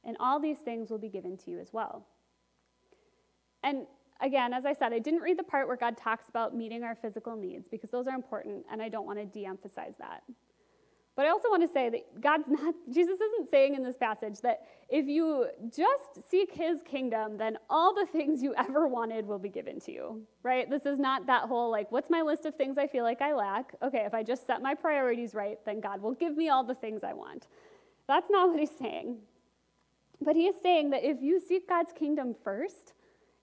and 0.04 0.16
all 0.20 0.40
these 0.40 0.58
things 0.58 0.90
will 0.90 0.98
be 0.98 1.10
given 1.10 1.36
to 1.38 1.50
you 1.50 1.58
as 1.58 1.72
well. 1.72 2.06
And 3.62 3.86
again, 4.20 4.54
as 4.54 4.64
I 4.64 4.72
said, 4.72 4.92
I 4.92 4.98
didn't 4.98 5.20
read 5.20 5.38
the 5.38 5.44
part 5.44 5.66
where 5.66 5.76
God 5.76 5.96
talks 5.96 6.28
about 6.28 6.56
meeting 6.56 6.82
our 6.82 6.94
physical 6.94 7.36
needs 7.36 7.68
because 7.70 7.90
those 7.90 8.06
are 8.06 8.14
important, 8.14 8.64
and 8.70 8.80
I 8.80 8.88
don't 8.88 9.06
want 9.06 9.18
to 9.18 9.26
de 9.26 9.44
emphasize 9.46 9.96
that. 9.98 10.22
But 11.16 11.26
I 11.26 11.28
also 11.28 11.48
want 11.48 11.62
to 11.62 11.72
say 11.72 11.88
that 11.90 12.20
God's 12.20 12.48
not, 12.48 12.74
Jesus 12.92 13.20
isn't 13.20 13.48
saying 13.48 13.74
in 13.76 13.84
this 13.84 13.96
passage 13.96 14.40
that 14.40 14.62
if 14.88 15.06
you 15.06 15.46
just 15.68 16.28
seek 16.28 16.52
his 16.52 16.82
kingdom, 16.82 17.36
then 17.36 17.56
all 17.70 17.94
the 17.94 18.06
things 18.06 18.42
you 18.42 18.52
ever 18.56 18.88
wanted 18.88 19.26
will 19.26 19.38
be 19.38 19.48
given 19.48 19.78
to 19.80 19.92
you, 19.92 20.22
right? 20.42 20.68
This 20.68 20.86
is 20.86 20.98
not 20.98 21.26
that 21.26 21.44
whole, 21.44 21.70
like, 21.70 21.92
what's 21.92 22.10
my 22.10 22.22
list 22.22 22.46
of 22.46 22.56
things 22.56 22.78
I 22.78 22.88
feel 22.88 23.04
like 23.04 23.22
I 23.22 23.32
lack? 23.32 23.74
Okay, 23.82 24.04
if 24.04 24.12
I 24.12 24.24
just 24.24 24.46
set 24.46 24.60
my 24.60 24.74
priorities 24.74 25.34
right, 25.34 25.58
then 25.64 25.80
God 25.80 26.02
will 26.02 26.14
give 26.14 26.36
me 26.36 26.48
all 26.48 26.64
the 26.64 26.74
things 26.74 27.04
I 27.04 27.12
want. 27.12 27.46
That's 28.08 28.28
not 28.28 28.50
what 28.50 28.58
he's 28.58 28.76
saying. 28.76 29.18
But 30.20 30.34
he 30.36 30.46
is 30.46 30.56
saying 30.62 30.90
that 30.90 31.04
if 31.04 31.22
you 31.22 31.40
seek 31.40 31.68
God's 31.68 31.92
kingdom 31.92 32.34
first, 32.42 32.94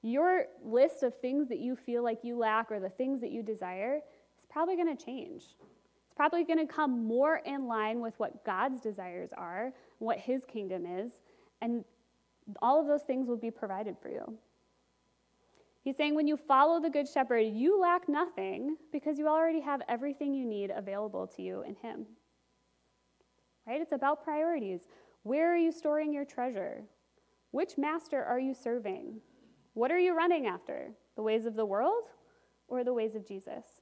your 0.02 0.46
list 0.64 1.04
of 1.04 1.18
things 1.20 1.48
that 1.50 1.60
you 1.60 1.76
feel 1.76 2.04
like 2.04 2.20
you 2.24 2.38
lack 2.38 2.72
or 2.72 2.80
the 2.80 2.90
things 2.90 3.22
that 3.22 3.32
you 3.32 3.44
desire 3.44 4.02
is 4.38 4.46
probably 4.50 4.76
going 4.76 4.96
to 4.96 5.06
change 5.06 5.44
probably 6.16 6.44
going 6.44 6.66
to 6.66 6.72
come 6.72 7.06
more 7.06 7.42
in 7.46 7.68
line 7.68 8.00
with 8.00 8.14
what 8.18 8.44
God's 8.46 8.82
desires 8.82 9.30
are, 9.36 9.74
what 10.00 10.18
His 10.18 10.46
kingdom 10.46 10.86
is, 10.86 11.12
and 11.62 11.84
all 12.62 12.80
of 12.80 12.88
those 12.88 13.04
things 13.04 13.28
will 13.28 13.38
be 13.38 13.52
provided 13.52 13.96
for 14.02 14.10
you. 14.10 14.34
He's 15.84 15.98
saying 15.98 16.14
when 16.14 16.28
you 16.28 16.38
follow 16.38 16.80
the 16.80 16.90
Good 16.90 17.08
Shepherd, 17.08 17.40
you 17.40 17.80
lack 17.80 18.08
nothing 18.08 18.78
because 18.92 19.18
you 19.18 19.28
already 19.28 19.62
have 19.62 19.82
everything 19.90 20.34
you 20.34 20.46
need 20.46 20.72
available 20.76 21.26
to 21.28 21.42
you 21.42 21.64
in 21.64 21.76
Him. 21.82 22.06
Right? 23.66 23.82
It's 23.82 23.92
about 23.92 24.24
priorities. 24.24 24.82
Where 25.24 25.52
are 25.52 25.58
you 25.58 25.72
storing 25.72 26.14
your 26.14 26.26
treasure? 26.26 26.84
Which 27.52 27.78
master 27.78 28.24
are 28.24 28.40
you 28.40 28.54
serving? 28.54 29.22
What 29.74 29.92
are 29.92 30.00
you 30.00 30.16
running 30.16 30.48
after? 30.48 30.92
The 31.16 31.24
ways 31.24 31.46
of 31.46 31.56
the 31.56 31.66
world 31.66 32.06
or 32.68 32.84
the 32.84 32.94
ways 32.94 33.16
of 33.16 33.28
Jesus? 33.28 33.81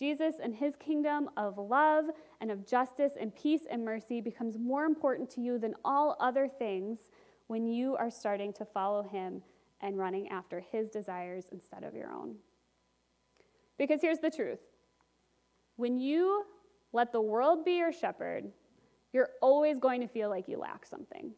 Jesus 0.00 0.36
and 0.42 0.54
his 0.54 0.76
kingdom 0.76 1.28
of 1.36 1.58
love 1.58 2.06
and 2.40 2.50
of 2.50 2.66
justice 2.66 3.12
and 3.20 3.36
peace 3.36 3.66
and 3.70 3.84
mercy 3.84 4.22
becomes 4.22 4.56
more 4.56 4.86
important 4.86 5.28
to 5.32 5.42
you 5.42 5.58
than 5.58 5.74
all 5.84 6.16
other 6.20 6.48
things 6.48 7.10
when 7.48 7.66
you 7.66 7.96
are 7.96 8.10
starting 8.10 8.50
to 8.54 8.64
follow 8.64 9.02
him 9.02 9.42
and 9.82 9.98
running 9.98 10.30
after 10.30 10.60
his 10.72 10.88
desires 10.88 11.50
instead 11.52 11.84
of 11.84 11.94
your 11.94 12.10
own. 12.10 12.36
Because 13.76 14.00
here's 14.00 14.20
the 14.20 14.30
truth 14.30 14.60
when 15.76 15.98
you 15.98 16.46
let 16.94 17.12
the 17.12 17.20
world 17.20 17.66
be 17.66 17.76
your 17.76 17.92
shepherd, 17.92 18.50
you're 19.12 19.30
always 19.42 19.78
going 19.78 20.00
to 20.00 20.08
feel 20.08 20.30
like 20.30 20.48
you 20.48 20.58
lack 20.58 20.86
something. 20.86 21.32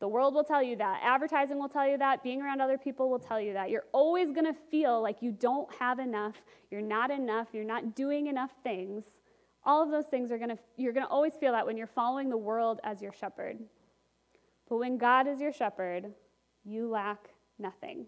The 0.00 0.08
world 0.08 0.34
will 0.34 0.44
tell 0.44 0.62
you 0.62 0.76
that. 0.76 1.00
Advertising 1.04 1.58
will 1.58 1.68
tell 1.68 1.86
you 1.86 1.98
that. 1.98 2.22
Being 2.22 2.40
around 2.40 2.62
other 2.62 2.78
people 2.78 3.10
will 3.10 3.18
tell 3.18 3.38
you 3.40 3.52
that. 3.52 3.68
You're 3.68 3.84
always 3.92 4.30
going 4.32 4.46
to 4.46 4.58
feel 4.70 5.02
like 5.02 5.20
you 5.20 5.30
don't 5.30 5.72
have 5.74 5.98
enough. 5.98 6.36
You're 6.70 6.80
not 6.80 7.10
enough. 7.10 7.48
You're 7.52 7.64
not 7.64 7.94
doing 7.94 8.26
enough 8.26 8.50
things. 8.64 9.04
All 9.64 9.82
of 9.82 9.90
those 9.90 10.06
things 10.06 10.32
are 10.32 10.38
going 10.38 10.50
to, 10.50 10.58
you're 10.78 10.94
going 10.94 11.04
to 11.04 11.12
always 11.12 11.34
feel 11.34 11.52
that 11.52 11.66
when 11.66 11.76
you're 11.76 11.86
following 11.86 12.30
the 12.30 12.36
world 12.36 12.80
as 12.82 13.02
your 13.02 13.12
shepherd. 13.12 13.58
But 14.70 14.78
when 14.78 14.96
God 14.96 15.28
is 15.28 15.38
your 15.38 15.52
shepherd, 15.52 16.06
you 16.64 16.88
lack 16.88 17.28
nothing. 17.58 18.06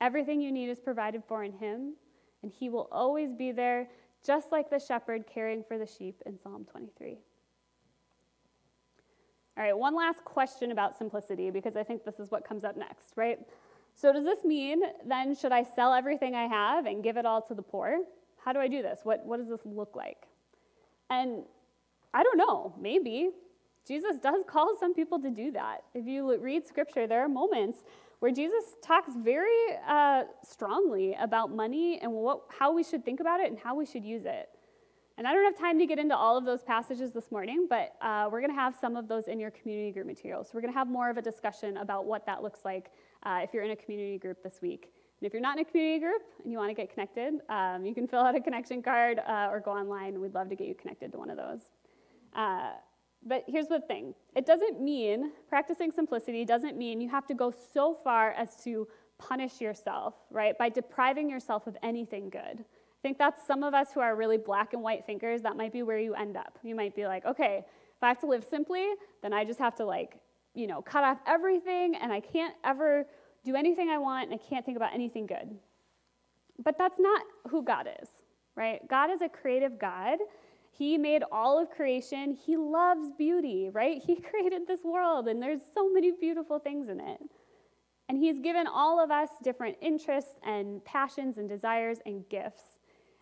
Everything 0.00 0.40
you 0.40 0.52
need 0.52 0.68
is 0.68 0.78
provided 0.78 1.24
for 1.26 1.42
in 1.42 1.52
Him, 1.52 1.94
and 2.42 2.52
He 2.52 2.68
will 2.68 2.88
always 2.92 3.32
be 3.32 3.50
there, 3.50 3.88
just 4.24 4.52
like 4.52 4.70
the 4.70 4.78
shepherd 4.78 5.24
caring 5.26 5.64
for 5.66 5.76
the 5.76 5.86
sheep 5.86 6.22
in 6.24 6.38
Psalm 6.38 6.66
23. 6.70 7.18
All 9.56 9.62
right, 9.62 9.76
one 9.76 9.94
last 9.94 10.24
question 10.24 10.72
about 10.72 10.96
simplicity 10.96 11.50
because 11.50 11.76
I 11.76 11.82
think 11.82 12.04
this 12.04 12.18
is 12.18 12.30
what 12.30 12.46
comes 12.46 12.64
up 12.64 12.76
next, 12.76 13.12
right? 13.16 13.38
So, 13.94 14.12
does 14.12 14.24
this 14.24 14.44
mean 14.44 14.80
then 15.06 15.34
should 15.34 15.52
I 15.52 15.62
sell 15.62 15.92
everything 15.92 16.34
I 16.34 16.46
have 16.46 16.86
and 16.86 17.02
give 17.02 17.18
it 17.18 17.26
all 17.26 17.42
to 17.42 17.54
the 17.54 17.62
poor? 17.62 17.98
How 18.42 18.52
do 18.52 18.58
I 18.60 18.68
do 18.68 18.82
this? 18.82 19.00
What, 19.04 19.24
what 19.26 19.38
does 19.38 19.48
this 19.48 19.60
look 19.64 19.94
like? 19.94 20.26
And 21.10 21.42
I 22.14 22.22
don't 22.22 22.38
know, 22.38 22.74
maybe. 22.80 23.30
Jesus 23.86 24.16
does 24.22 24.42
call 24.48 24.76
some 24.78 24.94
people 24.94 25.20
to 25.20 25.30
do 25.30 25.50
that. 25.52 25.82
If 25.92 26.06
you 26.06 26.38
read 26.38 26.66
scripture, 26.66 27.06
there 27.06 27.20
are 27.20 27.28
moments 27.28 27.80
where 28.20 28.30
Jesus 28.30 28.76
talks 28.82 29.12
very 29.16 29.50
uh, 29.86 30.22
strongly 30.44 31.16
about 31.20 31.54
money 31.54 31.98
and 32.00 32.12
what, 32.12 32.42
how 32.48 32.72
we 32.72 32.84
should 32.84 33.04
think 33.04 33.18
about 33.18 33.40
it 33.40 33.50
and 33.50 33.58
how 33.58 33.74
we 33.74 33.84
should 33.84 34.04
use 34.04 34.22
it. 34.24 34.48
And 35.18 35.26
I 35.26 35.32
don't 35.32 35.44
have 35.44 35.58
time 35.58 35.78
to 35.78 35.86
get 35.86 35.98
into 35.98 36.16
all 36.16 36.38
of 36.38 36.44
those 36.44 36.62
passages 36.62 37.12
this 37.12 37.30
morning, 37.30 37.66
but 37.68 37.94
uh, 38.00 38.28
we're 38.30 38.40
going 38.40 38.50
to 38.50 38.58
have 38.58 38.74
some 38.80 38.96
of 38.96 39.08
those 39.08 39.28
in 39.28 39.38
your 39.38 39.50
community 39.50 39.92
group 39.92 40.06
materials. 40.06 40.46
So 40.46 40.52
we're 40.54 40.62
going 40.62 40.72
to 40.72 40.78
have 40.78 40.88
more 40.88 41.10
of 41.10 41.18
a 41.18 41.22
discussion 41.22 41.76
about 41.76 42.06
what 42.06 42.24
that 42.26 42.42
looks 42.42 42.60
like 42.64 42.90
uh, 43.24 43.40
if 43.42 43.52
you're 43.52 43.62
in 43.62 43.72
a 43.72 43.76
community 43.76 44.18
group 44.18 44.42
this 44.42 44.60
week. 44.62 44.90
And 45.20 45.26
if 45.26 45.32
you're 45.32 45.42
not 45.42 45.58
in 45.58 45.64
a 45.64 45.64
community 45.64 46.00
group 46.00 46.22
and 46.42 46.50
you 46.50 46.58
want 46.58 46.70
to 46.70 46.74
get 46.74 46.90
connected, 46.92 47.34
um, 47.48 47.84
you 47.84 47.94
can 47.94 48.06
fill 48.08 48.20
out 48.20 48.34
a 48.34 48.40
connection 48.40 48.82
card 48.82 49.20
uh, 49.28 49.48
or 49.50 49.60
go 49.60 49.72
online. 49.72 50.20
We'd 50.20 50.34
love 50.34 50.48
to 50.48 50.56
get 50.56 50.66
you 50.66 50.74
connected 50.74 51.12
to 51.12 51.18
one 51.18 51.30
of 51.30 51.36
those. 51.36 51.60
Uh, 52.34 52.70
but 53.24 53.44
here's 53.46 53.68
the 53.68 53.80
thing 53.80 54.14
it 54.34 54.46
doesn't 54.46 54.80
mean, 54.80 55.32
practicing 55.48 55.92
simplicity 55.92 56.44
doesn't 56.44 56.76
mean 56.76 57.00
you 57.00 57.10
have 57.10 57.26
to 57.26 57.34
go 57.34 57.52
so 57.72 57.98
far 58.02 58.32
as 58.32 58.56
to 58.64 58.88
punish 59.18 59.60
yourself, 59.60 60.14
right, 60.30 60.56
by 60.58 60.68
depriving 60.68 61.30
yourself 61.30 61.66
of 61.66 61.76
anything 61.82 62.28
good. 62.28 62.64
I 63.02 63.08
think 63.08 63.18
that's 63.18 63.44
some 63.44 63.64
of 63.64 63.74
us 63.74 63.88
who 63.92 63.98
are 63.98 64.14
really 64.14 64.36
black 64.36 64.74
and 64.74 64.82
white 64.82 65.04
thinkers, 65.04 65.42
that 65.42 65.56
might 65.56 65.72
be 65.72 65.82
where 65.82 65.98
you 65.98 66.14
end 66.14 66.36
up. 66.36 66.56
You 66.62 66.76
might 66.76 66.94
be 66.94 67.04
like, 67.04 67.26
okay, 67.26 67.64
if 67.66 68.02
I 68.02 68.06
have 68.06 68.20
to 68.20 68.26
live 68.26 68.44
simply, 68.48 68.90
then 69.22 69.32
I 69.32 69.44
just 69.44 69.58
have 69.58 69.74
to 69.76 69.84
like, 69.84 70.18
you 70.54 70.68
know, 70.68 70.82
cut 70.82 71.02
off 71.02 71.18
everything 71.26 71.96
and 71.96 72.12
I 72.12 72.20
can't 72.20 72.54
ever 72.62 73.04
do 73.44 73.56
anything 73.56 73.88
I 73.88 73.98
want 73.98 74.30
and 74.30 74.40
I 74.40 74.48
can't 74.48 74.64
think 74.64 74.76
about 74.76 74.94
anything 74.94 75.26
good. 75.26 75.50
But 76.62 76.78
that's 76.78 77.00
not 77.00 77.22
who 77.48 77.64
God 77.64 77.88
is, 78.00 78.08
right? 78.54 78.80
God 78.88 79.10
is 79.10 79.20
a 79.20 79.28
creative 79.28 79.80
God. 79.80 80.18
He 80.70 80.96
made 80.96 81.24
all 81.32 81.60
of 81.60 81.70
creation. 81.70 82.38
He 82.46 82.56
loves 82.56 83.10
beauty, 83.18 83.68
right? 83.72 84.00
He 84.06 84.14
created 84.14 84.68
this 84.68 84.84
world 84.84 85.26
and 85.26 85.42
there's 85.42 85.62
so 85.74 85.90
many 85.92 86.12
beautiful 86.12 86.60
things 86.60 86.88
in 86.88 87.00
it. 87.00 87.18
And 88.08 88.16
He's 88.16 88.38
given 88.38 88.68
all 88.68 89.02
of 89.02 89.10
us 89.10 89.30
different 89.42 89.76
interests 89.80 90.34
and 90.44 90.84
passions 90.84 91.38
and 91.38 91.48
desires 91.48 91.98
and 92.06 92.28
gifts. 92.28 92.71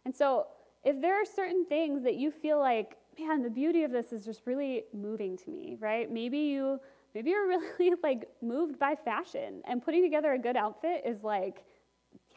And 0.05 0.15
so, 0.15 0.47
if 0.83 1.01
there 1.01 1.21
are 1.21 1.27
certain 1.27 1.67
things 1.67 2.03
that 2.05 2.17
you 2.17 2.31
feel 2.31 2.59
like 2.59 2.97
man, 3.19 3.43
the 3.43 3.51
beauty 3.51 3.85
of 3.85 3.91
this 3.91 4.13
is 4.13 4.25
just 4.25 4.43
really 4.47 4.85
moving 4.93 5.37
to 5.37 5.51
me, 5.51 5.77
right? 5.81 6.11
Maybe 6.11 6.39
you 6.39 6.81
maybe 7.15 7.31
you're 7.31 7.49
really 7.79 7.97
like 8.03 8.29
moved 8.43 8.79
by 8.79 8.95
fashion 8.95 9.63
and 9.67 9.83
putting 9.83 10.03
together 10.03 10.33
a 10.33 10.39
good 10.39 10.57
outfit 10.57 11.03
is 11.05 11.23
like 11.23 11.65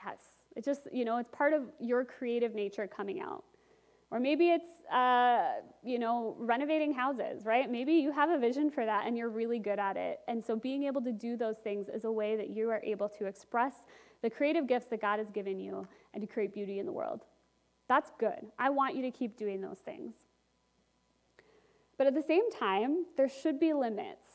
yes 0.03 0.20
it 0.55 0.66
just 0.66 0.88
you 0.91 1.05
know 1.05 1.18
it's 1.18 1.30
part 1.32 1.53
of 1.53 1.64
your 1.80 2.03
creative 2.05 2.53
nature 2.53 2.88
coming 2.88 3.22
out. 3.22 3.43
Or 4.11 4.20
maybe 4.20 4.49
it's 4.49 4.84
uh, 4.91 5.53
you 5.84 5.97
know 5.97 6.36
renovating 6.38 6.93
houses 6.93 7.45
right? 7.45 7.70
Maybe 7.72 7.93
you 7.93 8.11
have 8.11 8.30
a 8.30 8.38
vision 8.38 8.70
for 8.70 8.86
that 8.86 9.07
and 9.07 9.18
you're 9.18 9.30
really 9.30 9.59
good 9.59 9.80
at 9.80 9.97
it. 9.97 10.20
And 10.28 10.43
so 10.43 10.55
being 10.55 10.84
able 10.84 11.01
to 11.01 11.11
do 11.11 11.38
those 11.38 11.57
things 11.57 11.89
is 11.89 12.03
a 12.03 12.11
way 12.11 12.36
that 12.36 12.49
you 12.49 12.70
are 12.70 12.82
able 12.84 13.09
to 13.09 13.26
express 13.26 13.74
the 14.22 14.30
creative 14.30 14.68
gifts 14.68 14.88
that 14.88 15.01
god 15.01 15.20
has 15.20 15.30
given 15.32 15.59
you 15.59 15.86
and 16.14 16.22
to 16.22 16.28
create 16.28 16.53
beauty 16.53 16.80
in 16.80 16.86
the 16.86 16.91
world 16.91 17.26
that's 17.88 18.11
good 18.19 18.51
i 18.57 18.69
want 18.69 18.95
you 18.95 19.01
to 19.01 19.11
keep 19.11 19.38
doing 19.38 19.61
those 19.61 19.79
things 19.79 20.13
but 21.97 22.07
at 22.07 22.13
the 22.13 22.21
same 22.21 22.49
time 22.51 23.05
there 23.17 23.29
should 23.29 23.59
be 23.59 23.73
limits 23.73 24.34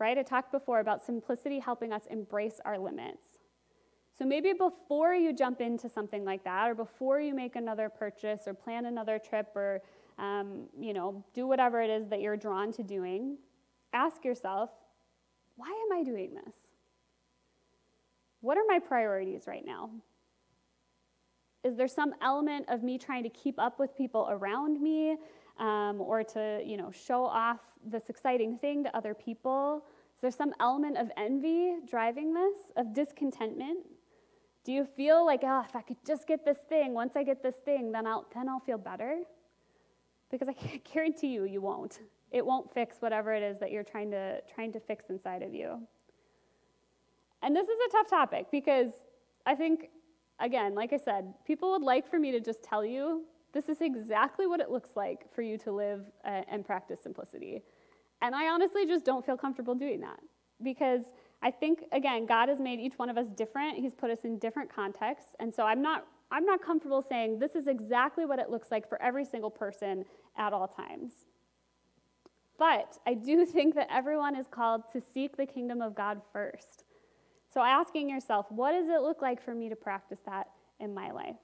right? 0.00 0.16
I 0.16 0.22
talked 0.22 0.50
before 0.50 0.80
about 0.80 1.04
simplicity 1.04 1.60
helping 1.60 1.92
us 1.92 2.06
embrace 2.10 2.58
our 2.64 2.78
limits. 2.78 3.38
So 4.18 4.24
maybe 4.24 4.52
before 4.52 5.14
you 5.14 5.32
jump 5.32 5.60
into 5.60 5.88
something 5.88 6.24
like 6.24 6.42
that, 6.44 6.70
or 6.70 6.74
before 6.74 7.20
you 7.20 7.34
make 7.34 7.54
another 7.54 7.88
purchase, 7.88 8.42
or 8.46 8.54
plan 8.54 8.86
another 8.86 9.18
trip, 9.18 9.48
or 9.54 9.82
um, 10.18 10.64
you 10.78 10.92
know, 10.92 11.24
do 11.32 11.46
whatever 11.46 11.80
it 11.80 11.90
is 11.90 12.08
that 12.08 12.20
you're 12.20 12.36
drawn 12.36 12.72
to 12.72 12.82
doing, 12.82 13.36
ask 13.92 14.24
yourself, 14.24 14.70
why 15.56 15.68
am 15.68 15.98
I 15.98 16.02
doing 16.02 16.34
this? 16.34 16.54
What 18.40 18.56
are 18.56 18.64
my 18.66 18.78
priorities 18.78 19.44
right 19.46 19.64
now? 19.64 19.90
Is 21.62 21.76
there 21.76 21.88
some 21.88 22.14
element 22.22 22.66
of 22.68 22.82
me 22.82 22.98
trying 22.98 23.22
to 23.22 23.28
keep 23.28 23.58
up 23.58 23.78
with 23.78 23.96
people 23.96 24.28
around 24.30 24.80
me 24.80 25.16
um, 25.58 26.00
or 26.00 26.24
to 26.24 26.62
you 26.64 26.76
know, 26.76 26.90
show 26.90 27.24
off 27.24 27.60
this 27.84 28.08
exciting 28.08 28.56
thing 28.58 28.82
to 28.84 28.96
other 28.96 29.14
people? 29.14 29.84
Is 30.14 30.20
there 30.22 30.30
some 30.30 30.54
element 30.60 30.96
of 30.96 31.10
envy 31.16 31.76
driving 31.88 32.32
this, 32.32 32.56
of 32.76 32.94
discontentment? 32.94 33.78
Do 34.64 34.72
you 34.72 34.84
feel 34.84 35.24
like, 35.24 35.40
oh, 35.42 35.64
if 35.66 35.74
I 35.74 35.82
could 35.82 35.96
just 36.06 36.26
get 36.26 36.44
this 36.44 36.58
thing, 36.68 36.92
once 36.92 37.16
I 37.16 37.22
get 37.22 37.42
this 37.42 37.56
thing, 37.64 37.92
then 37.92 38.06
I'll, 38.06 38.26
then 38.34 38.48
I'll 38.48 38.60
feel 38.60 38.78
better? 38.78 39.20
Because 40.30 40.48
I 40.48 40.52
can't 40.52 40.84
guarantee 40.92 41.28
you, 41.28 41.44
you 41.44 41.60
won't. 41.60 42.00
It 42.30 42.44
won't 42.44 42.72
fix 42.72 42.96
whatever 43.00 43.32
it 43.34 43.42
is 43.42 43.58
that 43.60 43.70
you're 43.70 43.82
trying 43.82 44.10
to, 44.12 44.40
trying 44.54 44.72
to 44.72 44.80
fix 44.80 45.06
inside 45.10 45.42
of 45.42 45.54
you. 45.54 45.80
And 47.42 47.56
this 47.56 47.68
is 47.68 47.78
a 47.88 47.92
tough 47.92 48.08
topic 48.08 48.46
because 48.50 48.90
I 49.46 49.54
think, 49.54 49.88
again, 50.40 50.74
like 50.74 50.92
I 50.92 50.98
said, 50.98 51.32
people 51.46 51.70
would 51.72 51.82
like 51.82 52.08
for 52.08 52.18
me 52.18 52.32
to 52.32 52.40
just 52.40 52.62
tell 52.62 52.84
you 52.84 53.24
this 53.52 53.68
is 53.68 53.80
exactly 53.80 54.46
what 54.46 54.60
it 54.60 54.70
looks 54.70 54.90
like 54.96 55.32
for 55.34 55.42
you 55.42 55.58
to 55.58 55.72
live 55.72 56.02
uh, 56.24 56.42
and 56.48 56.64
practice 56.64 57.00
simplicity. 57.02 57.62
And 58.22 58.34
I 58.34 58.48
honestly 58.48 58.86
just 58.86 59.04
don't 59.04 59.24
feel 59.24 59.36
comfortable 59.36 59.74
doing 59.74 60.00
that 60.00 60.20
because 60.62 61.02
I 61.42 61.50
think, 61.50 61.84
again, 61.92 62.26
God 62.26 62.48
has 62.48 62.60
made 62.60 62.80
each 62.80 62.94
one 62.98 63.08
of 63.08 63.16
us 63.16 63.26
different. 63.34 63.78
He's 63.78 63.94
put 63.94 64.10
us 64.10 64.20
in 64.24 64.38
different 64.38 64.72
contexts. 64.72 65.34
And 65.40 65.54
so 65.54 65.64
I'm 65.64 65.80
not, 65.80 66.06
I'm 66.30 66.44
not 66.44 66.62
comfortable 66.62 67.02
saying 67.02 67.38
this 67.38 67.54
is 67.54 67.66
exactly 67.66 68.26
what 68.26 68.38
it 68.38 68.50
looks 68.50 68.70
like 68.70 68.88
for 68.88 69.00
every 69.00 69.24
single 69.24 69.50
person 69.50 70.04
at 70.36 70.52
all 70.52 70.68
times. 70.68 71.12
But 72.58 72.98
I 73.06 73.14
do 73.14 73.46
think 73.52 73.74
that 73.74 73.88
everyone 73.90 74.36
is 74.36 74.46
called 74.48 74.82
to 74.92 75.00
seek 75.00 75.36
the 75.36 75.46
kingdom 75.46 75.80
of 75.80 75.94
God 75.94 76.20
first. 76.32 76.84
So 77.52 77.62
asking 77.62 78.08
yourself, 78.08 78.46
what 78.50 78.72
does 78.72 78.88
it 78.88 79.02
look 79.02 79.22
like 79.22 79.42
for 79.42 79.54
me 79.54 79.68
to 79.68 79.76
practice 79.76 80.20
that 80.26 80.48
in 80.78 80.94
my 80.94 81.10
life? 81.10 81.36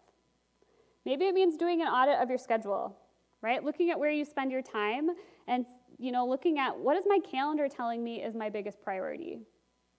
Maybe 1.05 1.27
it 1.27 1.35
means 1.35 1.57
doing 1.57 1.83
an 1.83 1.89
audit 1.89 2.21
of 2.21 2.29
your 2.29 2.39
schedule, 2.39 2.97
right? 3.43 3.63
Looking 3.63 3.91
at 3.91 3.99
where 3.99 4.11
you 4.11 4.25
spend 4.25 4.53
your 4.53 4.63
time 4.63 5.11
and 5.47 5.67
you 5.99 6.13
know, 6.13 6.27
looking 6.27 6.59
at 6.59 6.77
what 6.77 6.97
is 6.97 7.05
my 7.09 7.19
calendar 7.19 7.69
telling 7.69 8.05
me 8.05 8.23
is 8.23 8.35
my 8.35 8.51
biggest 8.51 8.83
priority? 8.83 9.41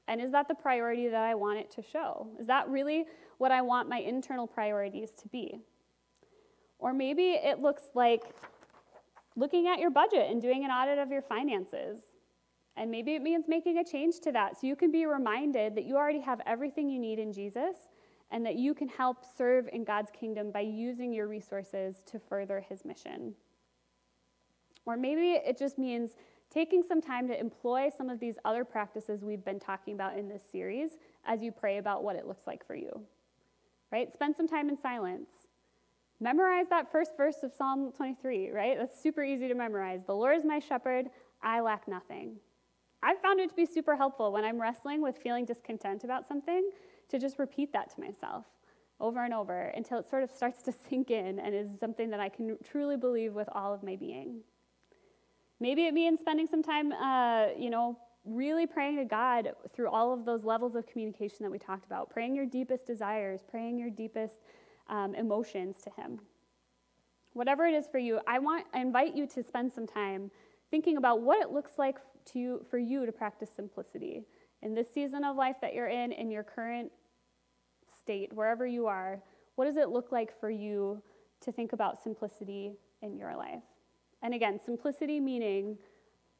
And 0.07 0.21
is 0.21 0.31
that 0.31 0.47
the 0.47 0.55
priority 0.55 1.07
that 1.09 1.23
I 1.23 1.35
want 1.35 1.59
it 1.59 1.71
to 1.71 1.81
show? 1.81 2.27
Is 2.39 2.47
that 2.47 2.69
really 2.69 3.05
what 3.39 3.51
I 3.51 3.61
want 3.61 3.89
my 3.89 3.99
internal 3.99 4.47
priorities 4.47 5.11
to 5.21 5.27
be? 5.27 5.59
Or 6.79 6.93
maybe 6.93 7.31
it 7.31 7.59
looks 7.59 7.89
like 7.93 8.23
looking 9.35 9.67
at 9.67 9.79
your 9.79 9.89
budget 9.89 10.29
and 10.29 10.41
doing 10.41 10.63
an 10.63 10.71
audit 10.71 10.99
of 10.99 11.11
your 11.11 11.21
finances. 11.21 11.99
And 12.77 12.91
maybe 12.91 13.15
it 13.15 13.23
means 13.23 13.45
making 13.47 13.79
a 13.79 13.83
change 13.83 14.19
to 14.21 14.31
that 14.33 14.59
so 14.59 14.67
you 14.67 14.75
can 14.75 14.91
be 14.91 15.05
reminded 15.07 15.75
that 15.75 15.85
you 15.85 15.97
already 15.97 16.21
have 16.21 16.39
everything 16.45 16.89
you 16.89 16.99
need 16.99 17.17
in 17.17 17.33
Jesus 17.33 17.75
and 18.29 18.45
that 18.45 18.55
you 18.55 18.73
can 18.73 18.87
help 18.87 19.25
serve 19.37 19.67
in 19.73 19.83
God's 19.83 20.11
kingdom 20.11 20.51
by 20.51 20.59
using 20.59 21.11
your 21.11 21.27
resources 21.27 22.03
to 22.05 22.19
further 22.19 22.63
his 22.69 22.85
mission. 22.85 23.33
Or 24.85 24.95
maybe 24.95 25.31
it 25.31 25.57
just 25.57 25.77
means 25.77 26.11
taking 26.53 26.83
some 26.83 27.01
time 27.01 27.27
to 27.27 27.39
employ 27.39 27.89
some 27.95 28.09
of 28.09 28.19
these 28.19 28.35
other 28.45 28.63
practices 28.63 29.23
we've 29.23 29.43
been 29.43 29.59
talking 29.59 29.93
about 29.93 30.17
in 30.17 30.29
this 30.29 30.43
series 30.49 30.91
as 31.25 31.41
you 31.41 31.51
pray 31.51 31.77
about 31.77 32.03
what 32.03 32.15
it 32.15 32.27
looks 32.27 32.47
like 32.47 32.65
for 32.65 32.75
you. 32.75 33.01
Right? 33.91 34.11
Spend 34.13 34.35
some 34.35 34.47
time 34.47 34.69
in 34.69 34.77
silence. 34.77 35.29
Memorize 36.19 36.67
that 36.69 36.91
first 36.91 37.15
verse 37.15 37.37
of 37.43 37.53
Psalm 37.53 37.91
23, 37.95 38.51
right? 38.51 38.77
That's 38.77 39.01
super 39.01 39.23
easy 39.23 39.47
to 39.47 39.53
memorize. 39.53 40.03
The 40.05 40.15
Lord 40.15 40.37
is 40.37 40.45
my 40.45 40.59
shepherd, 40.59 41.07
I 41.43 41.59
lack 41.61 41.87
nothing. 41.87 42.37
I've 43.07 43.21
found 43.21 43.39
it 43.39 43.49
to 43.49 43.55
be 43.55 43.65
super 43.65 43.95
helpful 43.95 44.33
when 44.33 44.43
I'm 44.43 44.61
wrestling 44.61 45.01
with 45.01 45.17
feeling 45.17 45.45
discontent 45.45 46.03
about 46.03 46.27
something 46.27 46.71
to 47.07 47.17
just 47.17 47.39
repeat 47.39 47.71
that 47.71 47.89
to 47.95 48.01
myself 48.01 48.43
over 48.99 49.23
and 49.23 49.33
over 49.33 49.71
until 49.77 49.97
it 49.99 50.09
sort 50.09 50.23
of 50.23 50.31
starts 50.31 50.61
to 50.63 50.73
sink 50.89 51.09
in 51.09 51.39
and 51.39 51.55
is 51.55 51.69
something 51.79 52.09
that 52.09 52.19
I 52.19 52.27
can 52.27 52.57
truly 52.69 52.97
believe 52.97 53.33
with 53.33 53.47
all 53.53 53.73
of 53.73 53.81
my 53.81 53.95
being. 53.95 54.41
Maybe 55.61 55.85
it 55.85 55.93
means 55.93 56.19
spending 56.19 56.47
some 56.47 56.61
time, 56.61 56.91
uh, 56.91 57.47
you 57.57 57.69
know, 57.69 57.97
really 58.25 58.67
praying 58.67 58.97
to 58.97 59.05
God 59.05 59.53
through 59.73 59.89
all 59.89 60.11
of 60.11 60.25
those 60.25 60.43
levels 60.43 60.75
of 60.75 60.85
communication 60.85 61.37
that 61.43 61.49
we 61.49 61.57
talked 61.57 61.85
about, 61.85 62.09
praying 62.09 62.35
your 62.35 62.45
deepest 62.45 62.85
desires, 62.85 63.39
praying 63.49 63.79
your 63.79 63.89
deepest 63.89 64.39
um, 64.89 65.15
emotions 65.15 65.77
to 65.83 65.89
Him. 65.91 66.19
Whatever 67.31 67.67
it 67.67 67.73
is 67.73 67.87
for 67.89 67.99
you, 67.99 68.19
I 68.27 68.39
want, 68.39 68.65
I 68.73 68.81
invite 68.81 69.15
you 69.15 69.27
to 69.27 69.43
spend 69.43 69.71
some 69.71 69.87
time 69.87 70.29
thinking 70.69 70.97
about 70.97 71.21
what 71.21 71.41
it 71.41 71.51
looks 71.51 71.71
like 71.77 71.99
to 72.33 72.65
for 72.69 72.77
you 72.77 73.05
to 73.05 73.11
practice 73.11 73.49
simplicity 73.55 74.23
in 74.61 74.73
this 74.73 74.87
season 74.93 75.23
of 75.23 75.35
life 75.35 75.57
that 75.61 75.73
you're 75.73 75.87
in, 75.87 76.11
in 76.11 76.31
your 76.31 76.43
current 76.43 76.91
state, 77.99 78.31
wherever 78.33 78.65
you 78.65 78.87
are. 78.87 79.21
What 79.55 79.65
does 79.65 79.77
it 79.77 79.89
look 79.89 80.11
like 80.11 80.39
for 80.39 80.49
you 80.49 81.01
to 81.41 81.51
think 81.51 81.73
about 81.73 82.01
simplicity 82.01 82.73
in 83.01 83.17
your 83.17 83.35
life? 83.35 83.63
And 84.21 84.33
again, 84.33 84.59
simplicity 84.63 85.19
meaning 85.19 85.77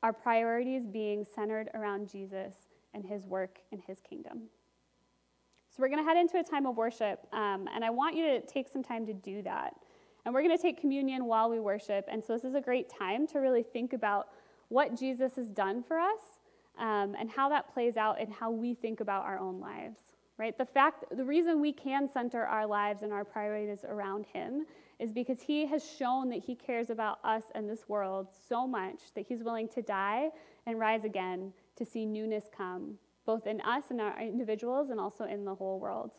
our 0.04 0.14
priorities 0.14 0.86
being 0.86 1.26
centered 1.26 1.70
around 1.74 2.10
Jesus 2.10 2.54
and 2.94 3.06
his 3.06 3.26
work 3.26 3.60
and 3.72 3.82
his 3.86 4.00
kingdom. 4.00 4.44
So 5.70 5.84
we're 5.84 5.90
going 5.90 6.04
to 6.04 6.08
head 6.08 6.18
into 6.18 6.40
a 6.40 6.44
time 6.44 6.66
of 6.66 6.76
worship, 6.76 7.20
um, 7.34 7.68
and 7.74 7.84
I 7.86 7.90
want 7.90 8.16
you 8.16 8.26
to 8.26 8.42
take 8.42 8.68
some 8.68 8.84
time 8.84 9.06
to 9.06 9.14
do 9.14 9.42
that. 9.44 9.76
And 10.26 10.34
we're 10.34 10.42
going 10.42 10.56
to 10.56 10.62
take 10.62 10.80
communion 10.80 11.26
while 11.26 11.50
we 11.50 11.60
worship, 11.60 12.06
and 12.12 12.24
so 12.24 12.34
this 12.34 12.44
is 12.44 12.56
a 12.56 12.62
great 12.62 12.90
time 12.90 13.28
to 13.28 13.40
really 13.40 13.64
think 13.64 13.94
about 13.94 14.30
what 14.70 14.98
Jesus 14.98 15.36
has 15.36 15.50
done 15.50 15.84
for 15.84 16.00
us 16.00 16.20
um, 16.78 17.16
and 17.20 17.30
how 17.30 17.50
that 17.50 17.74
plays 17.74 17.98
out 17.98 18.20
in 18.20 18.30
how 18.32 18.52
we 18.52 18.74
think 18.74 19.00
about 19.00 19.24
our 19.26 19.40
own 19.40 19.60
lives. 19.60 20.00
Right? 20.38 20.56
The 20.58 20.66
fact, 20.66 21.06
the 21.12 21.26
reason 21.26 21.60
we 21.60 21.74
can 21.74 22.08
center 22.08 22.46
our 22.46 22.68
lives 22.68 23.02
and 23.02 23.12
our 23.12 23.26
priorities 23.26 23.84
around 23.84 24.28
Him 24.32 24.68
is 25.00 25.12
because 25.12 25.42
he 25.42 25.66
has 25.68 25.84
shown 25.98 26.30
that 26.30 26.44
he 26.44 26.56
cares 26.56 26.90
about 26.90 27.20
us 27.24 27.44
and 27.54 27.70
this 27.70 27.88
world 27.88 28.28
so 28.50 28.68
much 28.68 29.14
that 29.16 29.26
he's 29.28 29.44
willing 29.44 29.68
to 29.70 29.82
die 29.82 30.30
and 30.66 30.80
rise 30.80 31.04
again 31.04 31.54
to 31.76 31.86
see 31.86 32.06
newness 32.06 32.46
come, 32.56 32.96
both 33.26 33.46
in 33.46 33.62
us 33.62 33.86
and 33.90 34.02
our 34.02 34.20
individuals 34.20 34.90
and 34.90 35.00
also 35.00 35.26
in 35.26 35.46
the 35.46 35.54
whole 35.54 35.80
world. 35.80 36.12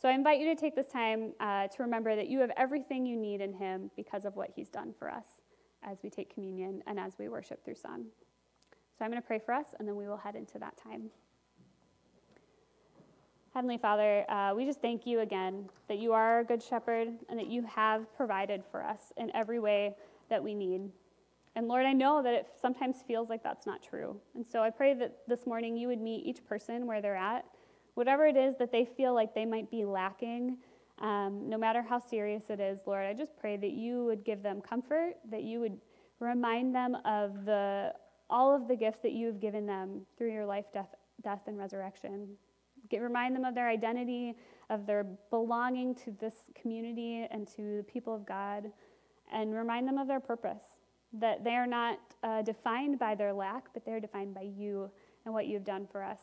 So 0.00 0.08
I 0.08 0.12
invite 0.12 0.38
you 0.38 0.54
to 0.54 0.60
take 0.60 0.76
this 0.76 0.86
time 0.92 1.32
uh, 1.40 1.66
to 1.68 1.82
remember 1.82 2.14
that 2.14 2.28
you 2.28 2.38
have 2.40 2.50
everything 2.56 3.06
you 3.06 3.16
need 3.16 3.40
in 3.40 3.52
him 3.52 3.90
because 3.96 4.24
of 4.24 4.36
what 4.36 4.50
he's 4.54 4.68
done 4.68 4.94
for 4.98 5.10
us 5.10 5.26
as 5.84 5.98
we 6.02 6.10
take 6.10 6.32
communion 6.32 6.82
and 6.86 6.98
as 6.98 7.14
we 7.18 7.28
worship 7.28 7.64
through 7.64 7.76
song. 7.76 8.04
So 8.98 9.04
I'm 9.04 9.10
going 9.10 9.20
to 9.20 9.26
pray 9.26 9.38
for 9.38 9.52
us, 9.52 9.66
and 9.78 9.88
then 9.88 9.96
we 9.96 10.06
will 10.06 10.16
head 10.16 10.36
into 10.36 10.58
that 10.58 10.76
time. 10.76 11.10
Heavenly 13.54 13.78
Father, 13.78 14.28
uh, 14.28 14.52
we 14.54 14.64
just 14.64 14.80
thank 14.80 15.06
you 15.06 15.20
again 15.20 15.68
that 15.88 15.98
you 15.98 16.12
are 16.12 16.40
a 16.40 16.44
good 16.44 16.62
shepherd 16.62 17.08
and 17.28 17.38
that 17.38 17.46
you 17.46 17.62
have 17.62 18.12
provided 18.16 18.64
for 18.70 18.82
us 18.82 19.12
in 19.16 19.30
every 19.34 19.60
way 19.60 19.94
that 20.28 20.42
we 20.42 20.54
need. 20.54 20.90
And 21.56 21.68
Lord, 21.68 21.86
I 21.86 21.92
know 21.92 22.20
that 22.20 22.34
it 22.34 22.48
sometimes 22.60 22.96
feels 23.06 23.28
like 23.28 23.44
that's 23.44 23.64
not 23.64 23.80
true. 23.80 24.16
And 24.34 24.44
so 24.44 24.60
I 24.60 24.70
pray 24.70 24.94
that 24.94 25.18
this 25.28 25.46
morning 25.46 25.76
you 25.76 25.86
would 25.86 26.00
meet 26.00 26.26
each 26.26 26.44
person 26.44 26.84
where 26.86 27.00
they're 27.00 27.14
at, 27.14 27.44
whatever 27.94 28.26
it 28.26 28.36
is 28.36 28.56
that 28.58 28.72
they 28.72 28.84
feel 28.84 29.14
like 29.14 29.34
they 29.34 29.44
might 29.44 29.70
be 29.70 29.84
lacking, 29.84 30.58
um, 31.00 31.48
no 31.48 31.58
matter 31.58 31.82
how 31.82 31.98
serious 31.98 32.44
it 32.50 32.60
is, 32.60 32.78
Lord, 32.86 33.04
I 33.04 33.14
just 33.14 33.36
pray 33.36 33.56
that 33.56 33.72
you 33.72 34.04
would 34.04 34.24
give 34.24 34.42
them 34.42 34.60
comfort, 34.60 35.14
that 35.30 35.42
you 35.42 35.60
would 35.60 35.78
remind 36.20 36.74
them 36.74 36.96
of 37.04 37.44
the, 37.44 37.92
all 38.30 38.54
of 38.54 38.68
the 38.68 38.76
gifts 38.76 39.00
that 39.02 39.12
you 39.12 39.26
have 39.26 39.40
given 39.40 39.66
them 39.66 40.02
through 40.16 40.32
your 40.32 40.46
life, 40.46 40.66
death, 40.72 40.94
death 41.22 41.40
and 41.46 41.58
resurrection. 41.58 42.28
Get, 42.90 43.00
remind 43.00 43.34
them 43.34 43.44
of 43.44 43.54
their 43.54 43.68
identity, 43.68 44.36
of 44.70 44.86
their 44.86 45.04
belonging 45.30 45.94
to 45.96 46.12
this 46.20 46.34
community 46.54 47.26
and 47.30 47.48
to 47.56 47.78
the 47.78 47.84
people 47.84 48.14
of 48.14 48.24
God, 48.24 48.70
and 49.32 49.54
remind 49.54 49.88
them 49.88 49.98
of 49.98 50.06
their 50.06 50.20
purpose 50.20 50.62
that 51.12 51.44
they 51.44 51.54
are 51.54 51.66
not 51.66 51.98
uh, 52.22 52.42
defined 52.42 52.98
by 52.98 53.14
their 53.14 53.32
lack, 53.32 53.72
but 53.72 53.84
they're 53.84 54.00
defined 54.00 54.34
by 54.34 54.42
you 54.42 54.90
and 55.24 55.32
what 55.32 55.46
you've 55.46 55.64
done 55.64 55.86
for 55.90 56.02
us. 56.02 56.18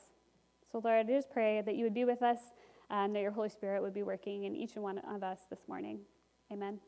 So, 0.72 0.82
Lord, 0.84 0.98
I 0.98 1.04
just 1.12 1.30
pray 1.30 1.62
that 1.62 1.76
you 1.76 1.84
would 1.84 1.94
be 1.94 2.06
with 2.06 2.22
us 2.22 2.40
and 2.92 3.16
that 3.16 3.22
your 3.22 3.32
Holy 3.32 3.50
Spirit 3.50 3.82
would 3.82 3.94
be 3.94 4.04
working 4.04 4.44
in 4.44 4.56
each 4.56 4.76
and 4.76 4.84
one 4.84 5.00
of 5.00 5.24
us 5.24 5.40
this 5.50 5.62
morning. 5.68 6.00
Amen. 6.52 6.80